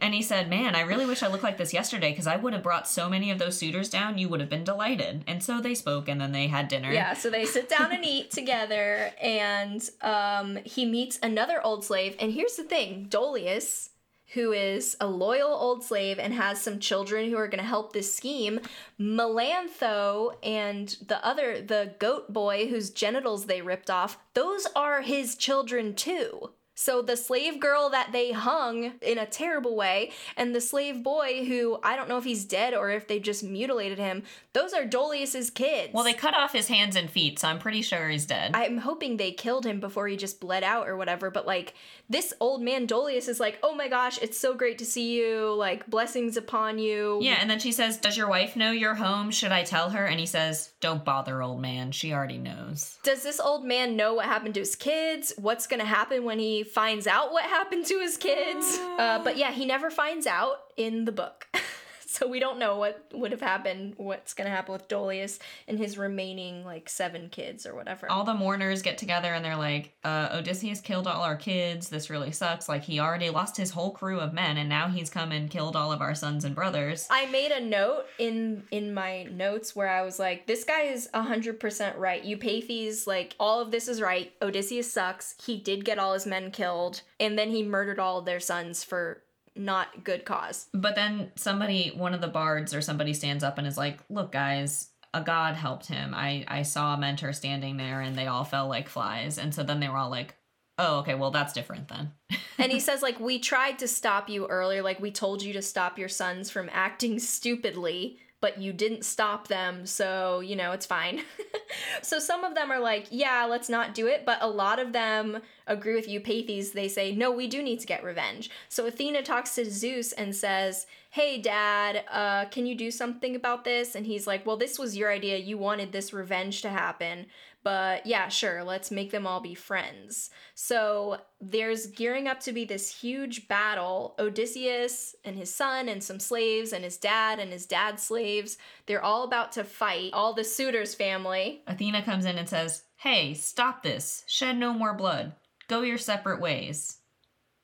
And 0.00 0.12
he 0.14 0.22
said, 0.22 0.50
Man, 0.50 0.74
I 0.74 0.82
really 0.82 1.06
wish 1.06 1.22
I 1.22 1.28
looked 1.28 1.42
like 1.42 1.56
this 1.56 1.72
yesterday 1.72 2.10
because 2.10 2.26
I 2.26 2.36
would 2.36 2.52
have 2.52 2.62
brought 2.62 2.86
so 2.88 3.08
many 3.08 3.30
of 3.30 3.38
those 3.38 3.56
suitors 3.56 3.88
down, 3.88 4.18
you 4.18 4.28
would 4.28 4.40
have 4.40 4.50
been 4.50 4.64
delighted. 4.64 5.24
And 5.26 5.42
so 5.42 5.60
they 5.60 5.74
spoke 5.74 6.08
and 6.08 6.20
then 6.20 6.32
they 6.32 6.48
had 6.48 6.68
dinner. 6.68 6.92
yeah, 6.92 7.14
so 7.14 7.30
they 7.30 7.44
sit 7.46 7.68
down 7.68 7.92
and 7.92 8.04
eat 8.04 8.30
together, 8.30 9.10
and 9.20 9.88
um, 10.02 10.58
he 10.64 10.84
meets 10.84 11.18
another 11.22 11.64
old 11.64 11.84
slave. 11.84 12.14
And 12.18 12.32
here's 12.32 12.56
the 12.56 12.62
thing 12.64 13.06
Dolius, 13.08 13.89
who 14.34 14.52
is 14.52 14.96
a 15.00 15.06
loyal 15.06 15.52
old 15.52 15.82
slave 15.82 16.18
and 16.18 16.32
has 16.34 16.60
some 16.60 16.78
children 16.78 17.30
who 17.30 17.36
are 17.36 17.48
going 17.48 17.62
to 17.62 17.64
help 17.64 17.92
this 17.92 18.14
scheme, 18.14 18.60
Melantho 18.98 20.34
and 20.42 20.96
the 21.06 21.24
other, 21.24 21.60
the 21.60 21.94
goat 21.98 22.32
boy 22.32 22.68
whose 22.68 22.90
genitals 22.90 23.46
they 23.46 23.60
ripped 23.60 23.90
off, 23.90 24.18
those 24.34 24.66
are 24.76 25.02
his 25.02 25.34
children 25.34 25.94
too. 25.94 26.50
So 26.80 27.02
the 27.02 27.14
slave 27.14 27.60
girl 27.60 27.90
that 27.90 28.10
they 28.10 28.32
hung 28.32 28.92
in 29.02 29.18
a 29.18 29.26
terrible 29.26 29.76
way, 29.76 30.12
and 30.34 30.54
the 30.54 30.62
slave 30.62 31.02
boy 31.02 31.44
who 31.44 31.78
I 31.82 31.94
don't 31.94 32.08
know 32.08 32.16
if 32.16 32.24
he's 32.24 32.46
dead 32.46 32.72
or 32.72 32.88
if 32.88 33.06
they 33.06 33.20
just 33.20 33.42
mutilated 33.42 33.98
him, 33.98 34.22
those 34.54 34.72
are 34.72 34.86
Dolius's 34.86 35.50
kids. 35.50 35.92
Well, 35.92 36.04
they 36.04 36.14
cut 36.14 36.32
off 36.32 36.54
his 36.54 36.68
hands 36.68 36.96
and 36.96 37.10
feet, 37.10 37.38
so 37.38 37.48
I'm 37.48 37.58
pretty 37.58 37.82
sure 37.82 38.08
he's 38.08 38.24
dead. 38.24 38.52
I'm 38.54 38.78
hoping 38.78 39.18
they 39.18 39.30
killed 39.30 39.66
him 39.66 39.78
before 39.78 40.08
he 40.08 40.16
just 40.16 40.40
bled 40.40 40.64
out 40.64 40.88
or 40.88 40.96
whatever, 40.96 41.30
but 41.30 41.46
like 41.46 41.74
this 42.08 42.32
old 42.40 42.62
man 42.62 42.86
Dolius 42.86 43.28
is 43.28 43.40
like, 43.40 43.58
"Oh 43.62 43.74
my 43.74 43.88
gosh, 43.88 44.18
it's 44.22 44.38
so 44.38 44.54
great 44.54 44.78
to 44.78 44.86
see 44.86 45.20
you. 45.20 45.52
Like 45.52 45.86
blessings 45.86 46.38
upon 46.38 46.78
you." 46.78 47.18
yeah, 47.20 47.36
and 47.40 47.50
then 47.50 47.58
she 47.58 47.72
says, 47.72 47.98
Does 47.98 48.16
your 48.16 48.28
wife 48.28 48.56
know 48.56 48.70
you're 48.70 48.94
home? 48.94 49.30
Should 49.30 49.52
I 49.52 49.64
tell 49.64 49.90
her? 49.90 50.06
And 50.06 50.18
he 50.18 50.24
says, 50.24 50.72
Don't 50.80 51.04
bother, 51.04 51.42
old 51.42 51.60
man. 51.60 51.92
She 51.92 52.14
already 52.14 52.38
knows. 52.38 52.98
Does 53.02 53.22
this 53.22 53.38
old 53.38 53.66
man 53.66 53.96
know 53.96 54.14
what 54.14 54.24
happened 54.24 54.54
to 54.54 54.60
his 54.60 54.76
kids? 54.76 55.34
What's 55.36 55.66
to 55.66 55.84
happen 55.84 56.24
when 56.24 56.38
he 56.38 56.64
finds 56.70 57.06
out 57.06 57.32
what 57.32 57.44
happened 57.44 57.86
to 57.86 58.00
his 58.00 58.16
kids? 58.16 58.78
Uh, 59.00 59.18
but 59.24 59.38
yeah, 59.38 59.50
he 59.50 59.64
never 59.64 59.90
finds 59.90 60.26
out 60.26 60.58
in 60.76 61.06
the 61.06 61.12
book. 61.12 61.46
so 62.20 62.26
we 62.26 62.40
don't 62.40 62.58
know 62.58 62.76
what 62.76 63.06
would 63.12 63.30
have 63.30 63.40
happened, 63.40 63.94
what's 63.96 64.34
going 64.34 64.46
to 64.46 64.50
happen 64.50 64.72
with 64.72 64.88
Dolius 64.88 65.38
and 65.68 65.78
his 65.78 65.96
remaining 65.96 66.64
like 66.64 66.88
seven 66.88 67.28
kids 67.28 67.64
or 67.64 67.76
whatever. 67.76 68.10
All 68.10 68.24
the 68.24 68.34
mourners 68.34 68.82
get 68.82 68.98
together 68.98 69.32
and 69.32 69.44
they're 69.44 69.56
like, 69.56 69.94
uh, 70.02 70.30
Odysseus 70.32 70.80
killed 70.80 71.06
all 71.06 71.22
our 71.22 71.36
kids. 71.36 71.88
This 71.88 72.10
really 72.10 72.32
sucks. 72.32 72.68
Like, 72.68 72.82
he 72.82 72.98
already 72.98 73.30
lost 73.30 73.56
his 73.56 73.70
whole 73.70 73.92
crew 73.92 74.18
of 74.18 74.32
men, 74.32 74.56
and 74.56 74.68
now 74.68 74.88
he's 74.88 75.08
come 75.08 75.30
and 75.30 75.48
killed 75.48 75.76
all 75.76 75.92
of 75.92 76.00
our 76.00 76.16
sons 76.16 76.44
and 76.44 76.52
brothers. 76.52 77.06
I 77.10 77.26
made 77.26 77.52
a 77.52 77.60
note 77.60 78.06
in 78.18 78.64
in 78.72 78.92
my 78.92 79.24
notes 79.24 79.76
where 79.76 79.88
I 79.88 80.02
was 80.02 80.18
like, 80.18 80.46
"This 80.46 80.64
guy 80.64 80.82
is 80.82 81.08
hundred 81.14 81.60
percent 81.60 81.96
right. 81.96 82.24
Eupeithes, 82.24 83.06
like 83.06 83.36
all 83.38 83.60
of 83.60 83.70
this 83.70 83.86
is 83.86 84.00
right. 84.00 84.32
Odysseus 84.42 84.92
sucks. 84.92 85.36
He 85.44 85.58
did 85.58 85.84
get 85.84 85.98
all 85.98 86.14
his 86.14 86.26
men 86.26 86.50
killed, 86.50 87.02
and 87.20 87.38
then 87.38 87.50
he 87.50 87.62
murdered 87.62 88.00
all 88.00 88.18
of 88.18 88.24
their 88.24 88.40
sons 88.40 88.82
for 88.82 89.22
not 89.60 90.04
good 90.04 90.24
cause. 90.24 90.68
But 90.72 90.96
then 90.96 91.32
somebody, 91.36 91.92
one 91.94 92.14
of 92.14 92.20
the 92.20 92.28
bards 92.28 92.74
or 92.74 92.80
somebody 92.80 93.14
stands 93.14 93.44
up 93.44 93.58
and 93.58 93.66
is 93.66 93.78
like, 93.78 94.00
Look, 94.08 94.32
guys, 94.32 94.90
a 95.12 95.22
god 95.22 95.54
helped 95.54 95.86
him. 95.86 96.14
I, 96.14 96.44
I 96.48 96.62
saw 96.62 96.94
a 96.94 96.98
mentor 96.98 97.32
standing 97.32 97.76
there 97.76 98.00
and 98.00 98.16
they 98.16 98.26
all 98.26 98.44
fell 98.44 98.68
like 98.68 98.88
flies. 98.88 99.38
And 99.38 99.54
so 99.54 99.62
then 99.62 99.80
they 99.80 99.88
were 99.88 99.96
all 99.96 100.10
like, 100.10 100.34
Oh, 100.78 101.00
okay, 101.00 101.14
well, 101.14 101.30
that's 101.30 101.52
different 101.52 101.88
then. 101.88 102.12
And 102.58 102.70
he 102.70 102.78
says, 102.78 103.00
like, 103.00 103.18
we 103.18 103.38
tried 103.38 103.78
to 103.78 103.88
stop 103.88 104.28
you 104.28 104.46
earlier. 104.46 104.82
Like, 104.82 105.00
we 105.00 105.10
told 105.10 105.42
you 105.42 105.54
to 105.54 105.62
stop 105.62 105.98
your 105.98 106.10
sons 106.10 106.50
from 106.50 106.68
acting 106.70 107.18
stupidly, 107.18 108.18
but 108.40 108.58
you 108.58 108.72
didn't 108.72 109.04
stop 109.04 109.48
them. 109.48 109.84
So, 109.86 110.40
you 110.40 110.56
know, 110.56 110.72
it's 110.72 110.86
fine. 110.86 111.22
so 112.02 112.18
some 112.18 112.44
of 112.44 112.54
them 112.54 112.70
are 112.70 112.80
like, 112.80 113.06
yeah, 113.10 113.44
let's 113.44 113.68
not 113.68 113.94
do 113.94 114.06
it. 114.06 114.24
But 114.24 114.38
a 114.40 114.48
lot 114.48 114.78
of 114.78 114.92
them 114.92 115.38
agree 115.66 115.94
with 115.94 116.08
Eupeithes. 116.08 116.72
They 116.72 116.88
say, 116.88 117.14
no, 117.14 117.30
we 117.30 117.46
do 117.46 117.62
need 117.62 117.80
to 117.80 117.86
get 117.86 118.02
revenge. 118.02 118.50
So 118.68 118.86
Athena 118.86 119.22
talks 119.22 119.54
to 119.56 119.70
Zeus 119.70 120.12
and 120.12 120.34
says, 120.34 120.86
hey, 121.10 121.40
dad, 121.40 122.04
uh, 122.10 122.46
can 122.46 122.66
you 122.66 122.74
do 122.74 122.90
something 122.90 123.34
about 123.34 123.64
this? 123.64 123.94
And 123.94 124.06
he's 124.06 124.26
like, 124.26 124.46
well, 124.46 124.56
this 124.56 124.78
was 124.78 124.96
your 124.96 125.10
idea. 125.10 125.36
You 125.38 125.58
wanted 125.58 125.92
this 125.92 126.12
revenge 126.12 126.62
to 126.62 126.70
happen. 126.70 127.26
But 127.62 128.06
yeah, 128.06 128.28
sure, 128.28 128.64
let's 128.64 128.90
make 128.90 129.10
them 129.10 129.26
all 129.26 129.40
be 129.40 129.54
friends. 129.54 130.30
So 130.54 131.20
there's 131.42 131.86
gearing 131.88 132.26
up 132.26 132.40
to 132.40 132.52
be 132.52 132.64
this 132.64 133.00
huge 133.00 133.48
battle. 133.48 134.14
Odysseus 134.18 135.14
and 135.24 135.36
his 135.36 135.54
son 135.54 135.88
and 135.88 136.02
some 136.02 136.20
slaves 136.20 136.72
and 136.72 136.84
his 136.84 136.96
dad 136.96 137.38
and 137.38 137.52
his 137.52 137.66
dad's 137.66 138.02
slaves. 138.02 138.56
They're 138.86 139.04
all 139.04 139.24
about 139.24 139.52
to 139.52 139.64
fight 139.64 140.10
all 140.14 140.32
the 140.32 140.44
suitors 140.44 140.94
family. 140.94 141.62
Athena 141.66 142.02
comes 142.02 142.24
in 142.24 142.38
and 142.38 142.48
says, 142.48 142.84
Hey, 142.96 143.34
stop 143.34 143.82
this. 143.82 144.24
Shed 144.26 144.56
no 144.56 144.72
more 144.72 144.94
blood. 144.94 145.32
Go 145.68 145.82
your 145.82 145.98
separate 145.98 146.40
ways. 146.40 146.96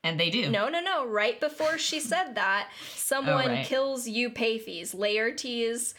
And 0.04 0.20
they 0.20 0.30
do. 0.30 0.50
No, 0.50 0.68
no, 0.68 0.80
no. 0.80 1.04
Right 1.06 1.40
before 1.40 1.78
she 1.78 1.98
said 2.00 2.34
that, 2.36 2.68
oh, 2.72 2.74
someone 2.94 3.46
Oh, 3.46 3.48
right. 3.48 3.66
kills 3.66 4.06
Eupeithes. 4.06 4.94
Laertes 4.94 5.94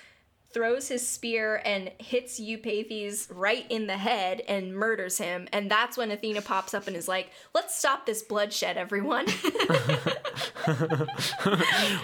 throws 0.51 0.87
his 0.87 1.07
spear 1.07 1.61
and 1.65 1.91
hits 1.99 2.39
Eupeithes 2.39 3.27
right 3.29 3.65
in 3.69 3.87
the 3.87 3.97
head 3.97 4.41
and 4.47 4.73
murders 4.73 5.17
him. 5.17 5.47
And 5.51 5.69
that's 5.69 5.97
when 5.97 6.09
Athena 6.09 6.41
pops 6.41 6.73
up 6.73 6.87
and 6.87 6.95
is 6.95 7.07
like, 7.07 7.29
let's 7.53 7.77
stop 7.77 8.05
this 8.05 8.23
bloodshed, 8.23 8.77
everyone. 8.77 9.25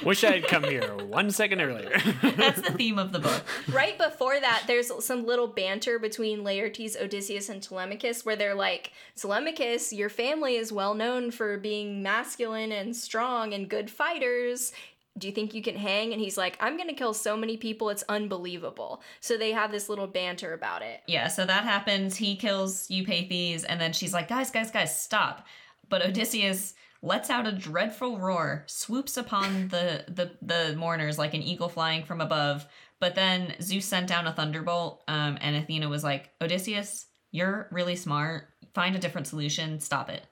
Wish 0.04 0.24
I 0.24 0.32
had 0.34 0.48
come 0.48 0.64
here 0.66 0.96
one 1.06 1.32
second 1.32 1.62
earlier. 1.62 1.98
That's 2.22 2.62
the 2.62 2.74
theme 2.76 3.00
of 3.00 3.12
the 3.12 3.20
book. 3.20 3.44
right 3.72 3.98
before 3.98 4.40
that, 4.40 4.64
there's 4.68 4.92
some 5.04 5.26
little 5.26 5.48
banter 5.48 5.98
between 5.98 6.44
Laertes, 6.44 7.00
Odysseus, 7.02 7.50
and 7.50 7.64
Telemachus 7.64 8.26
where 8.26 8.36
they're 8.36 8.56
like, 8.56 8.92
Telemachus, 9.16 9.94
your 9.94 10.10
family 10.10 10.56
is 10.58 10.72
well 10.72 10.94
known 10.94 11.32
for 11.32 11.58
being 11.58 12.04
masculine 12.04 12.72
and 12.72 12.96
strong 12.96 13.54
and 13.54 13.70
good 13.70 13.90
fighters. 13.90 14.74
Do 15.18 15.28
you 15.28 15.34
think 15.34 15.54
you 15.54 15.62
can 15.62 15.76
hang? 15.76 16.12
And 16.12 16.22
he's 16.22 16.38
like, 16.38 16.58
I'm 16.60 16.78
gonna 16.78 16.94
kill 16.94 17.14
so 17.14 17.38
many 17.38 17.58
people, 17.58 17.90
it's 17.90 18.04
unbelievable. 18.10 19.02
So 19.20 19.38
they 19.38 19.52
have 19.52 19.72
this 19.72 19.90
little 19.90 20.08
banter 20.08 20.54
about 20.54 20.82
it. 20.82 21.02
Yeah, 21.08 21.28
so 21.28 21.46
that 21.46 21.64
happens. 21.64 22.16
He 22.16 22.36
kills 22.36 22.88
Eupeithes, 22.88 23.66
and 23.68 23.80
then 23.80 23.94
she's 23.94 24.14
like, 24.14 24.28
guys, 24.28 24.50
guys, 24.50 24.72
guys, 24.72 25.00
stop. 25.00 25.46
But 25.90 26.06
Odysseus 26.06 26.74
lets 27.04 27.30
out 27.30 27.46
a 27.46 27.52
dreadful 27.52 28.18
roar, 28.18 28.64
swoops 28.66 29.18
upon 29.18 29.68
the, 29.70 30.06
the, 30.08 30.32
the 30.42 30.76
mourners 30.76 31.20
like 31.20 31.34
an 31.34 31.44
eagle 31.44 31.70
flying 31.70 32.04
from 32.04 32.22
above. 32.22 32.66
But 33.00 33.16
then 33.16 33.54
Zeus 33.62 33.86
sent 33.86 34.08
down 34.08 34.28
a 34.28 34.34
thunderbolt, 34.34 35.04
um, 35.08 35.38
and 35.42 35.56
Athena 35.56 35.90
was 35.90 36.04
like, 36.04 36.32
Odysseus, 36.42 37.06
you're 37.32 37.68
really 37.72 37.98
smart. 37.98 38.48
Find 38.74 38.96
a 38.96 39.00
different 39.00 39.28
solution. 39.28 39.80
Stop 39.80 40.10
it. 40.10 40.26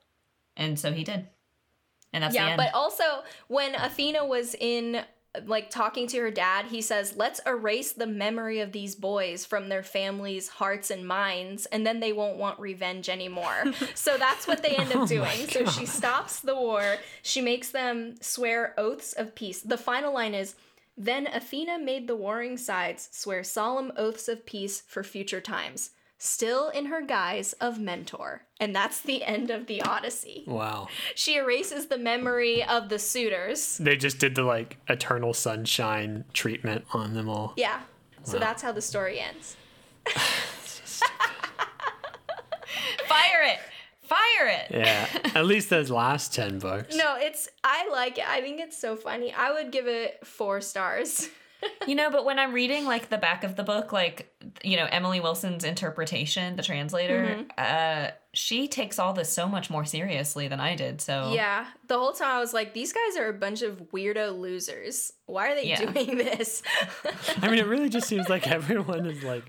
And 0.55 0.79
so 0.79 0.93
he 0.93 1.03
did. 1.03 1.27
And 2.13 2.23
that's 2.23 2.33
the 2.33 2.41
yeah, 2.41 2.57
but 2.57 2.73
also 2.73 3.03
when 3.47 3.75
Athena 3.75 4.25
was 4.25 4.55
in 4.59 5.03
like 5.45 5.69
talking 5.69 6.07
to 6.07 6.19
her 6.19 6.31
dad, 6.31 6.65
he 6.65 6.81
says, 6.81 7.15
"Let's 7.15 7.39
erase 7.45 7.93
the 7.93 8.07
memory 8.07 8.59
of 8.59 8.71
these 8.73 8.95
boys 8.95 9.45
from 9.45 9.69
their 9.69 9.83
families' 9.83 10.49
hearts 10.49 10.91
and 10.91 11.07
minds, 11.07 11.65
and 11.67 11.87
then 11.87 11.99
they 12.01 12.11
won't 12.11 12.37
want 12.37 12.59
revenge 12.59 13.07
anymore." 13.07 13.73
so 13.95 14.17
that's 14.17 14.45
what 14.45 14.61
they 14.61 14.75
end 14.75 14.91
Oh 14.93 15.03
up 15.03 15.09
doing. 15.09 15.47
So 15.47 15.65
she 15.65 15.85
stops 15.85 16.41
the 16.41 16.55
war. 16.55 16.97
She 17.21 17.41
makes 17.41 17.71
them 17.71 18.15
swear 18.21 18.73
oaths 18.77 19.13
of 19.13 19.35
peace. 19.35 19.61
The 19.61 19.77
final 19.77 20.13
line 20.13 20.33
is. 20.33 20.55
Then 20.97 21.25
Athena 21.25 21.79
made 21.79 22.07
the 22.07 22.17
warring 22.17 22.57
sides 22.57 23.07
swear 23.11 23.43
solemn 23.43 23.93
oaths 23.95 24.27
of 24.27 24.45
peace 24.45 24.81
for 24.85 25.03
future 25.03 25.39
times, 25.39 25.91
still 26.23 26.69
in 26.69 26.85
her 26.85 27.01
guise 27.01 27.53
of 27.53 27.79
mentor. 27.79 28.43
And 28.59 28.75
that's 28.75 29.01
the 29.01 29.23
end 29.23 29.49
of 29.49 29.65
the 29.65 29.81
Odyssey. 29.81 30.43
wow. 30.45 30.87
She 31.15 31.35
erases 31.35 31.87
the 31.87 31.97
memory 31.97 32.63
of 32.63 32.89
the 32.89 32.99
suitors. 32.99 33.77
They 33.79 33.97
just 33.97 34.19
did 34.19 34.35
the 34.35 34.43
like 34.43 34.77
eternal 34.87 35.33
sunshine 35.33 36.25
treatment 36.31 36.85
on 36.93 37.15
them 37.15 37.27
all. 37.27 37.53
Yeah. 37.57 37.79
So 38.23 38.37
that's 38.37 38.61
how 38.61 38.71
the 38.71 38.81
story 38.83 39.19
ends. 39.19 39.55
Fire 43.07 43.43
it! 43.43 43.59
Fire 44.03 44.47
it! 44.47 44.67
Yeah. 44.69 45.07
At 45.35 45.45
least 45.47 45.71
those 45.71 45.89
last 45.89 46.35
10 46.35 46.59
books. 46.59 46.95
No, 46.95 47.15
it's 47.17 47.49
I 47.63 47.89
like 47.89 48.19
it. 48.19 48.29
I 48.29 48.41
think 48.41 48.59
it's 48.61 48.77
so 48.77 48.95
funny. 48.95 49.33
I 49.33 49.51
would 49.51 49.71
give 49.71 49.87
it 49.87 50.25
4 50.25 50.61
stars. 50.61 51.29
You 51.87 51.95
know, 51.95 52.09
but 52.11 52.25
when 52.25 52.39
I'm 52.39 52.53
reading 52.53 52.85
like 52.85 53.09
the 53.09 53.17
back 53.17 53.43
of 53.43 53.55
the 53.55 53.63
book, 53.63 53.91
like 53.91 54.31
you 54.63 54.77
know 54.77 54.87
Emily 54.91 55.19
Wilson's 55.19 55.63
interpretation, 55.63 56.55
the 56.55 56.63
translator, 56.63 57.45
uh, 57.57 58.11
she 58.33 58.67
takes 58.67 58.97
all 58.99 59.13
this 59.13 59.31
so 59.31 59.47
much 59.47 59.69
more 59.69 59.83
seriously 59.85 60.47
than 60.47 60.59
I 60.59 60.75
did. 60.75 61.01
So 61.01 61.31
Yeah. 61.33 61.65
The 61.87 61.97
whole 61.97 62.13
time 62.13 62.29
I 62.35 62.39
was 62.39 62.53
like, 62.53 62.73
these 62.73 62.93
guys 62.93 63.17
are 63.17 63.27
a 63.29 63.33
bunch 63.33 63.61
of 63.61 63.91
weirdo 63.91 64.39
losers. 64.39 65.13
Why 65.25 65.51
are 65.51 65.55
they 65.55 65.67
Yeah. 65.67 65.83
doing 65.91 66.17
this? 66.17 66.63
I 67.41 67.49
mean, 67.49 67.59
it 67.59 67.67
really 67.67 67.89
just 67.89 68.07
seems 68.07 68.29
like 68.29 68.47
everyone 68.51 69.05
is 69.05 69.23
like 69.23 69.45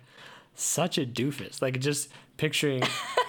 such 0.55 0.98
a 0.98 1.07
doofus. 1.07 1.62
Like 1.62 1.81
just 1.81 2.09
picturing 2.37 2.83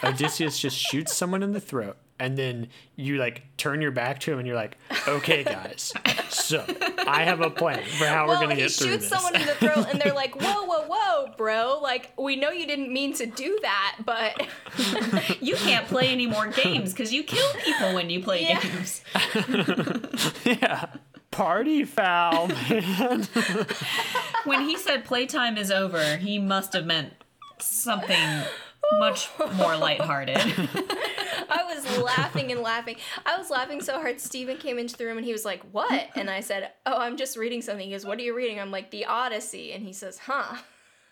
Odysseus 0.03 0.59
just 0.59 0.77
shoots 0.77 1.13
someone 1.15 1.43
in 1.43 1.51
the 1.51 1.61
throat, 1.61 1.97
and 2.19 2.37
then 2.37 2.67
you 2.95 3.17
like 3.17 3.43
turn 3.57 3.81
your 3.81 3.91
back 3.91 4.19
to 4.21 4.31
him, 4.31 4.39
and 4.39 4.47
you're 4.47 4.55
like, 4.55 4.77
"Okay, 5.07 5.43
guys, 5.43 5.91
so 6.29 6.63
I 7.07 7.23
have 7.23 7.41
a 7.41 7.49
plan 7.49 7.83
for 7.83 8.05
how 8.05 8.27
well, 8.27 8.35
we're 8.35 8.41
gonna 8.41 8.55
get 8.55 8.71
through 8.71 8.87
this. 8.97 9.03
He 9.03 9.07
shoots 9.07 9.07
someone 9.07 9.35
in 9.35 9.45
the 9.47 9.55
throat, 9.55 9.87
and 9.91 9.99
they're 10.01 10.13
like, 10.13 10.39
"Whoa, 10.39 10.65
whoa, 10.65 10.85
whoa, 10.87 11.33
bro! 11.37 11.79
Like, 11.81 12.11
we 12.17 12.35
know 12.35 12.51
you 12.51 12.65
didn't 12.67 12.91
mean 12.93 13.13
to 13.15 13.25
do 13.25 13.59
that, 13.61 13.97
but 14.05 14.47
you 15.41 15.55
can't 15.55 15.87
play 15.87 16.07
any 16.09 16.27
more 16.27 16.47
games 16.47 16.91
because 16.93 17.11
you 17.13 17.23
kill 17.23 17.51
people 17.63 17.93
when 17.93 18.09
you 18.09 18.21
play 18.21 18.43
Yeah. 18.43 18.59
games. 18.61 19.01
yeah, 20.45 20.85
party 21.31 21.83
foul, 21.83 22.47
man. 22.47 23.27
When 24.45 24.61
he 24.67 24.77
said 24.77 25.05
playtime 25.05 25.57
is 25.57 25.71
over, 25.71 26.17
he 26.17 26.37
must 26.39 26.73
have 26.73 26.85
meant 26.85 27.13
something 27.59 28.43
much 28.99 29.29
more 29.55 29.75
lighthearted. 29.75 30.37
I 30.37 31.63
was 31.67 31.97
laughing 31.97 32.51
and 32.51 32.61
laughing. 32.61 32.97
I 33.25 33.37
was 33.37 33.49
laughing 33.49 33.81
so 33.81 33.99
hard. 33.99 34.19
Steven 34.19 34.57
came 34.57 34.79
into 34.79 34.97
the 34.97 35.05
room 35.05 35.17
and 35.17 35.25
he 35.25 35.31
was 35.31 35.45
like, 35.45 35.61
What? 35.71 36.09
And 36.15 36.29
I 36.29 36.41
said, 36.41 36.71
Oh, 36.85 36.97
I'm 36.97 37.17
just 37.17 37.37
reading 37.37 37.61
something. 37.61 37.85
He 37.85 37.91
goes, 37.91 38.05
What 38.05 38.17
are 38.19 38.23
you 38.23 38.35
reading? 38.35 38.59
I'm 38.59 38.71
like, 38.71 38.91
The 38.91 39.05
Odyssey. 39.05 39.71
And 39.73 39.83
he 39.83 39.93
says, 39.93 40.19
Huh. 40.19 40.57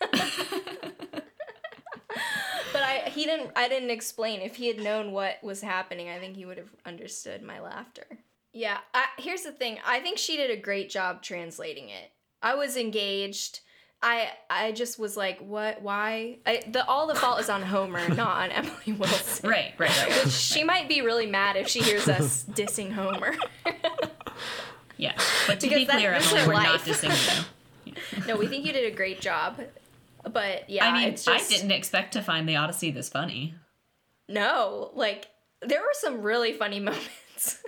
but 2.72 2.82
I 2.82 3.02
he 3.08 3.24
didn't 3.24 3.52
I 3.56 3.68
didn't 3.68 3.90
explain. 3.90 4.40
If 4.40 4.56
he 4.56 4.68
had 4.68 4.78
known 4.78 5.12
what 5.12 5.42
was 5.42 5.60
happening, 5.60 6.08
I 6.08 6.18
think 6.18 6.36
he 6.36 6.44
would 6.44 6.58
have 6.58 6.74
understood 6.84 7.42
my 7.42 7.60
laughter. 7.60 8.06
Yeah, 8.52 8.78
I, 8.92 9.06
here's 9.18 9.42
the 9.42 9.52
thing. 9.52 9.78
I 9.86 10.00
think 10.00 10.18
she 10.18 10.36
did 10.36 10.50
a 10.50 10.60
great 10.60 10.90
job 10.90 11.22
translating 11.22 11.88
it. 11.88 12.12
I 12.42 12.54
was 12.54 12.76
engaged. 12.76 13.60
I 14.02 14.30
I 14.50 14.72
just 14.72 14.98
was 14.98 15.16
like, 15.16 15.38
what? 15.40 15.80
Why? 15.82 16.38
I, 16.44 16.62
the 16.68 16.84
all 16.86 17.06
the 17.06 17.14
fault 17.14 17.40
is 17.40 17.48
on 17.48 17.62
Homer, 17.62 18.08
not 18.14 18.36
on 18.42 18.50
Emily 18.50 18.92
Wilson. 18.98 19.48
right, 19.48 19.72
right, 19.78 20.06
right. 20.08 20.28
She 20.30 20.64
might 20.64 20.88
be 20.88 21.02
really 21.02 21.26
mad 21.26 21.56
if 21.56 21.68
she 21.68 21.80
hears 21.82 22.08
us 22.08 22.44
dissing 22.50 22.92
Homer. 22.92 23.34
Yeah. 24.96 25.12
But 25.46 25.60
to 25.60 25.66
Because 25.68 25.80
be 25.80 25.86
clear, 25.86 26.12
Emily, 26.12 26.46
we're 26.46 26.52
not 26.54 26.72
life. 26.72 26.84
dissing 26.84 27.46
you. 27.86 27.94
no, 28.26 28.36
we 28.36 28.46
think 28.46 28.64
you 28.64 28.72
did 28.72 28.92
a 28.92 28.94
great 28.94 29.20
job. 29.20 29.60
But 30.30 30.68
yeah, 30.70 30.86
I 30.86 30.92
mean, 30.92 31.08
it's 31.12 31.24
just 31.24 31.50
I 31.52 31.54
didn't 31.56 31.72
expect 31.72 32.12
to 32.12 32.22
find 32.22 32.48
the 32.48 32.56
Odyssey 32.56 32.90
this 32.92 33.08
funny. 33.08 33.54
no. 34.28 34.90
Like 34.94 35.28
there 35.60 35.80
were 35.80 35.94
some 35.94 36.22
really 36.22 36.52
funny 36.52 36.78
moments. 36.80 37.62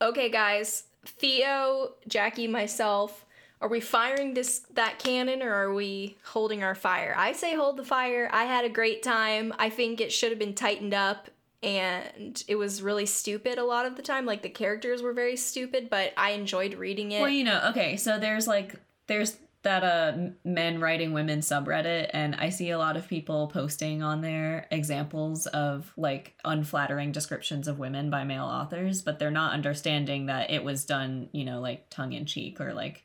okay, 0.00 0.28
guys, 0.30 0.84
Theo, 1.06 1.92
Jackie, 2.08 2.48
myself. 2.48 3.24
Are 3.62 3.68
we 3.68 3.80
firing 3.80 4.34
this 4.34 4.62
that 4.74 4.98
cannon 4.98 5.40
or 5.40 5.52
are 5.52 5.72
we 5.72 6.16
holding 6.24 6.64
our 6.64 6.74
fire? 6.74 7.14
I 7.16 7.32
say 7.32 7.54
hold 7.54 7.76
the 7.76 7.84
fire. 7.84 8.28
I 8.32 8.44
had 8.44 8.64
a 8.64 8.68
great 8.68 9.04
time. 9.04 9.54
I 9.56 9.70
think 9.70 10.00
it 10.00 10.10
should 10.10 10.30
have 10.30 10.38
been 10.38 10.54
tightened 10.54 10.92
up 10.92 11.30
and 11.62 12.42
it 12.48 12.56
was 12.56 12.82
really 12.82 13.06
stupid 13.06 13.58
a 13.58 13.64
lot 13.64 13.86
of 13.86 13.94
the 13.94 14.02
time. 14.02 14.26
Like 14.26 14.42
the 14.42 14.48
characters 14.48 15.00
were 15.00 15.12
very 15.12 15.36
stupid, 15.36 15.88
but 15.88 16.12
I 16.16 16.30
enjoyed 16.30 16.74
reading 16.74 17.12
it. 17.12 17.20
Well, 17.20 17.30
you 17.30 17.44
know, 17.44 17.60
okay, 17.70 17.96
so 17.96 18.18
there's 18.18 18.48
like 18.48 18.74
there's 19.06 19.36
that 19.62 19.84
uh 19.84 20.30
men 20.44 20.80
writing 20.80 21.12
women 21.12 21.38
subreddit 21.38 22.10
and 22.12 22.34
I 22.34 22.48
see 22.48 22.70
a 22.70 22.78
lot 22.78 22.96
of 22.96 23.06
people 23.06 23.46
posting 23.46 24.02
on 24.02 24.20
there 24.20 24.66
examples 24.72 25.46
of 25.46 25.92
like 25.96 26.34
unflattering 26.44 27.12
descriptions 27.12 27.68
of 27.68 27.78
women 27.78 28.10
by 28.10 28.24
male 28.24 28.44
authors, 28.44 29.02
but 29.02 29.20
they're 29.20 29.30
not 29.30 29.52
understanding 29.52 30.26
that 30.26 30.50
it 30.50 30.64
was 30.64 30.84
done, 30.84 31.28
you 31.30 31.44
know, 31.44 31.60
like 31.60 31.88
tongue 31.90 32.12
in 32.12 32.26
cheek 32.26 32.60
or 32.60 32.74
like 32.74 33.04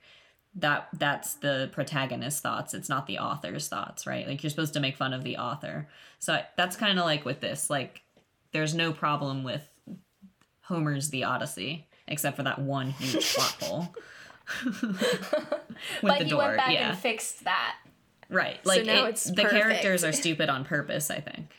that 0.57 0.89
that's 0.93 1.35
the 1.35 1.69
protagonist's 1.71 2.41
thoughts. 2.41 2.73
It's 2.73 2.89
not 2.89 3.05
the 3.07 3.19
author's 3.19 3.67
thoughts 3.69 4.05
right? 4.07 4.27
Like 4.27 4.43
you're 4.43 4.49
supposed 4.49 4.73
to 4.73 4.79
make 4.79 4.97
fun 4.97 5.13
of 5.13 5.23
the 5.23 5.37
author. 5.37 5.87
So 6.19 6.33
I- 6.33 6.45
that's 6.57 6.75
kind 6.75 6.97
of 6.99 7.05
like 7.05 7.25
with 7.25 7.39
this 7.39 7.69
like 7.69 8.01
there's 8.51 8.73
no 8.75 8.91
problem 8.91 9.43
with 9.43 9.67
homer's 10.61 11.09
the 11.09 11.23
odyssey 11.23 11.87
except 12.07 12.37
for 12.37 12.43
that 12.43 12.59
one 12.59 12.89
huge 12.91 13.33
plot 13.35 13.55
hole. 13.61 13.95
With 14.63 14.99
but 16.01 16.19
the 16.19 16.23
he 16.23 16.29
door 16.29 16.39
went 16.39 16.57
back 16.57 16.71
yeah. 16.71 16.89
and 16.91 16.97
fixed 16.97 17.43
that. 17.43 17.75
right 18.29 18.65
like 18.65 18.85
now 18.85 19.05
it- 19.05 19.09
it's 19.09 19.23
the 19.25 19.43
characters 19.43 20.03
are 20.05 20.11
stupid 20.13 20.49
on 20.49 20.63
purpose 20.65 21.11
i 21.11 21.19
think 21.19 21.53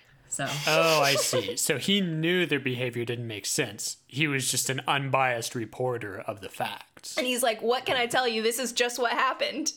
so 0.46 0.48
Oh, 0.68 1.01
I 1.03 1.14
see. 1.16 1.57
So 1.57 1.79
he 1.79 2.01
knew 2.01 2.46
their 2.46 2.61
behavior 2.61 3.05
didn't 3.05 3.27
make 3.27 3.46
sense. 3.46 3.96
He 4.07 4.27
was 4.29 4.51
just 4.51 4.70
an 4.70 4.81
unbiased 4.87 5.55
reporter 5.55 6.20
of 6.27 6.40
the 6.40 6.48
facts. 6.48 7.16
And 7.16 7.27
he's 7.27 7.42
like, 7.42 7.62
"What 7.62 7.85
can 7.87 7.96
I 7.96 8.07
tell 8.07 8.29
you? 8.29 8.42
This 8.42 8.59
is 8.59 8.72
just 8.72 8.98
what 8.98 9.12
happened." 9.12 9.72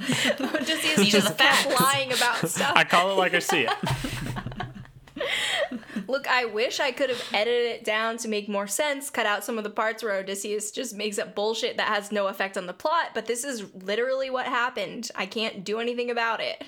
Odysseus 0.00 0.96
These 0.96 1.14
are 1.14 1.20
just 1.20 1.38
the 1.38 1.44
facts. 1.44 1.80
lying 1.80 2.12
about 2.12 2.48
stuff. 2.48 2.72
I 2.76 2.84
call 2.84 3.12
it 3.12 3.14
like 3.14 3.32
I 3.34 3.38
see 3.38 3.66
it. 3.68 3.72
Look, 6.08 6.28
I 6.28 6.44
wish 6.44 6.80
I 6.80 6.92
could 6.92 7.08
have 7.10 7.22
edited 7.32 7.66
it 7.70 7.84
down 7.84 8.18
to 8.18 8.28
make 8.28 8.48
more 8.48 8.66
sense, 8.66 9.08
cut 9.08 9.24
out 9.26 9.42
some 9.44 9.56
of 9.56 9.64
the 9.64 9.70
parts 9.70 10.02
where 10.02 10.12
Odysseus 10.14 10.70
just 10.70 10.94
makes 10.94 11.18
up 11.18 11.34
bullshit 11.34 11.76
that 11.78 11.88
has 11.88 12.12
no 12.12 12.26
effect 12.26 12.58
on 12.58 12.66
the 12.66 12.72
plot, 12.74 13.10
but 13.14 13.26
this 13.26 13.42
is 13.44 13.64
literally 13.74 14.28
what 14.30 14.46
happened. 14.46 15.10
I 15.14 15.26
can't 15.26 15.64
do 15.64 15.78
anything 15.80 16.10
about 16.10 16.40
it. 16.42 16.62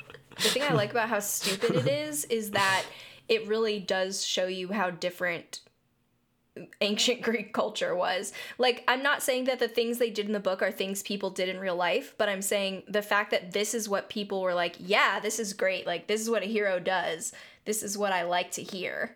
the 0.38 0.48
thing 0.48 0.62
I 0.62 0.72
like 0.72 0.90
about 0.90 1.08
how 1.08 1.20
stupid 1.20 1.76
it 1.76 1.86
is 1.86 2.24
is 2.26 2.52
that 2.52 2.84
it 3.28 3.46
really 3.46 3.78
does 3.78 4.24
show 4.24 4.46
you 4.46 4.72
how 4.72 4.90
different 4.90 5.60
ancient 6.80 7.22
Greek 7.22 7.52
culture 7.52 7.94
was. 7.94 8.32
Like, 8.58 8.82
I'm 8.88 9.02
not 9.02 9.22
saying 9.22 9.44
that 9.44 9.58
the 9.58 9.68
things 9.68 9.98
they 9.98 10.10
did 10.10 10.26
in 10.26 10.32
the 10.32 10.40
book 10.40 10.62
are 10.62 10.72
things 10.72 11.02
people 11.02 11.30
did 11.30 11.48
in 11.48 11.60
real 11.60 11.76
life, 11.76 12.14
but 12.18 12.28
I'm 12.28 12.42
saying 12.42 12.84
the 12.88 13.02
fact 13.02 13.30
that 13.30 13.52
this 13.52 13.74
is 13.74 13.88
what 13.88 14.08
people 14.08 14.42
were 14.42 14.54
like, 14.54 14.76
yeah, 14.78 15.20
this 15.20 15.38
is 15.38 15.52
great. 15.52 15.86
Like, 15.86 16.06
this 16.06 16.20
is 16.20 16.30
what 16.30 16.42
a 16.42 16.46
hero 16.46 16.80
does. 16.80 17.32
This 17.64 17.82
is 17.82 17.96
what 17.96 18.12
I 18.12 18.22
like 18.22 18.50
to 18.52 18.62
hear. 18.62 19.14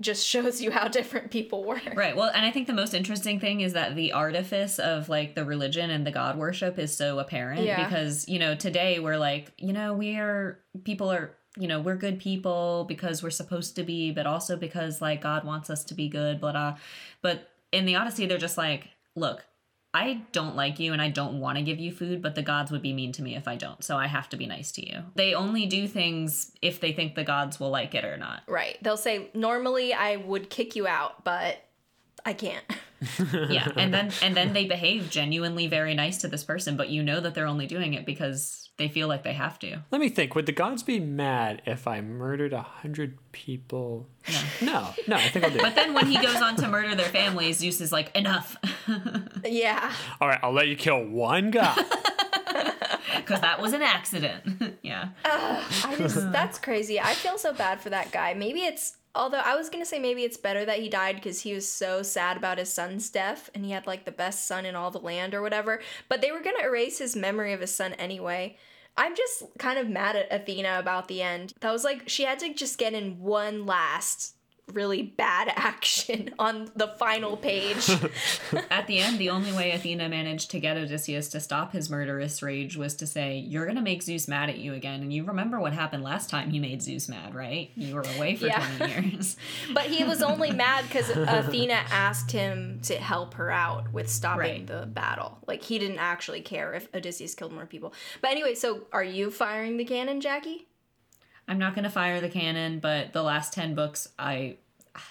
Just 0.00 0.26
shows 0.26 0.60
you 0.60 0.72
how 0.72 0.88
different 0.88 1.30
people 1.30 1.64
were. 1.64 1.80
Right. 1.94 2.16
Well, 2.16 2.30
and 2.34 2.44
I 2.44 2.50
think 2.50 2.66
the 2.66 2.72
most 2.72 2.94
interesting 2.94 3.38
thing 3.38 3.60
is 3.60 3.74
that 3.74 3.94
the 3.94 4.12
artifice 4.12 4.78
of 4.80 5.08
like 5.08 5.36
the 5.36 5.44
religion 5.44 5.88
and 5.90 6.04
the 6.04 6.10
god 6.10 6.36
worship 6.36 6.78
is 6.80 6.96
so 6.96 7.20
apparent 7.20 7.62
Yeah. 7.62 7.84
because, 7.88 8.28
you 8.28 8.38
know, 8.40 8.56
today 8.56 8.98
we're 8.98 9.18
like, 9.18 9.52
you 9.56 9.72
know, 9.72 9.94
we 9.94 10.16
are 10.16 10.58
people 10.82 11.12
are, 11.12 11.36
you 11.56 11.68
know, 11.68 11.80
we're 11.80 11.94
good 11.96 12.18
people 12.18 12.84
because 12.88 13.22
we're 13.22 13.30
supposed 13.30 13.76
to 13.76 13.84
be, 13.84 14.10
but 14.10 14.26
also 14.26 14.56
because 14.56 15.00
like 15.00 15.20
God 15.20 15.44
wants 15.44 15.70
us 15.70 15.84
to 15.84 15.94
be 15.94 16.08
good, 16.08 16.40
blah 16.40 16.50
blah. 16.52 16.76
But 17.22 17.48
in 17.70 17.86
the 17.86 17.94
Odyssey 17.94 18.26
they're 18.26 18.36
just 18.38 18.58
like, 18.58 18.88
look, 19.14 19.44
I 19.94 20.22
don't 20.32 20.56
like 20.56 20.80
you 20.80 20.92
and 20.92 21.00
I 21.00 21.08
don't 21.08 21.38
want 21.38 21.56
to 21.56 21.62
give 21.62 21.78
you 21.78 21.92
food, 21.92 22.20
but 22.20 22.34
the 22.34 22.42
gods 22.42 22.72
would 22.72 22.82
be 22.82 22.92
mean 22.92 23.12
to 23.12 23.22
me 23.22 23.36
if 23.36 23.46
I 23.46 23.54
don't. 23.54 23.82
So 23.84 23.96
I 23.96 24.08
have 24.08 24.28
to 24.30 24.36
be 24.36 24.44
nice 24.44 24.72
to 24.72 24.84
you. 24.84 25.04
They 25.14 25.34
only 25.34 25.66
do 25.66 25.86
things 25.86 26.50
if 26.60 26.80
they 26.80 26.92
think 26.92 27.14
the 27.14 27.22
gods 27.22 27.60
will 27.60 27.70
like 27.70 27.94
it 27.94 28.04
or 28.04 28.16
not. 28.16 28.42
Right. 28.48 28.76
They'll 28.82 28.96
say, 28.96 29.28
normally 29.34 29.94
I 29.94 30.16
would 30.16 30.50
kick 30.50 30.74
you 30.74 30.88
out, 30.88 31.22
but 31.22 31.64
I 32.26 32.32
can't. 32.32 32.64
yeah 33.50 33.68
and 33.76 33.92
then 33.92 34.10
and 34.22 34.36
then 34.36 34.52
they 34.52 34.64
behave 34.64 35.10
genuinely 35.10 35.66
very 35.66 35.94
nice 35.94 36.18
to 36.18 36.28
this 36.28 36.44
person 36.44 36.76
but 36.76 36.88
you 36.88 37.02
know 37.02 37.20
that 37.20 37.34
they're 37.34 37.46
only 37.46 37.66
doing 37.66 37.94
it 37.94 38.06
because 38.06 38.70
they 38.76 38.88
feel 38.88 39.06
like 39.06 39.22
they 39.22 39.34
have 39.34 39.56
to 39.60 39.78
Let 39.92 40.00
me 40.00 40.08
think. 40.08 40.34
Would 40.34 40.46
the 40.46 40.52
gods 40.52 40.82
be 40.82 40.98
mad 40.98 41.62
if 41.64 41.86
I 41.86 42.00
murdered 42.00 42.52
a 42.52 42.62
hundred 42.62 43.18
people? 43.30 44.08
No. 44.60 44.88
No, 45.06 45.14
I 45.14 45.28
think 45.28 45.44
I'll 45.44 45.50
do 45.52 45.58
but 45.58 45.68
it. 45.68 45.74
then 45.76 45.94
when 45.94 46.06
he 46.06 46.20
goes 46.20 46.42
on 46.42 46.56
to 46.56 46.66
murder 46.66 46.96
their 46.96 47.08
families 47.08 47.58
zeus 47.58 47.80
is 47.80 47.92
like 47.92 48.14
enough 48.16 48.56
Yeah. 49.44 49.92
All 50.20 50.26
right, 50.26 50.40
I'll 50.42 50.52
let 50.52 50.66
you 50.66 50.74
kill 50.76 51.04
one 51.06 51.50
guy. 51.52 51.74
because 53.16 53.40
that 53.42 53.60
was 53.60 53.72
an 53.72 53.80
accident 53.82 54.76
yeah 54.82 55.10
I 55.24 55.94
just 55.96 56.32
that's 56.32 56.58
crazy. 56.58 56.98
I 57.00 57.14
feel 57.14 57.38
so 57.38 57.52
bad 57.52 57.80
for 57.80 57.90
that 57.90 58.10
guy. 58.10 58.34
Maybe 58.34 58.60
it's 58.60 58.96
although 59.14 59.38
I 59.38 59.56
was 59.56 59.68
gonna 59.68 59.84
say 59.84 59.98
maybe 59.98 60.22
it's 60.24 60.36
better 60.36 60.64
that 60.64 60.80
he 60.80 60.88
died 60.88 61.16
because 61.16 61.40
he 61.40 61.54
was 61.54 61.68
so 61.68 62.02
sad 62.02 62.36
about 62.36 62.58
his 62.58 62.72
son's 62.72 63.10
death 63.10 63.50
and 63.54 63.64
he 63.64 63.70
had 63.70 63.86
like 63.86 64.04
the 64.04 64.12
best 64.12 64.46
son 64.46 64.66
in 64.66 64.74
all 64.74 64.90
the 64.90 64.98
land 64.98 65.34
or 65.34 65.42
whatever. 65.42 65.80
But 66.08 66.20
they 66.20 66.32
were 66.32 66.42
gonna 66.42 66.64
erase 66.64 66.98
his 66.98 67.16
memory 67.16 67.52
of 67.52 67.60
his 67.60 67.74
son 67.74 67.92
anyway. 67.94 68.56
I'm 68.96 69.16
just 69.16 69.44
kind 69.58 69.78
of 69.78 69.88
mad 69.88 70.16
at 70.16 70.32
Athena 70.32 70.78
about 70.78 71.08
the 71.08 71.22
end. 71.22 71.52
That 71.60 71.72
was 71.72 71.84
like 71.84 72.08
she 72.08 72.24
had 72.24 72.38
to 72.40 72.54
just 72.54 72.78
get 72.78 72.94
in 72.94 73.20
one 73.20 73.66
last 73.66 74.34
really 74.72 75.02
bad 75.02 75.52
action 75.56 76.30
on 76.38 76.70
the 76.74 76.88
final 76.98 77.36
page. 77.36 77.88
At 78.70 78.86
the 78.86 78.98
end, 78.98 79.18
the 79.18 79.30
only 79.30 79.52
way 79.52 79.72
Athena 79.72 80.08
managed 80.08 80.50
to 80.52 80.60
get 80.60 80.76
Odysseus 80.76 81.28
to 81.30 81.40
stop 81.40 81.72
his 81.72 81.90
murderous 81.90 82.42
rage 82.42 82.76
was 82.76 82.94
to 82.96 83.06
say, 83.06 83.36
You're 83.38 83.64
going 83.64 83.76
to 83.76 83.82
make 83.82 84.02
Zeus 84.02 84.26
mad 84.26 84.48
at 84.48 84.58
you 84.58 84.74
again. 84.74 85.02
And 85.02 85.12
you 85.12 85.24
remember 85.24 85.60
what 85.60 85.72
happened 85.72 86.02
last 86.02 86.30
time 86.30 86.50
he 86.50 86.58
made 86.58 86.82
Zeus 86.82 87.08
mad, 87.08 87.34
right? 87.34 87.70
You 87.76 87.94
were 87.94 88.04
away 88.16 88.36
for 88.36 88.46
Yeah. 88.46 88.66
20 88.78 89.10
years. 89.16 89.36
but 89.74 89.84
he 89.84 90.04
was 90.04 90.22
only 90.22 90.50
mad 90.50 90.84
because 90.86 91.10
Athena 91.10 91.74
asked 91.90 92.32
him 92.32 92.80
to 92.84 92.94
help 92.96 93.34
her 93.34 93.50
out 93.50 93.92
with 93.92 94.08
stopping 94.08 94.34
Right. 94.44 94.66
the 94.66 94.86
battle. 94.86 95.38
Like 95.46 95.62
he 95.62 95.78
didn't 95.78 95.98
actually 95.98 96.40
care 96.40 96.74
if 96.74 96.88
Odysseus 96.94 97.34
killed 97.34 97.52
more 97.52 97.66
people. 97.66 97.92
But 98.20 98.30
anyway, 98.32 98.54
so 98.54 98.82
are 98.92 99.04
you 99.04 99.30
firing 99.30 99.76
the 99.76 99.84
cannon, 99.84 100.20
Jackie? 100.20 100.66
I'm 101.46 101.58
not 101.58 101.74
going 101.74 101.84
to 101.84 101.90
fire 101.90 102.20
the 102.20 102.28
cannon, 102.28 102.78
but 102.78 103.12
the 103.12 103.22
last 103.22 103.52
10 103.52 103.74
books 103.74 104.08
I 104.18 104.56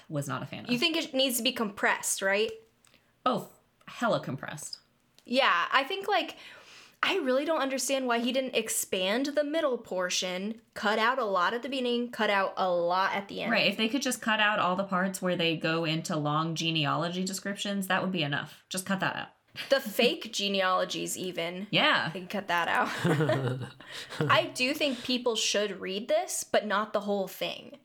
was 0.09 0.27
not 0.27 0.41
a 0.41 0.45
fan 0.45 0.65
of. 0.65 0.71
You 0.71 0.79
think 0.79 0.97
it 0.97 1.13
needs 1.13 1.37
to 1.37 1.43
be 1.43 1.51
compressed, 1.51 2.21
right? 2.21 2.51
oh, 3.25 3.49
hella 3.87 4.19
compressed. 4.19 4.79
Yeah, 5.25 5.65
I 5.71 5.83
think 5.83 6.07
like 6.07 6.35
I 7.01 7.17
really 7.17 7.45
don't 7.45 7.61
understand 7.61 8.07
why 8.07 8.19
he 8.19 8.31
didn't 8.31 8.55
expand 8.55 9.27
the 9.27 9.43
middle 9.43 9.77
portion, 9.77 10.61
cut 10.73 10.99
out 10.99 11.19
a 11.19 11.25
lot 11.25 11.53
at 11.53 11.61
the 11.63 11.69
beginning, 11.69 12.11
cut 12.11 12.29
out 12.29 12.53
a 12.57 12.69
lot 12.69 13.13
at 13.13 13.27
the 13.27 13.41
end. 13.41 13.51
Right, 13.51 13.67
if 13.67 13.77
they 13.77 13.89
could 13.89 14.01
just 14.01 14.21
cut 14.21 14.39
out 14.39 14.59
all 14.59 14.75
the 14.75 14.83
parts 14.83 15.21
where 15.21 15.35
they 15.35 15.55
go 15.55 15.85
into 15.85 16.15
long 16.15 16.55
genealogy 16.55 17.23
descriptions, 17.23 17.87
that 17.87 18.01
would 18.01 18.11
be 18.11 18.23
enough. 18.23 18.63
Just 18.69 18.85
cut 18.85 18.99
that 19.01 19.15
out. 19.15 19.27
The 19.69 19.79
fake 19.79 20.33
genealogies 20.33 21.17
even. 21.17 21.67
Yeah. 21.69 22.05
I 22.07 22.09
can 22.11 22.27
cut 22.27 22.47
that 22.47 22.67
out. 22.67 22.89
I 24.29 24.45
do 24.45 24.73
think 24.73 25.03
people 25.03 25.35
should 25.35 25.79
read 25.79 26.07
this, 26.07 26.43
but 26.43 26.65
not 26.65 26.93
the 26.93 27.01
whole 27.01 27.27
thing. 27.27 27.77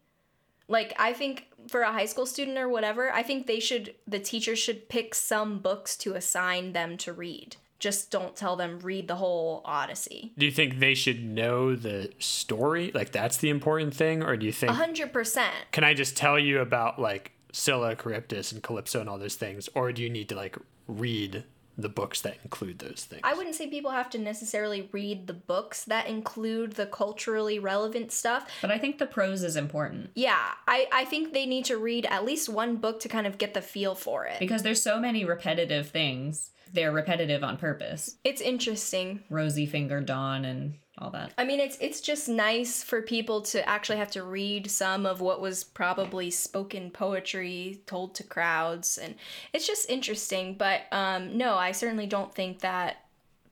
Like, 0.66 0.94
I 0.98 1.12
think 1.12 1.46
for 1.68 1.82
a 1.82 1.92
high 1.92 2.06
school 2.06 2.26
student 2.26 2.58
or 2.58 2.68
whatever, 2.68 3.12
I 3.12 3.22
think 3.22 3.46
they 3.46 3.60
should, 3.60 3.94
the 4.06 4.18
teacher 4.18 4.56
should 4.56 4.88
pick 4.88 5.14
some 5.14 5.58
books 5.58 5.96
to 5.98 6.14
assign 6.14 6.72
them 6.72 6.96
to 6.98 7.12
read. 7.12 7.56
Just 7.78 8.10
don't 8.10 8.34
tell 8.34 8.56
them 8.56 8.80
read 8.80 9.06
the 9.06 9.16
whole 9.16 9.62
Odyssey. 9.64 10.32
Do 10.36 10.46
you 10.46 10.52
think 10.52 10.80
they 10.80 10.94
should 10.94 11.22
know 11.22 11.76
the 11.76 12.10
story? 12.18 12.90
Like 12.92 13.12
that's 13.12 13.36
the 13.36 13.50
important 13.50 13.94
thing, 13.94 14.24
or 14.24 14.36
do 14.36 14.46
you 14.46 14.50
think? 14.50 14.72
A 14.72 14.74
hundred 14.74 15.12
percent. 15.12 15.54
Can 15.70 15.84
I 15.84 15.94
just 15.94 16.16
tell 16.16 16.40
you 16.40 16.58
about 16.58 17.00
like 17.00 17.30
Scylla, 17.52 17.94
Charybdis, 17.94 18.50
and 18.50 18.64
Calypso 18.64 18.98
and 18.98 19.08
all 19.08 19.16
those 19.16 19.36
things, 19.36 19.68
or 19.76 19.92
do 19.92 20.02
you 20.02 20.10
need 20.10 20.28
to 20.30 20.34
like 20.34 20.56
read 20.88 21.44
the 21.78 21.88
books 21.88 22.20
that 22.22 22.36
include 22.42 22.80
those 22.80 23.06
things? 23.08 23.22
I 23.24 23.34
wouldn't 23.34 23.54
say 23.54 23.68
people 23.68 23.92
have 23.92 24.10
to 24.10 24.18
necessarily 24.18 24.88
read 24.92 25.28
the 25.28 25.32
books 25.32 25.84
that 25.84 26.08
include 26.08 26.72
the 26.72 26.86
culturally 26.86 27.58
relevant 27.58 28.10
stuff. 28.12 28.50
But 28.60 28.72
I 28.72 28.78
think 28.78 28.98
the 28.98 29.06
prose 29.06 29.42
is 29.44 29.56
important 29.56 30.10
Yeah, 30.14 30.36
I, 30.66 30.88
I 30.92 31.04
think 31.04 31.32
they 31.32 31.46
need 31.46 31.64
to 31.66 31.76
read 31.78 32.04
at 32.06 32.24
least 32.24 32.48
one 32.48 32.76
book 32.76 33.00
to 33.00 33.08
kind 33.08 33.26
of 33.26 33.38
get 33.38 33.54
the 33.54 33.62
feel 33.62 33.94
for 33.94 34.26
it. 34.26 34.40
because 34.40 34.62
there's 34.62 34.82
so 34.82 34.98
many 34.98 35.24
repetitive 35.24 35.88
things. 35.90 36.50
They're 36.72 36.92
repetitive 36.92 37.42
on 37.42 37.56
purpose. 37.56 38.16
It's 38.24 38.40
interesting. 38.42 39.22
Rosy 39.30 39.64
Finger 39.64 40.00
Dawn 40.00 40.44
and 40.44 40.74
all 40.98 41.10
that. 41.10 41.32
I 41.38 41.44
mean, 41.44 41.60
it's 41.60 41.76
it's 41.80 42.00
just 42.00 42.28
nice 42.28 42.82
for 42.82 43.02
people 43.02 43.42
to 43.42 43.66
actually 43.68 43.98
have 43.98 44.10
to 44.12 44.22
read 44.22 44.70
some 44.70 45.06
of 45.06 45.20
what 45.20 45.40
was 45.40 45.64
probably 45.64 46.30
spoken 46.30 46.90
poetry 46.90 47.80
told 47.86 48.14
to 48.16 48.22
crowds, 48.24 48.98
and 48.98 49.14
it's 49.52 49.66
just 49.66 49.88
interesting. 49.90 50.54
But 50.54 50.82
um, 50.92 51.36
no, 51.36 51.54
I 51.56 51.72
certainly 51.72 52.06
don't 52.06 52.34
think 52.34 52.60
that 52.60 53.04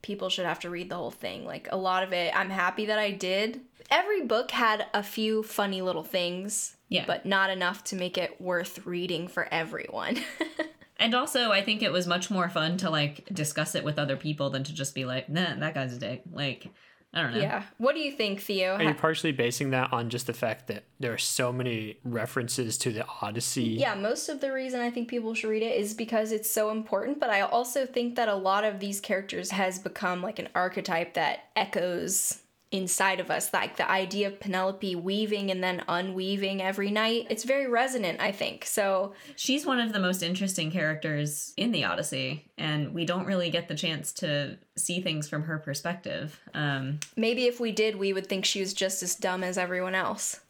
people 0.02 0.28
should 0.28 0.46
have 0.46 0.60
to 0.60 0.70
read 0.70 0.88
the 0.90 0.96
whole 0.96 1.10
thing. 1.10 1.44
Like 1.44 1.68
a 1.70 1.76
lot 1.76 2.02
of 2.02 2.12
it, 2.12 2.32
I'm 2.38 2.50
happy 2.50 2.86
that 2.86 2.98
I 2.98 3.10
did. 3.10 3.60
Every 3.90 4.22
book 4.22 4.50
had 4.50 4.86
a 4.94 5.02
few 5.02 5.42
funny 5.42 5.80
little 5.82 6.02
things, 6.04 6.76
Yeah. 6.88 7.04
but 7.06 7.24
not 7.26 7.50
enough 7.50 7.84
to 7.84 7.96
make 7.96 8.18
it 8.18 8.40
worth 8.40 8.84
reading 8.86 9.28
for 9.28 9.48
everyone. 9.50 10.18
And 10.98 11.14
also, 11.14 11.50
I 11.52 11.62
think 11.62 11.82
it 11.82 11.92
was 11.92 12.06
much 12.06 12.30
more 12.30 12.48
fun 12.48 12.78
to 12.78 12.88
like 12.88 13.26
discuss 13.30 13.74
it 13.74 13.84
with 13.84 13.98
other 13.98 14.16
people 14.16 14.48
than 14.48 14.64
to 14.64 14.72
just 14.72 14.94
be 14.94 15.04
like, 15.04 15.28
nah, 15.28 15.54
that 15.56 15.74
guy's 15.74 15.92
a 15.94 15.98
dick. 15.98 16.22
Like, 16.32 16.68
I 17.14 17.22
don't 17.22 17.32
know. 17.34 17.40
yeah. 17.40 17.62
What 17.78 17.94
do 17.94 18.00
you 18.00 18.12
think, 18.12 18.40
Theo? 18.40 18.74
Are 18.74 18.82
you 18.82 18.92
partially 18.92 19.32
basing 19.32 19.70
that 19.70 19.90
on 19.92 20.10
just 20.10 20.26
the 20.26 20.34
fact 20.34 20.66
that 20.66 20.84
there 21.00 21.14
are 21.14 21.18
so 21.18 21.50
many 21.50 21.98
references 22.04 22.76
to 22.78 22.92
the 22.92 23.06
Odyssey? 23.22 23.62
Yeah, 23.64 23.94
most 23.94 24.28
of 24.28 24.40
the 24.40 24.52
reason 24.52 24.80
I 24.80 24.90
think 24.90 25.08
people 25.08 25.32
should 25.32 25.48
read 25.48 25.62
it 25.62 25.80
is 25.80 25.94
because 25.94 26.30
it's 26.30 26.50
so 26.50 26.70
important, 26.70 27.18
but 27.18 27.30
I 27.30 27.40
also 27.40 27.86
think 27.86 28.16
that 28.16 28.28
a 28.28 28.34
lot 28.34 28.64
of 28.64 28.80
these 28.80 29.00
characters 29.00 29.50
has 29.50 29.78
become 29.78 30.22
like 30.22 30.38
an 30.38 30.48
archetype 30.54 31.14
that 31.14 31.44
echoes 31.56 32.42
inside 32.76 33.20
of 33.20 33.30
us 33.30 33.52
like 33.52 33.76
the 33.76 33.90
idea 33.90 34.26
of 34.28 34.38
Penelope 34.40 34.94
weaving 34.96 35.50
and 35.50 35.62
then 35.62 35.82
unweaving 35.88 36.60
every 36.62 36.90
night. 36.90 37.26
It's 37.30 37.44
very 37.44 37.66
resonant, 37.68 38.20
I 38.20 38.32
think. 38.32 38.64
So, 38.64 39.14
She's 39.36 39.64
one 39.66 39.80
of 39.80 39.92
the 39.92 40.00
most 40.00 40.22
interesting 40.22 40.70
characters 40.70 41.52
in 41.56 41.72
the 41.72 41.84
Odyssey, 41.84 42.44
and 42.58 42.92
we 42.94 43.04
don't 43.04 43.26
really 43.26 43.50
get 43.50 43.68
the 43.68 43.74
chance 43.74 44.12
to 44.14 44.58
see 44.76 45.00
things 45.00 45.28
from 45.28 45.42
her 45.44 45.58
perspective. 45.58 46.40
Um, 46.54 47.00
maybe 47.16 47.44
if 47.46 47.58
we 47.60 47.72
did, 47.72 47.96
we 47.96 48.12
would 48.12 48.26
think 48.26 48.44
she 48.44 48.60
was 48.60 48.74
just 48.74 49.02
as 49.02 49.14
dumb 49.14 49.42
as 49.42 49.58
everyone 49.58 49.94
else. 49.94 50.40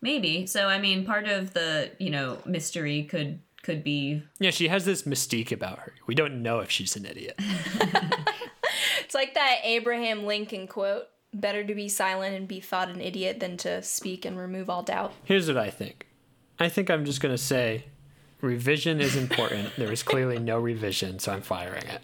maybe. 0.00 0.46
So, 0.46 0.66
I 0.66 0.78
mean, 0.78 1.04
part 1.04 1.26
of 1.28 1.52
the 1.54 1.90
you 1.98 2.10
know 2.10 2.38
mystery 2.46 3.04
could 3.04 3.40
could 3.62 3.82
be 3.84 4.22
Yeah, 4.38 4.50
she 4.50 4.68
has 4.68 4.84
this 4.84 5.02
mystique 5.02 5.52
about 5.52 5.80
her. 5.80 5.92
We 6.06 6.14
don't 6.14 6.42
know 6.42 6.60
if 6.60 6.70
she's 6.70 6.96
an 6.96 7.04
idiot. 7.04 7.38
It's 9.04 9.14
like 9.14 9.34
that 9.34 9.60
Abraham 9.64 10.24
Lincoln 10.24 10.66
quote 10.66 11.06
better 11.40 11.64
to 11.64 11.74
be 11.74 11.88
silent 11.88 12.34
and 12.36 12.46
be 12.48 12.60
thought 12.60 12.88
an 12.88 13.00
idiot 13.00 13.40
than 13.40 13.56
to 13.58 13.82
speak 13.82 14.24
and 14.24 14.38
remove 14.38 14.68
all 14.70 14.82
doubt. 14.82 15.12
Here's 15.24 15.48
what 15.48 15.56
I 15.56 15.70
think. 15.70 16.06
I 16.58 16.68
think 16.68 16.90
I'm 16.90 17.04
just 17.04 17.20
gonna 17.20 17.38
say 17.38 17.84
revision 18.40 19.00
is 19.00 19.16
important. 19.16 19.70
there 19.78 19.88
was 19.88 20.02
clearly 20.02 20.38
no 20.38 20.58
revision, 20.58 21.18
so 21.18 21.32
I'm 21.32 21.42
firing 21.42 21.84
it. 21.84 22.00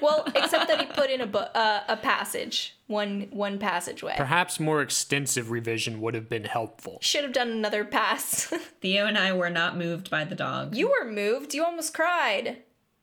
Well, 0.00 0.24
except 0.34 0.68
that 0.68 0.80
he 0.80 0.86
put 0.86 1.10
in 1.10 1.20
a 1.20 1.26
bu- 1.26 1.38
uh, 1.38 1.82
a 1.88 1.96
passage, 1.96 2.76
one 2.86 3.28
one 3.30 3.58
passageway. 3.58 4.14
Perhaps 4.16 4.58
more 4.60 4.82
extensive 4.82 5.50
revision 5.50 6.00
would 6.00 6.14
have 6.14 6.28
been 6.28 6.44
helpful. 6.44 6.98
Should 7.02 7.24
have 7.24 7.32
done 7.32 7.50
another 7.50 7.84
pass. 7.84 8.44
Theo 8.80 9.06
and 9.06 9.16
I 9.18 9.32
were 9.32 9.50
not 9.50 9.76
moved 9.76 10.10
by 10.10 10.24
the 10.24 10.34
dog. 10.34 10.74
you 10.74 10.88
were 10.88 11.08
moved. 11.10 11.54
You 11.54 11.64
almost 11.64 11.94
cried. 11.94 12.58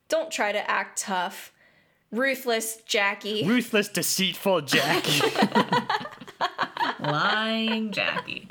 Don't 0.10 0.30
try 0.32 0.52
to 0.52 0.70
act 0.70 1.00
tough. 1.00 1.53
Ruthless 2.14 2.78
Jackie. 2.86 3.43
Ruthless, 3.43 3.89
deceitful 3.89 4.61
Jackie. 4.61 5.36
lying 6.99 7.91
Jackie. 7.91 8.49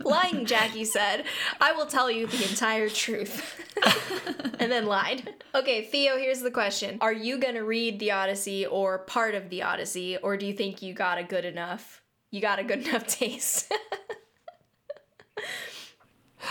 Lying 0.00 0.44
Jackie 0.44 0.84
said, 0.84 1.26
I 1.60 1.72
will 1.72 1.86
tell 1.86 2.10
you 2.10 2.26
the 2.26 2.42
entire 2.42 2.88
truth. 2.88 3.60
and 4.58 4.72
then 4.72 4.86
lied. 4.86 5.32
Okay, 5.54 5.84
Theo, 5.84 6.18
here's 6.18 6.40
the 6.40 6.50
question. 6.50 6.98
Are 7.00 7.12
you 7.12 7.38
going 7.38 7.54
to 7.54 7.62
read 7.62 8.00
the 8.00 8.10
Odyssey 8.10 8.66
or 8.66 8.98
part 8.98 9.36
of 9.36 9.48
the 9.48 9.62
Odyssey, 9.62 10.16
or 10.16 10.36
do 10.36 10.44
you 10.44 10.54
think 10.54 10.82
you 10.82 10.92
got 10.92 11.18
a 11.18 11.22
good 11.22 11.44
enough? 11.44 12.02
You 12.32 12.40
got 12.40 12.58
a 12.58 12.64
good 12.64 12.84
enough 12.88 13.06
taste. 13.06 13.72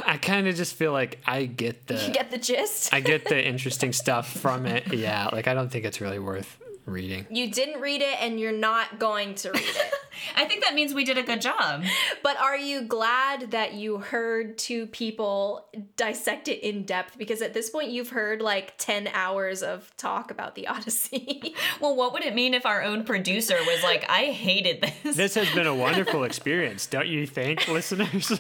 I 0.05 0.17
kind 0.17 0.47
of 0.47 0.55
just 0.55 0.75
feel 0.75 0.91
like 0.91 1.19
I 1.25 1.45
get 1.45 1.87
the 1.87 1.95
you 1.95 2.13
get 2.13 2.31
the 2.31 2.37
gist? 2.37 2.93
I 2.93 2.99
get 2.99 3.25
the 3.25 3.45
interesting 3.47 3.93
stuff 3.93 4.31
from 4.31 4.65
it. 4.65 4.93
Yeah, 4.93 5.29
like 5.31 5.47
I 5.47 5.53
don't 5.53 5.69
think 5.69 5.85
it's 5.85 6.01
really 6.01 6.19
worth 6.19 6.59
reading. 6.85 7.25
You 7.29 7.49
didn't 7.49 7.81
read 7.81 8.01
it 8.01 8.21
and 8.21 8.39
you're 8.39 8.51
not 8.51 8.99
going 8.99 9.35
to 9.35 9.51
read 9.51 9.63
it. 9.63 9.93
I 10.35 10.45
think 10.45 10.63
that 10.63 10.73
means 10.73 10.93
we 10.93 11.05
did 11.05 11.17
a 11.17 11.23
good 11.23 11.41
job. 11.41 11.83
but 12.21 12.37
are 12.37 12.57
you 12.57 12.83
glad 12.83 13.51
that 13.51 13.73
you 13.73 13.99
heard 13.99 14.57
two 14.57 14.87
people 14.87 15.65
dissect 15.95 16.47
it 16.47 16.59
in 16.59 16.83
depth? 16.83 17.17
Because 17.17 17.41
at 17.41 17.53
this 17.53 17.69
point, 17.69 17.89
you've 17.89 18.09
heard 18.09 18.41
like 18.41 18.73
10 18.77 19.07
hours 19.13 19.63
of 19.63 19.95
talk 19.97 20.31
about 20.31 20.55
the 20.55 20.67
Odyssey. 20.67 21.55
Well, 21.79 21.95
what 21.95 22.13
would 22.13 22.23
it 22.23 22.35
mean 22.35 22.53
if 22.53 22.65
our 22.65 22.83
own 22.83 23.03
producer 23.03 23.55
was 23.65 23.83
like, 23.83 24.09
I 24.09 24.25
hated 24.25 24.81
this? 24.81 25.15
This 25.15 25.35
has 25.35 25.49
been 25.53 25.67
a 25.67 25.75
wonderful 25.75 26.23
experience, 26.23 26.85
don't 26.85 27.07
you 27.07 27.25
think, 27.25 27.67
listeners? 27.67 28.31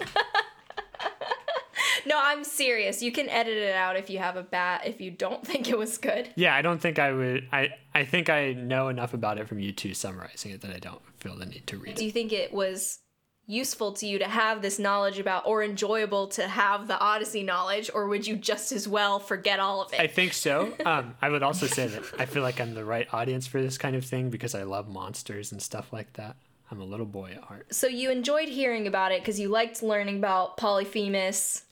No, 2.05 2.19
I'm 2.21 2.43
serious. 2.43 3.01
You 3.01 3.11
can 3.11 3.29
edit 3.29 3.57
it 3.57 3.75
out 3.75 3.95
if 3.95 4.09
you 4.09 4.19
have 4.19 4.35
a 4.35 4.43
bat 4.43 4.81
if 4.85 4.99
you 5.01 5.11
don't 5.11 5.45
think 5.47 5.69
it 5.69 5.77
was 5.77 5.97
good. 5.97 6.29
yeah, 6.35 6.55
I 6.55 6.61
don't 6.61 6.79
think 6.81 6.99
I 6.99 7.11
would. 7.11 7.47
I 7.51 7.69
I 7.93 8.05
think 8.05 8.29
I 8.29 8.53
know 8.53 8.87
enough 8.89 9.13
about 9.13 9.37
it 9.37 9.47
from 9.47 9.59
you 9.59 9.71
two 9.71 9.93
summarizing 9.93 10.51
it 10.51 10.61
that 10.61 10.73
I 10.73 10.79
don't 10.79 11.01
feel 11.17 11.35
the 11.35 11.45
need 11.45 11.67
to 11.67 11.77
read 11.77 11.91
it. 11.91 11.97
Do 11.97 12.05
you 12.05 12.11
think 12.11 12.31
it 12.33 12.53
was 12.53 12.99
useful 13.45 13.91
to 13.91 14.07
you 14.07 14.19
to 14.19 14.25
have 14.27 14.61
this 14.61 14.79
knowledge 14.79 15.19
about, 15.19 15.45
or 15.45 15.61
enjoyable 15.63 16.27
to 16.29 16.47
have 16.47 16.87
the 16.87 16.97
Odyssey 16.97 17.43
knowledge, 17.43 17.91
or 17.93 18.07
would 18.07 18.25
you 18.25 18.37
just 18.37 18.71
as 18.71 18.87
well 18.87 19.19
forget 19.19 19.59
all 19.59 19.81
of 19.81 19.91
it? 19.93 19.99
I 19.99 20.07
think 20.07 20.31
so. 20.33 20.73
Um, 20.85 21.15
I 21.21 21.27
would 21.29 21.43
also 21.43 21.65
say 21.67 21.87
that 21.87 22.03
I 22.17 22.25
feel 22.25 22.41
like 22.41 22.61
I'm 22.61 22.73
the 22.73 22.85
right 22.85 23.05
audience 23.13 23.45
for 23.45 23.61
this 23.61 23.77
kind 23.77 23.97
of 23.97 24.05
thing 24.05 24.29
because 24.29 24.55
I 24.55 24.63
love 24.63 24.87
monsters 24.87 25.51
and 25.51 25.61
stuff 25.61 25.91
like 25.91 26.13
that. 26.13 26.37
I'm 26.71 26.79
a 26.79 26.85
little 26.85 27.05
boy 27.05 27.31
at 27.35 27.43
heart. 27.43 27.73
so 27.75 27.85
you 27.87 28.09
enjoyed 28.11 28.47
hearing 28.47 28.87
about 28.87 29.11
it 29.11 29.21
because 29.21 29.37
you 29.39 29.49
liked 29.49 29.83
learning 29.83 30.17
about 30.17 30.55
Polyphemus, 30.57 31.63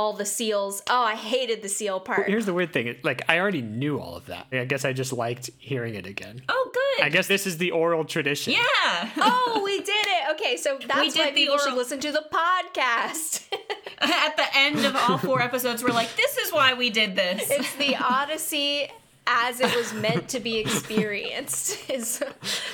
all 0.00 0.14
the 0.14 0.24
seals. 0.24 0.82
Oh, 0.88 1.02
I 1.02 1.14
hated 1.14 1.60
the 1.60 1.68
seal 1.68 2.00
part. 2.00 2.26
Here's 2.26 2.46
the 2.46 2.54
weird 2.54 2.72
thing: 2.72 2.96
like 3.02 3.22
I 3.28 3.38
already 3.38 3.60
knew 3.60 4.00
all 4.00 4.16
of 4.16 4.26
that. 4.26 4.46
I 4.50 4.64
guess 4.64 4.86
I 4.86 4.94
just 4.94 5.12
liked 5.12 5.50
hearing 5.58 5.94
it 5.94 6.06
again. 6.06 6.40
Oh, 6.48 6.70
good. 6.72 7.04
I 7.04 7.10
guess 7.10 7.26
this 7.26 7.46
is 7.46 7.58
the 7.58 7.72
oral 7.72 8.06
tradition. 8.06 8.54
Yeah. 8.54 9.10
oh, 9.18 9.60
we 9.62 9.76
did 9.76 9.90
it. 9.90 10.30
Okay, 10.32 10.56
so 10.56 10.78
that's 10.88 11.12
did 11.12 11.20
why 11.20 11.30
the 11.30 11.34
people 11.34 11.58
should 11.58 11.74
listen 11.74 12.00
to 12.00 12.12
the 12.12 12.24
podcast. 12.32 13.42
At 14.00 14.38
the 14.38 14.46
end 14.56 14.86
of 14.86 14.96
all 14.96 15.18
four 15.18 15.42
episodes, 15.42 15.84
we're 15.84 15.90
like, 15.90 16.16
this 16.16 16.38
is 16.38 16.50
why 16.50 16.72
we 16.72 16.88
did 16.88 17.14
this. 17.14 17.50
it's 17.50 17.74
the 17.74 17.96
Odyssey 18.00 18.90
as 19.26 19.60
it 19.60 19.74
was 19.76 19.92
meant 19.92 20.28
to 20.30 20.40
be 20.40 20.58
experienced. 20.58 21.78
Is 21.90 22.22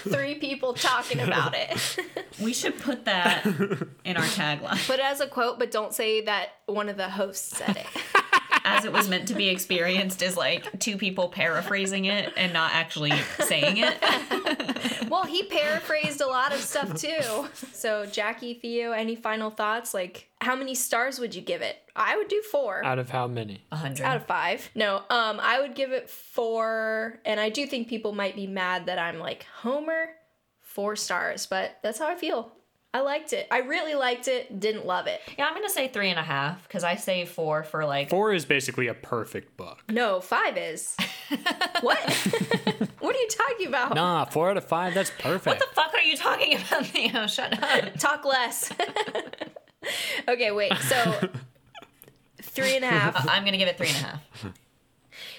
three 0.02 0.36
people 0.36 0.74
talking 0.74 1.20
about 1.20 1.54
it. 1.54 1.98
We 2.38 2.52
should 2.52 2.78
put 2.78 3.06
that 3.06 3.46
in 4.04 4.18
our 4.18 4.22
tagline. 4.22 4.86
Put 4.86 4.98
it 4.98 5.06
as 5.06 5.20
a 5.22 5.26
quote, 5.26 5.58
but 5.58 5.70
don't 5.70 5.94
say 5.94 6.20
that 6.20 6.50
one 6.66 6.90
of 6.90 6.98
the 6.98 7.08
hosts 7.08 7.56
said 7.56 7.78
it. 7.78 7.86
As 8.66 8.84
it 8.84 8.92
was 8.92 9.08
meant 9.08 9.28
to 9.28 9.34
be 9.34 9.48
experienced 9.48 10.20
is 10.20 10.36
like 10.36 10.78
two 10.78 10.98
people 10.98 11.28
paraphrasing 11.30 12.04
it 12.04 12.34
and 12.36 12.52
not 12.52 12.74
actually 12.74 13.12
saying 13.38 13.78
it. 13.78 13.96
Well, 15.08 15.24
he 15.24 15.44
paraphrased 15.44 16.20
a 16.20 16.26
lot 16.26 16.52
of 16.52 16.60
stuff 16.60 16.94
too. 17.00 17.48
So, 17.72 18.06
Jackie, 18.06 18.54
Theo, 18.54 18.92
any 18.92 19.16
final 19.16 19.50
thoughts? 19.50 19.94
Like, 19.94 20.28
how 20.40 20.56
many 20.56 20.74
stars 20.74 21.18
would 21.18 21.34
you 21.34 21.42
give 21.42 21.62
it? 21.62 21.76
I 21.94 22.16
would 22.16 22.28
do 22.28 22.42
four. 22.42 22.84
Out 22.84 22.98
of 22.98 23.10
how 23.10 23.26
many? 23.26 23.64
A 23.72 23.76
hundred. 23.76 24.04
out 24.04 24.16
of 24.16 24.26
five. 24.26 24.68
No, 24.74 24.96
um, 25.10 25.38
I 25.40 25.60
would 25.60 25.74
give 25.74 25.92
it 25.92 26.10
four, 26.10 27.20
and 27.24 27.38
I 27.40 27.48
do 27.48 27.66
think 27.66 27.88
people 27.88 28.12
might 28.12 28.34
be 28.34 28.46
mad 28.46 28.86
that 28.86 28.98
I'm 28.98 29.18
like 29.18 29.46
Homer, 29.62 30.10
four 30.60 30.96
stars, 30.96 31.46
but 31.46 31.78
that's 31.82 31.98
how 31.98 32.08
I 32.08 32.16
feel. 32.16 32.52
I 32.96 33.00
liked 33.00 33.34
it. 33.34 33.46
I 33.50 33.58
really 33.58 33.94
liked 33.94 34.26
it. 34.26 34.58
Didn't 34.58 34.86
love 34.86 35.06
it. 35.06 35.20
Yeah, 35.36 35.44
I'm 35.44 35.52
gonna 35.52 35.68
say 35.68 35.88
three 35.88 36.08
and 36.08 36.18
a 36.18 36.22
half 36.22 36.62
because 36.62 36.82
I 36.82 36.94
say 36.94 37.26
four 37.26 37.62
for 37.62 37.84
like 37.84 38.08
Four 38.08 38.32
is 38.32 38.46
basically 38.46 38.86
a 38.86 38.94
perfect 38.94 39.54
book. 39.58 39.84
No, 39.90 40.22
five 40.22 40.56
is. 40.56 40.96
what? 41.82 41.98
what 43.00 43.14
are 43.14 43.18
you 43.18 43.28
talking 43.28 43.66
about? 43.66 43.94
Nah, 43.94 44.24
four 44.24 44.48
out 44.48 44.56
of 44.56 44.64
five, 44.64 44.94
that's 44.94 45.10
perfect. 45.18 45.46
What 45.46 45.58
the 45.58 45.74
fuck 45.74 45.92
are 45.92 46.00
you 46.00 46.16
talking 46.16 46.54
about, 46.54 46.86
Theo? 46.86 47.26
Shut 47.26 47.62
up. 47.62 47.98
Talk 47.98 48.24
less. 48.24 48.72
okay, 50.26 50.50
wait. 50.52 50.72
So 50.78 51.28
three 52.40 52.76
and 52.76 52.84
a 52.86 52.88
half. 52.88 53.28
I'm 53.28 53.44
gonna 53.44 53.58
give 53.58 53.68
it 53.68 53.76
three 53.76 53.88
and 53.88 53.96
a 53.96 54.00
half. 54.00 54.22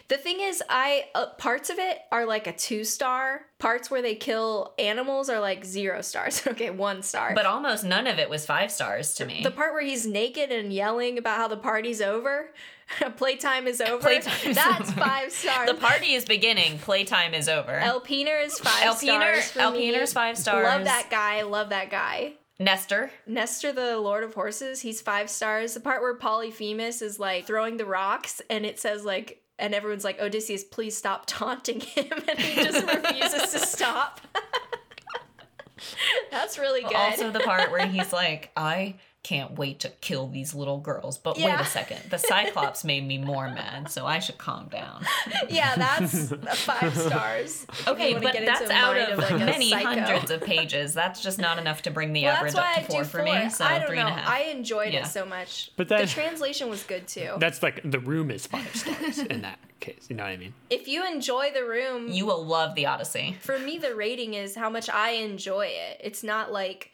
The 0.10 0.18
thing 0.18 0.40
is, 0.40 0.64
I 0.70 1.06
uh, 1.16 1.28
parts 1.38 1.70
of 1.70 1.80
it 1.80 2.00
are 2.14 2.26
like 2.26 2.48
a 2.48 2.54
two 2.54 2.84
star. 2.86 3.42
Parts 3.60 3.92
where 3.92 4.02
they 4.02 4.16
kill 4.16 4.74
animals 4.80 5.30
are 5.30 5.40
like 5.42 5.66
zero 5.66 6.02
stars. 6.02 6.42
okay, 6.48 6.70
one 6.70 7.02
star. 7.04 7.34
But 7.36 7.46
almost 7.46 7.84
none 7.84 8.08
of 8.08 8.18
it 8.18 8.30
was 8.30 8.46
five 8.46 8.72
stars 8.72 9.14
to 9.16 9.26
me. 9.26 9.42
the 9.44 9.52
part 9.52 9.74
where 9.74 9.84
he's 9.84 10.08
naked 10.08 10.52
and 10.52 10.72
yelling 10.72 11.18
about 11.18 11.38
how 11.38 11.48
the 11.50 11.58
party's 11.58 12.02
over, 12.02 12.54
playtime 13.18 13.68
is 13.68 13.82
over. 13.82 14.02
Playtime 14.02 14.54
that's 14.54 14.90
over. 14.92 15.02
five 15.02 15.32
stars. 15.32 15.68
The 15.70 15.76
party 15.76 16.14
is 16.14 16.24
beginning. 16.24 16.80
Playtime 16.80 17.34
is 17.34 17.50
over. 17.50 17.78
Elpenor 17.78 18.46
is 18.46 18.58
five 18.60 18.84
Elpenor- 18.96 19.42
stars. 19.42 19.52
For 19.52 19.72
me. 19.72 19.92
Elpenor's 19.92 20.14
five 20.14 20.38
stars. 20.38 20.64
Love 20.64 20.86
that 20.86 21.08
guy. 21.10 21.42
Love 21.42 21.70
that 21.70 21.90
guy. 21.92 22.34
Nestor. 22.60 23.12
Nestor, 23.28 23.72
the 23.72 23.98
Lord 24.00 24.24
of 24.24 24.34
Horses, 24.34 24.82
he's 24.82 25.00
five 25.02 25.30
stars. 25.30 25.74
The 25.76 25.80
part 25.80 26.02
where 26.02 26.16
Polyphemus 26.16 27.02
is 27.04 27.20
like 27.20 27.46
throwing 27.46 27.78
the 27.78 27.86
rocks 27.86 28.42
and 28.50 28.66
it 28.66 28.80
says 28.80 29.06
like, 29.06 29.44
and 29.60 29.74
everyone's 29.74 30.04
like, 30.04 30.20
Odysseus, 30.20 30.64
please 30.64 30.96
stop 30.96 31.24
taunting 31.28 31.80
him. 31.80 32.12
And 32.28 32.40
he 32.40 32.64
just 32.64 32.86
refuses 32.86 33.52
to 33.52 33.60
stop. 33.60 34.22
That's 36.32 36.58
really 36.58 36.82
good. 36.82 36.96
Also 36.96 37.32
the 37.32 37.40
part 37.40 37.72
where 37.72 37.86
he's 37.86 38.12
like, 38.12 38.52
I 38.56 38.96
can't 39.28 39.58
wait 39.58 39.82
to 39.82 39.90
kill 40.00 40.28
these 40.30 40.54
little 40.56 40.80
girls. 40.80 41.18
But 41.18 41.38
wait 41.38 41.48
a 41.60 41.66
second. 41.66 42.00
The 42.10 42.18
Cyclops 42.18 42.86
made 42.86 43.06
me 43.06 43.18
more 43.18 43.50
mad, 43.50 43.92
so 43.92 44.06
I 44.06 44.20
should 44.20 44.38
calm 44.38 44.70
down. 44.70 45.06
yeah, 45.50 45.76
that's 45.76 46.30
five 46.62 46.96
stars. 46.98 47.66
Okay, 47.88 48.14
but 48.14 48.34
that's 48.46 48.70
out 48.72 48.96
mind 48.96 49.12
of 49.12 49.20
like, 49.20 49.38
many 49.40 49.70
psycho. 49.72 49.86
hundreds 49.86 50.32
of 50.32 50.42
pages. 50.42 50.94
That's 50.94 51.22
just 51.22 51.40
not 51.40 51.58
enough 51.60 51.82
to 51.82 51.92
bring 51.92 52.14
the 52.14 52.24
Well, 52.24 52.36
average 52.38 52.56
up 52.56 52.76
to 52.76 52.82
do 52.84 52.88
four 52.88 53.04
for 53.04 53.24
me. 53.24 53.50
So 53.50 53.66
I 53.66 53.80
don't 53.80 53.88
three 53.90 53.98
know. 53.98 54.08
and 54.08 54.16
a 54.16 54.22
half. 54.22 54.30
I 54.30 54.44
enjoyed 54.44 54.94
Yeah. 54.94 55.02
it 55.02 55.08
so 55.08 55.26
much. 55.26 55.72
But 55.76 55.90
the 55.90 56.06
translation 56.08 56.70
was 56.70 56.84
good 56.84 57.08
too. 57.08 57.34
That's 57.38 57.62
like 57.62 57.82
the 57.84 58.00
room 58.00 58.32
is 58.32 58.48
five 58.48 58.74
stars 58.76 59.20
in 59.20 59.42
that 59.42 59.60
case. 59.82 60.06
You 60.10 60.16
know 60.16 60.24
what 60.24 60.30
I 60.32 60.38
mean? 60.38 60.54
if 60.70 60.88
you 60.88 61.06
enjoy 61.06 61.52
the 61.54 61.66
room, 61.66 62.08
you 62.08 62.26
will 62.26 62.46
love 62.46 62.76
the 62.76 62.86
Odyssey. 62.86 63.36
for 63.42 63.60
me 63.60 63.78
the 63.78 63.94
rating 63.94 64.36
is 64.36 64.56
how 64.56 64.70
much 64.70 64.90
I 64.90 65.12
enjoy 65.12 65.66
it. 65.68 66.00
It's 66.02 66.24
not 66.24 66.52
like 66.54 66.94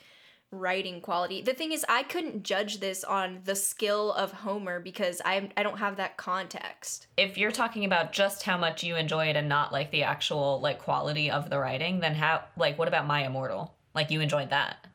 writing 0.53 1.01
quality. 1.01 1.41
The 1.41 1.53
thing 1.53 1.71
is 1.71 1.85
I 1.89 2.03
couldn't 2.03 2.43
judge 2.43 2.79
this 2.79 3.03
on 3.03 3.39
the 3.43 3.55
skill 3.55 4.13
of 4.13 4.31
Homer 4.31 4.79
because 4.79 5.21
I 5.25 5.49
I 5.57 5.63
don't 5.63 5.79
have 5.79 5.97
that 5.97 6.17
context. 6.17 7.07
If 7.17 7.37
you're 7.37 7.51
talking 7.51 7.85
about 7.85 8.13
just 8.13 8.43
how 8.43 8.57
much 8.57 8.83
you 8.83 8.95
enjoy 8.95 9.27
it 9.27 9.35
and 9.35 9.49
not 9.49 9.73
like 9.73 9.91
the 9.91 10.03
actual 10.03 10.59
like 10.61 10.79
quality 10.79 11.29
of 11.31 11.49
the 11.49 11.59
writing, 11.59 11.99
then 11.99 12.15
how 12.15 12.43
like 12.57 12.77
what 12.77 12.87
about 12.87 13.07
My 13.07 13.25
Immortal? 13.25 13.73
Like 13.95 14.11
you 14.11 14.21
enjoyed 14.21 14.51
that. 14.51 14.85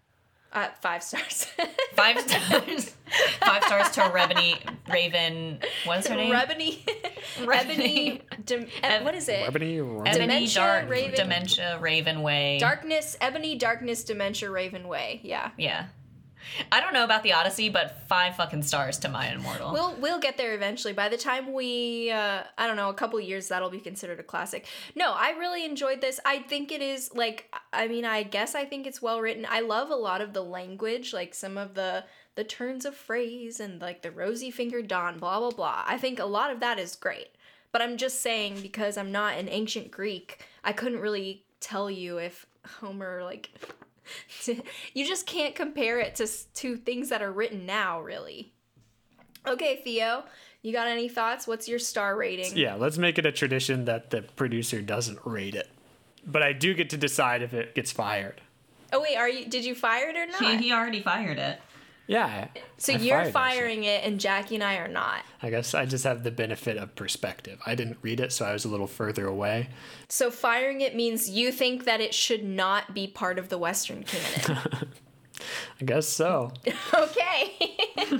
Uh, 0.52 0.68
five 0.80 1.02
stars. 1.02 1.46
Five 1.94 2.18
stars. 2.20 2.94
Five 3.40 3.64
stars 3.64 3.90
to 3.90 4.00
Rebony 4.02 4.56
Raven. 4.90 5.58
What 5.84 5.98
is 5.98 6.06
her 6.06 6.16
name? 6.16 6.32
Rebony. 6.32 6.78
Ebony. 7.52 8.22
Dim- 8.46 8.62
e- 8.64 9.04
what 9.04 9.14
is 9.14 9.28
it? 9.28 9.46
Ebony, 9.46 9.80
Ron- 9.80 10.06
Ebony 10.06 10.18
Dementia, 10.26 10.54
Dark 10.60 10.88
Raven- 10.88 11.14
Dementia 11.14 11.78
Raven 11.80 12.22
Way. 12.22 12.58
Darkness, 12.58 13.16
Ebony, 13.20 13.56
Darkness, 13.56 14.04
Dementia, 14.04 14.50
Raven 14.50 14.88
Way. 14.88 15.20
Yeah. 15.22 15.50
Yeah. 15.58 15.86
I 16.72 16.80
don't 16.80 16.92
know 16.92 17.04
about 17.04 17.22
the 17.22 17.32
Odyssey, 17.32 17.68
but 17.68 18.02
five 18.08 18.36
fucking 18.36 18.62
stars 18.62 18.98
to 18.98 19.08
My 19.08 19.28
Immortal. 19.32 19.72
We'll 19.72 19.94
we'll 19.96 20.20
get 20.20 20.36
there 20.36 20.54
eventually. 20.54 20.92
By 20.92 21.08
the 21.08 21.16
time 21.16 21.52
we, 21.52 22.10
uh, 22.10 22.42
I 22.56 22.66
don't 22.66 22.76
know, 22.76 22.88
a 22.88 22.94
couple 22.94 23.20
years, 23.20 23.48
that'll 23.48 23.70
be 23.70 23.80
considered 23.80 24.20
a 24.20 24.22
classic. 24.22 24.66
No, 24.94 25.12
I 25.12 25.30
really 25.30 25.64
enjoyed 25.64 26.00
this. 26.00 26.20
I 26.24 26.40
think 26.40 26.72
it 26.72 26.82
is 26.82 27.10
like, 27.14 27.54
I 27.72 27.88
mean, 27.88 28.04
I 28.04 28.22
guess 28.22 28.54
I 28.54 28.64
think 28.64 28.86
it's 28.86 29.02
well 29.02 29.20
written. 29.20 29.46
I 29.48 29.60
love 29.60 29.90
a 29.90 29.96
lot 29.96 30.20
of 30.20 30.32
the 30.32 30.42
language, 30.42 31.12
like 31.12 31.34
some 31.34 31.58
of 31.58 31.74
the 31.74 32.04
the 32.34 32.44
turns 32.44 32.84
of 32.84 32.94
phrase 32.94 33.58
and 33.58 33.80
like 33.80 34.02
the 34.02 34.10
rosy 34.10 34.50
fingered 34.50 34.88
dawn, 34.88 35.18
blah 35.18 35.40
blah 35.40 35.50
blah. 35.50 35.84
I 35.86 35.98
think 35.98 36.18
a 36.18 36.24
lot 36.24 36.50
of 36.50 36.60
that 36.60 36.78
is 36.78 36.94
great. 36.94 37.28
But 37.72 37.82
I'm 37.82 37.96
just 37.96 38.22
saying 38.22 38.60
because 38.62 38.96
I'm 38.96 39.12
not 39.12 39.36
an 39.36 39.48
ancient 39.48 39.90
Greek, 39.90 40.44
I 40.64 40.72
couldn't 40.72 41.00
really 41.00 41.44
tell 41.60 41.90
you 41.90 42.18
if 42.18 42.46
Homer 42.80 43.22
like. 43.24 43.50
you 44.94 45.06
just 45.06 45.26
can't 45.26 45.54
compare 45.54 45.98
it 46.00 46.14
to 46.16 46.24
s- 46.24 46.46
to 46.54 46.76
things 46.76 47.08
that 47.10 47.22
are 47.22 47.32
written 47.32 47.66
now, 47.66 48.00
really. 48.00 48.52
Okay, 49.46 49.80
Theo, 49.84 50.24
you 50.62 50.72
got 50.72 50.88
any 50.88 51.08
thoughts? 51.08 51.46
What's 51.46 51.68
your 51.68 51.78
star 51.78 52.16
rating? 52.16 52.56
Yeah, 52.56 52.74
let's 52.74 52.98
make 52.98 53.18
it 53.18 53.24
a 53.26 53.32
tradition 53.32 53.84
that 53.86 54.10
the 54.10 54.22
producer 54.22 54.82
doesn't 54.82 55.18
rate 55.24 55.54
it. 55.54 55.68
But 56.26 56.42
I 56.42 56.52
do 56.52 56.74
get 56.74 56.90
to 56.90 56.96
decide 56.96 57.40
if 57.42 57.54
it 57.54 57.74
gets 57.74 57.90
fired. 57.92 58.40
Oh 58.92 59.00
wait, 59.02 59.16
are 59.16 59.28
you? 59.28 59.46
Did 59.46 59.64
you 59.64 59.74
fire 59.74 60.08
it 60.08 60.16
or 60.16 60.26
not? 60.26 60.42
he, 60.42 60.56
he 60.68 60.72
already 60.72 61.00
fired 61.00 61.38
it. 61.38 61.60
Yeah. 62.08 62.48
so 62.78 62.94
I 62.94 62.96
you're 62.96 63.20
it, 63.20 63.32
firing 63.32 63.84
it, 63.84 64.02
and 64.02 64.18
Jackie 64.18 64.54
and 64.54 64.64
I 64.64 64.76
are 64.76 64.88
not. 64.88 65.22
I 65.42 65.50
guess 65.50 65.74
I 65.74 65.84
just 65.84 66.04
have 66.04 66.24
the 66.24 66.30
benefit 66.30 66.78
of 66.78 66.94
perspective. 66.96 67.60
I 67.66 67.74
didn't 67.74 67.98
read 68.00 68.18
it, 68.18 68.32
so 68.32 68.46
I 68.46 68.54
was 68.54 68.64
a 68.64 68.68
little 68.68 68.86
further 68.86 69.26
away. 69.26 69.68
So 70.08 70.30
firing 70.30 70.80
it 70.80 70.96
means 70.96 71.28
you 71.28 71.52
think 71.52 71.84
that 71.84 72.00
it 72.00 72.14
should 72.14 72.42
not 72.42 72.94
be 72.94 73.06
part 73.06 73.38
of 73.38 73.50
the 73.50 73.58
Western 73.58 74.04
canon. 74.04 74.66
I 75.80 75.84
guess 75.84 76.08
so. 76.08 76.50
okay. 76.94 77.76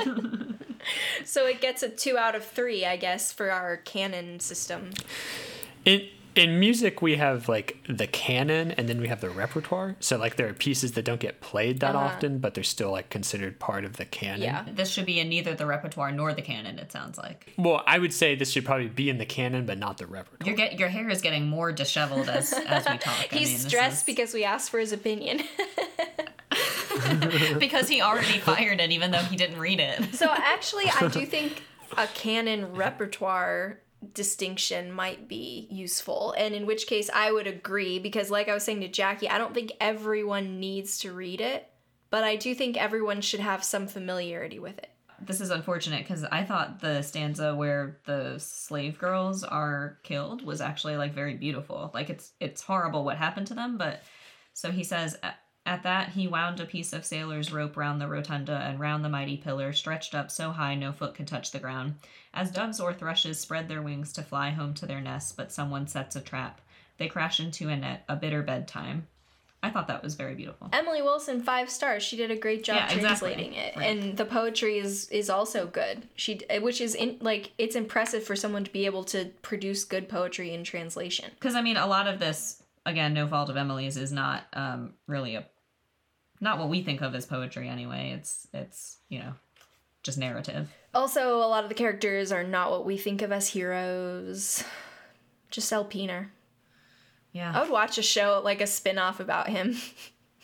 so 1.25 1.47
it 1.47 1.63
gets 1.63 1.83
a 1.83 1.89
two 1.89 2.19
out 2.19 2.35
of 2.35 2.45
three, 2.45 2.85
I 2.85 2.97
guess, 2.97 3.33
for 3.33 3.51
our 3.51 3.79
canon 3.79 4.39
system. 4.39 4.91
In 5.87 6.09
in 6.39 6.61
music, 6.61 7.03
we 7.03 7.17
have 7.17 7.49
like 7.49 7.77
the 7.89 8.07
canon, 8.07 8.71
and 8.73 8.89
then 8.89 9.01
we 9.01 9.09
have 9.09 9.21
the 9.21 9.29
repertoire. 9.31 9.97
So 10.01 10.17
like 10.17 10.37
there 10.37 10.49
are 10.49 10.53
pieces 10.55 10.93
that 10.93 11.05
don't 11.05 11.21
get 11.21 11.41
played 11.41 11.81
that 11.81 11.95
Uh-huh. 11.95 12.05
often, 12.07 12.39
but 12.39 12.55
they're 12.55 12.65
still 12.65 12.91
like 12.93 13.11
considered 13.11 13.59
part 13.59 13.85
of 13.85 13.97
the 13.97 14.05
canon. 14.05 14.43
Yeah. 14.43 14.65
This 14.73 14.89
should 14.91 15.05
be 15.07 15.19
in 15.21 15.29
neither 15.29 15.55
the 15.55 15.67
repertoire 15.67 16.13
nor 16.13 16.33
the 16.33 16.43
canon, 16.43 16.79
it 16.79 16.93
sounds 16.93 17.19
like. 17.19 17.53
Well, 17.59 17.83
I 17.87 17.99
would 17.99 18.13
say 18.15 18.35
this 18.37 18.51
should 18.53 18.65
probably 18.65 18.89
be 18.89 19.11
in 19.11 19.19
the 19.19 19.27
canon, 19.27 19.67
but 19.67 19.79
not 19.79 19.99
the 19.99 20.07
repertoire. 20.07 20.47
Your 20.47 20.57
get 20.57 20.79
your 20.79 20.89
hair 20.89 21.11
is 21.11 21.21
getting 21.21 21.47
more 21.49 21.73
disheveled 21.73 22.29
as 22.29 22.53
as 22.53 22.85
we 22.89 22.99
talk. 22.99 23.27
I 23.33 23.37
He's 23.37 23.49
mean, 23.51 23.59
stressed 23.59 23.99
is- 23.99 24.05
because 24.05 24.33
we 24.33 24.45
asked 24.45 24.71
for 24.71 24.79
his 24.79 24.93
opinion. 24.93 25.43
because 27.59 27.89
he 27.89 28.01
already 28.01 28.39
fired 28.39 28.81
it 28.81 28.91
even 28.91 29.11
though 29.11 29.19
he 29.19 29.37
didn't 29.37 29.59
read 29.59 29.81
it. 29.81 30.15
So 30.15 30.27
actually, 30.31 30.87
I 30.89 31.09
do 31.09 31.25
think 31.27 31.63
a 31.97 32.07
canon 32.09 32.75
repertoire 32.75 33.79
distinction 34.15 34.93
might 34.93 35.29
be 35.29 35.67
useful, 35.71 36.35
and 36.37 36.55
in 36.55 36.67
which 36.67 36.87
case 36.87 37.11
I 37.13 37.33
would 37.33 37.47
agree 37.47 37.99
because, 37.99 38.31
like 38.31 38.49
I 38.49 38.55
was 38.55 38.63
saying 38.63 38.81
to 38.81 38.89
Jackie, 38.89 39.29
I 39.29 39.39
don't 39.39 39.55
think 39.55 39.73
everyone 39.81 40.61
needs 40.61 40.99
to 41.01 41.13
read 41.13 41.41
it, 41.41 41.69
but 42.11 42.25
I 42.25 42.37
do 42.37 42.55
think 42.55 42.77
everyone 42.77 43.21
should 43.21 43.41
have 43.41 43.65
some 43.65 43.87
familiarity 43.87 44.59
with 44.59 44.79
it. 44.79 44.91
This 45.21 45.41
is 45.41 45.51
unfortunate 45.51 46.07
because 46.07 46.25
I 46.25 46.45
thought 46.45 46.81
the 46.81 47.03
stanza 47.03 47.55
where 47.55 47.99
the 48.07 48.39
slave 48.39 48.99
girls 48.99 49.43
are 49.43 49.99
killed 50.05 50.45
was 50.45 50.61
actually 50.61 50.97
like 50.97 51.13
very 51.13 51.35
beautiful. 51.35 51.91
Like 51.93 52.09
it's 52.09 52.33
it's 52.39 52.63
horrible 52.63 53.05
what 53.05 53.17
happened 53.17 53.49
to 53.49 53.55
them, 53.55 53.79
but 53.79 54.03
so 54.53 54.71
he 54.71 54.85
says 54.85 55.19
"At- 55.69 55.75
at 55.79 55.83
that 55.85 56.09
he 56.11 56.27
wound 56.27 56.61
a 56.61 56.65
piece 56.67 56.93
of 56.93 57.05
sailor's 57.05 57.53
rope 57.53 57.77
round 57.77 58.01
the 58.01 58.09
rotunda 58.09 58.57
and 58.57 58.81
round 58.81 59.05
the 59.05 59.09
mighty 59.09 59.37
pillar, 59.37 59.73
stretched 59.73 60.15
up 60.15 60.31
so 60.31 60.51
high 60.51 60.75
no 60.75 60.93
foot 60.93 61.15
could 61.15 61.27
touch 61.29 61.51
the 61.51 61.59
ground. 61.59 61.97
As 62.35 62.51
doves 62.51 62.81
or 62.81 62.93
thrushes 62.93 63.39
spread 63.39 63.69
their 63.69 63.83
wings 63.83 64.13
to 64.15 64.23
fly 64.23 64.51
home 64.51 64.75
to 64.75 64.87
their 64.87 65.01
nests, 65.01 65.33
but 65.33 65.53
someone 65.53 65.87
sets 65.87 66.17
a 66.17 66.21
trap. 66.21 66.61
they 66.99 67.07
crash 67.07 67.39
into 67.39 67.69
a 67.69 67.77
net, 67.77 68.03
a 68.09 68.17
bitter 68.17 68.43
bedtime. 68.43 69.07
I 69.63 69.71
thought 69.71 69.87
that 69.89 70.03
was 70.03 70.15
very 70.17 70.35
beautiful. 70.35 70.69
Emily 70.73 71.01
Wilson, 71.03 71.43
five 71.43 71.71
stars. 71.71 72.03
She 72.03 72.17
did 72.17 72.31
a 72.33 72.37
great 72.37 72.65
job 72.65 72.77
Yeah, 72.77 72.85
exactly. 72.87 73.01
translating 73.35 73.53
it, 73.55 73.77
Right. 73.77 73.87
and 73.97 74.17
the 74.17 74.25
poetry 74.25 74.79
is 74.79 75.09
is 75.11 75.29
also 75.31 75.67
good. 75.67 76.09
She, 76.17 76.41
which 76.61 76.81
is 76.81 76.95
in, 76.97 77.19
like 77.21 77.53
it's 77.59 77.77
impressive 77.77 78.25
for 78.25 78.35
someone 78.35 78.65
to 78.65 78.73
be 78.73 78.85
able 78.87 79.05
to 79.05 79.27
produce 79.43 79.85
good 79.85 80.09
poetry 80.09 80.53
in 80.55 80.65
translation. 80.65 81.31
Because 81.35 81.55
I 81.55 81.61
mean, 81.63 81.77
a 81.77 81.87
lot 81.87 82.07
of 82.09 82.19
this, 82.19 82.63
again, 82.87 83.15
no 83.15 83.27
fault 83.29 83.49
of 83.51 83.57
Emily's, 83.57 83.97
is 83.97 84.11
not 84.13 84.45
um, 84.55 84.95
really 85.07 85.35
a, 85.37 85.47
not 86.41 86.59
what 86.59 86.69
we 86.69 86.83
think 86.83 87.01
of 87.01 87.15
as 87.15 87.27
poetry 87.27 87.69
anyway. 87.69 88.13
It's 88.17 88.47
it's 88.53 88.99
you 89.09 89.19
know, 89.21 89.33
just 90.03 90.19
narrative. 90.19 90.71
Also, 90.95 91.37
a 91.37 91.47
lot 91.49 91.65
of 91.65 91.69
the 91.69 91.75
characters 91.75 92.33
are 92.33 92.45
not 92.45 92.71
what 92.71 92.85
we 92.87 92.97
think 92.97 93.23
of 93.23 93.31
as 93.33 93.49
heroes. 93.49 94.65
Giselle 95.53 95.85
Peener. 95.85 96.29
Yeah. 97.33 97.53
I 97.55 97.61
would 97.63 97.71
watch 97.71 97.99
a 97.99 98.03
show 98.03 98.41
like 98.45 98.61
a 98.61 98.67
spin-off 98.67 99.21
about 99.21 99.49
him. 99.49 99.77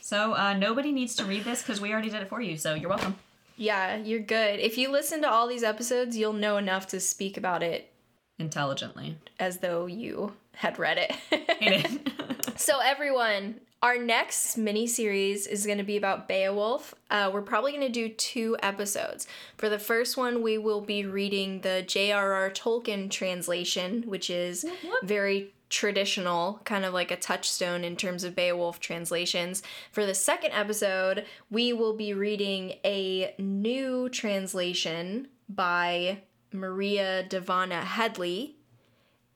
So 0.01 0.35
uh, 0.35 0.53
nobody 0.53 0.93
needs 0.93 1.15
to 1.17 1.25
read 1.25 1.45
this 1.45 1.63
because 1.63 1.81
we 1.81 1.91
already 1.91 2.11
did 2.11 2.21
it 2.21 2.29
for 2.29 2.39
you. 2.39 2.59
So 2.59 2.75
you're 2.75 2.91
welcome. 2.91 3.17
yeah, 3.57 3.97
you're 3.97 4.21
good. 4.21 4.61
If 4.61 4.77
you 4.77 4.91
listen 4.93 5.23
to 5.23 5.31
all 5.31 5.49
these 5.49 5.63
episodes, 5.65 6.15
you'll 6.15 6.35
know 6.35 6.59
enough 6.59 6.87
to 6.89 7.01
speak 7.01 7.39
about 7.39 7.63
it 7.63 7.91
Intelligently. 8.39 9.17
as 9.41 9.61
though 9.61 9.87
you 9.87 10.35
had 10.57 10.79
read 10.79 10.99
it. 10.99 12.11
So, 12.57 12.81
everyone, 12.81 13.61
our 13.85 13.99
next 13.99 14.57
mini 14.57 14.87
series 14.87 15.47
is 15.47 15.67
going 15.67 15.77
to 15.77 15.85
be 15.85 15.99
about 15.99 16.27
Beowulf. 16.27 16.95
Uh, 17.11 17.31
we're 17.31 17.43
probably 17.43 17.71
going 17.71 17.87
to 17.87 17.93
do 17.93 18.09
two 18.09 18.57
episodes. 18.63 19.29
For 19.59 19.69
the 19.69 19.79
first 19.79 20.17
one, 20.17 20.43
we 20.43 20.57
will 20.57 20.81
be 20.81 21.05
reading 21.05 21.61
the 21.61 21.85
J.R.R. 21.87 22.51
Tolkien 22.51 23.11
translation, 23.11 24.05
which 24.07 24.31
is 24.31 24.65
very 25.03 25.53
traditional, 25.69 26.63
kind 26.65 26.87
of 26.87 26.95
like 26.95 27.11
a 27.11 27.17
touchstone 27.17 27.85
in 27.85 27.95
terms 27.95 28.25
of 28.25 28.35
Beowulf 28.35 28.81
translations. 28.81 29.63
For 29.93 30.07
the 30.07 30.15
second 30.15 30.53
episode, 30.53 31.27
we 31.51 31.75
will 31.75 31.95
be 31.95 32.15
reading 32.15 32.77
a 32.87 33.35
new 33.39 34.09
translation 34.09 35.29
by 35.47 36.23
Maria 36.53 37.27
Dahvana 37.29 37.83
Headley 37.83 38.57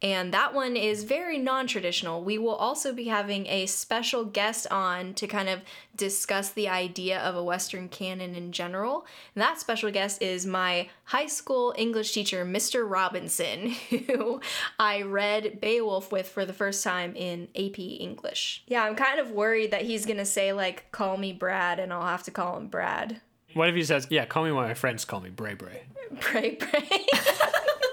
and 0.01 0.33
that 0.33 0.55
one 0.55 0.77
is 0.77 1.03
very 1.05 1.39
non 1.39 1.67
traditional. 1.67 2.23
We 2.23 2.39
will 2.39 2.55
also 2.55 2.93
be 2.93 3.05
having 3.05 3.47
a 3.47 3.67
special 3.67 4.25
guest 4.25 4.67
on 4.71 5.15
to 5.15 5.27
kind 5.27 5.49
of 5.49 5.63
discuss 5.97 6.51
the 6.51 6.69
idea 6.69 7.19
of 7.19 7.35
a 7.35 7.43
Western 7.43 7.89
canon 7.89 8.37
in 8.37 8.53
general. 8.53 9.07
And 9.35 9.43
that 9.43 9.59
special 9.59 9.91
guest 9.91 10.23
is 10.23 10.47
my 10.47 10.89
high 11.05 11.27
school 11.27 11.75
English 11.77 12.13
teacher, 12.13 12.45
Mr. 12.45 12.89
Robinson, 12.89 13.71
who 13.91 14.41
I 14.79 15.03
read 15.03 15.61
Beowulf 15.61 16.13
with 16.13 16.29
for 16.29 16.45
the 16.45 16.53
first 16.53 16.85
time 16.85 17.17
in 17.17 17.49
AP 17.57 17.79
English. 17.79 18.63
Yeah, 18.69 18.85
I'm 18.85 18.95
kind 18.95 19.19
of 19.19 19.33
worried 19.33 19.73
that 19.73 19.83
he's 19.83 20.07
gonna 20.07 20.25
say, 20.25 20.53
like, 20.53 20.93
call 20.93 21.17
me 21.17 21.33
Brad, 21.33 21.81
and 21.81 21.93
I'll 21.93 22.03
have 22.03 22.23
to 22.25 22.31
call 22.31 22.57
him 22.57 22.69
Brad. 22.69 23.21
What 23.55 23.69
if 23.69 23.75
he 23.75 23.83
says, 23.83 24.07
"Yeah, 24.11 24.27
call 24.27 24.45
me 24.45 24.53
one 24.53 24.65
of 24.65 24.71
my 24.71 24.75
friends 24.75 25.05
call 25.05 25.21
me 25.21 25.31
Bray 25.31 25.55
Bray"? 25.55 25.83
Bray 26.21 26.55
pray. 26.55 27.07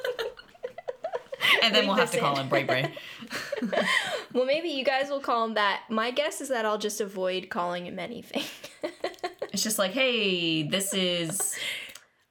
and 1.63 1.73
then 1.75 1.87
we'll 1.87 1.95
have 1.95 2.11
this 2.11 2.19
to 2.19 2.19
call 2.19 2.35
him 2.37 2.47
Bray 2.49 2.63
Bray. 2.63 2.93
well, 4.33 4.45
maybe 4.45 4.69
you 4.69 4.83
guys 4.83 5.09
will 5.09 5.19
call 5.19 5.45
him 5.45 5.53
that. 5.55 5.83
My 5.89 6.11
guess 6.11 6.41
is 6.41 6.49
that 6.49 6.65
I'll 6.65 6.77
just 6.77 7.01
avoid 7.01 7.49
calling 7.49 7.85
him 7.85 7.99
anything. 7.99 8.43
It's 9.53 9.63
just 9.63 9.79
like, 9.79 9.91
hey, 9.91 10.63
this 10.63 10.93
is. 10.93 11.55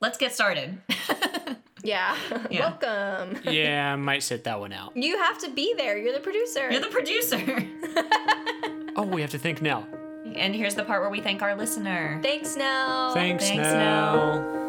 Let's 0.02 0.18
get 0.18 0.34
started. 0.34 0.78
Yeah. 1.82 2.16
Yeah. 2.50 2.60
Welcome. 2.80 3.42
Yeah, 3.44 3.92
I 3.92 3.96
might 3.96 4.22
sit 4.22 4.44
that 4.44 4.58
one 4.58 4.72
out. 4.72 4.96
You 4.96 5.18
have 5.18 5.36
to 5.40 5.50
be 5.50 5.74
there. 5.76 5.98
You're 5.98 6.14
the 6.14 6.20
producer. 6.20 6.70
You're 6.70 6.80
the 6.80 6.86
producer. 6.88 7.38
Oh, 8.96 9.02
we 9.02 9.20
have 9.20 9.30
to 9.32 9.38
think 9.38 9.60
now. 9.60 9.86
and 10.34 10.54
here's 10.54 10.74
the 10.74 10.84
part 10.84 11.02
where 11.02 11.10
we 11.10 11.20
thank 11.20 11.42
our 11.42 11.54
listener. 11.54 12.20
Thanks, 12.22 12.56
Nell. 12.56 13.12
Thanks, 13.12 13.44
Thanks, 13.46 13.62
Nell. 13.64 14.40
Nell. 14.40 14.63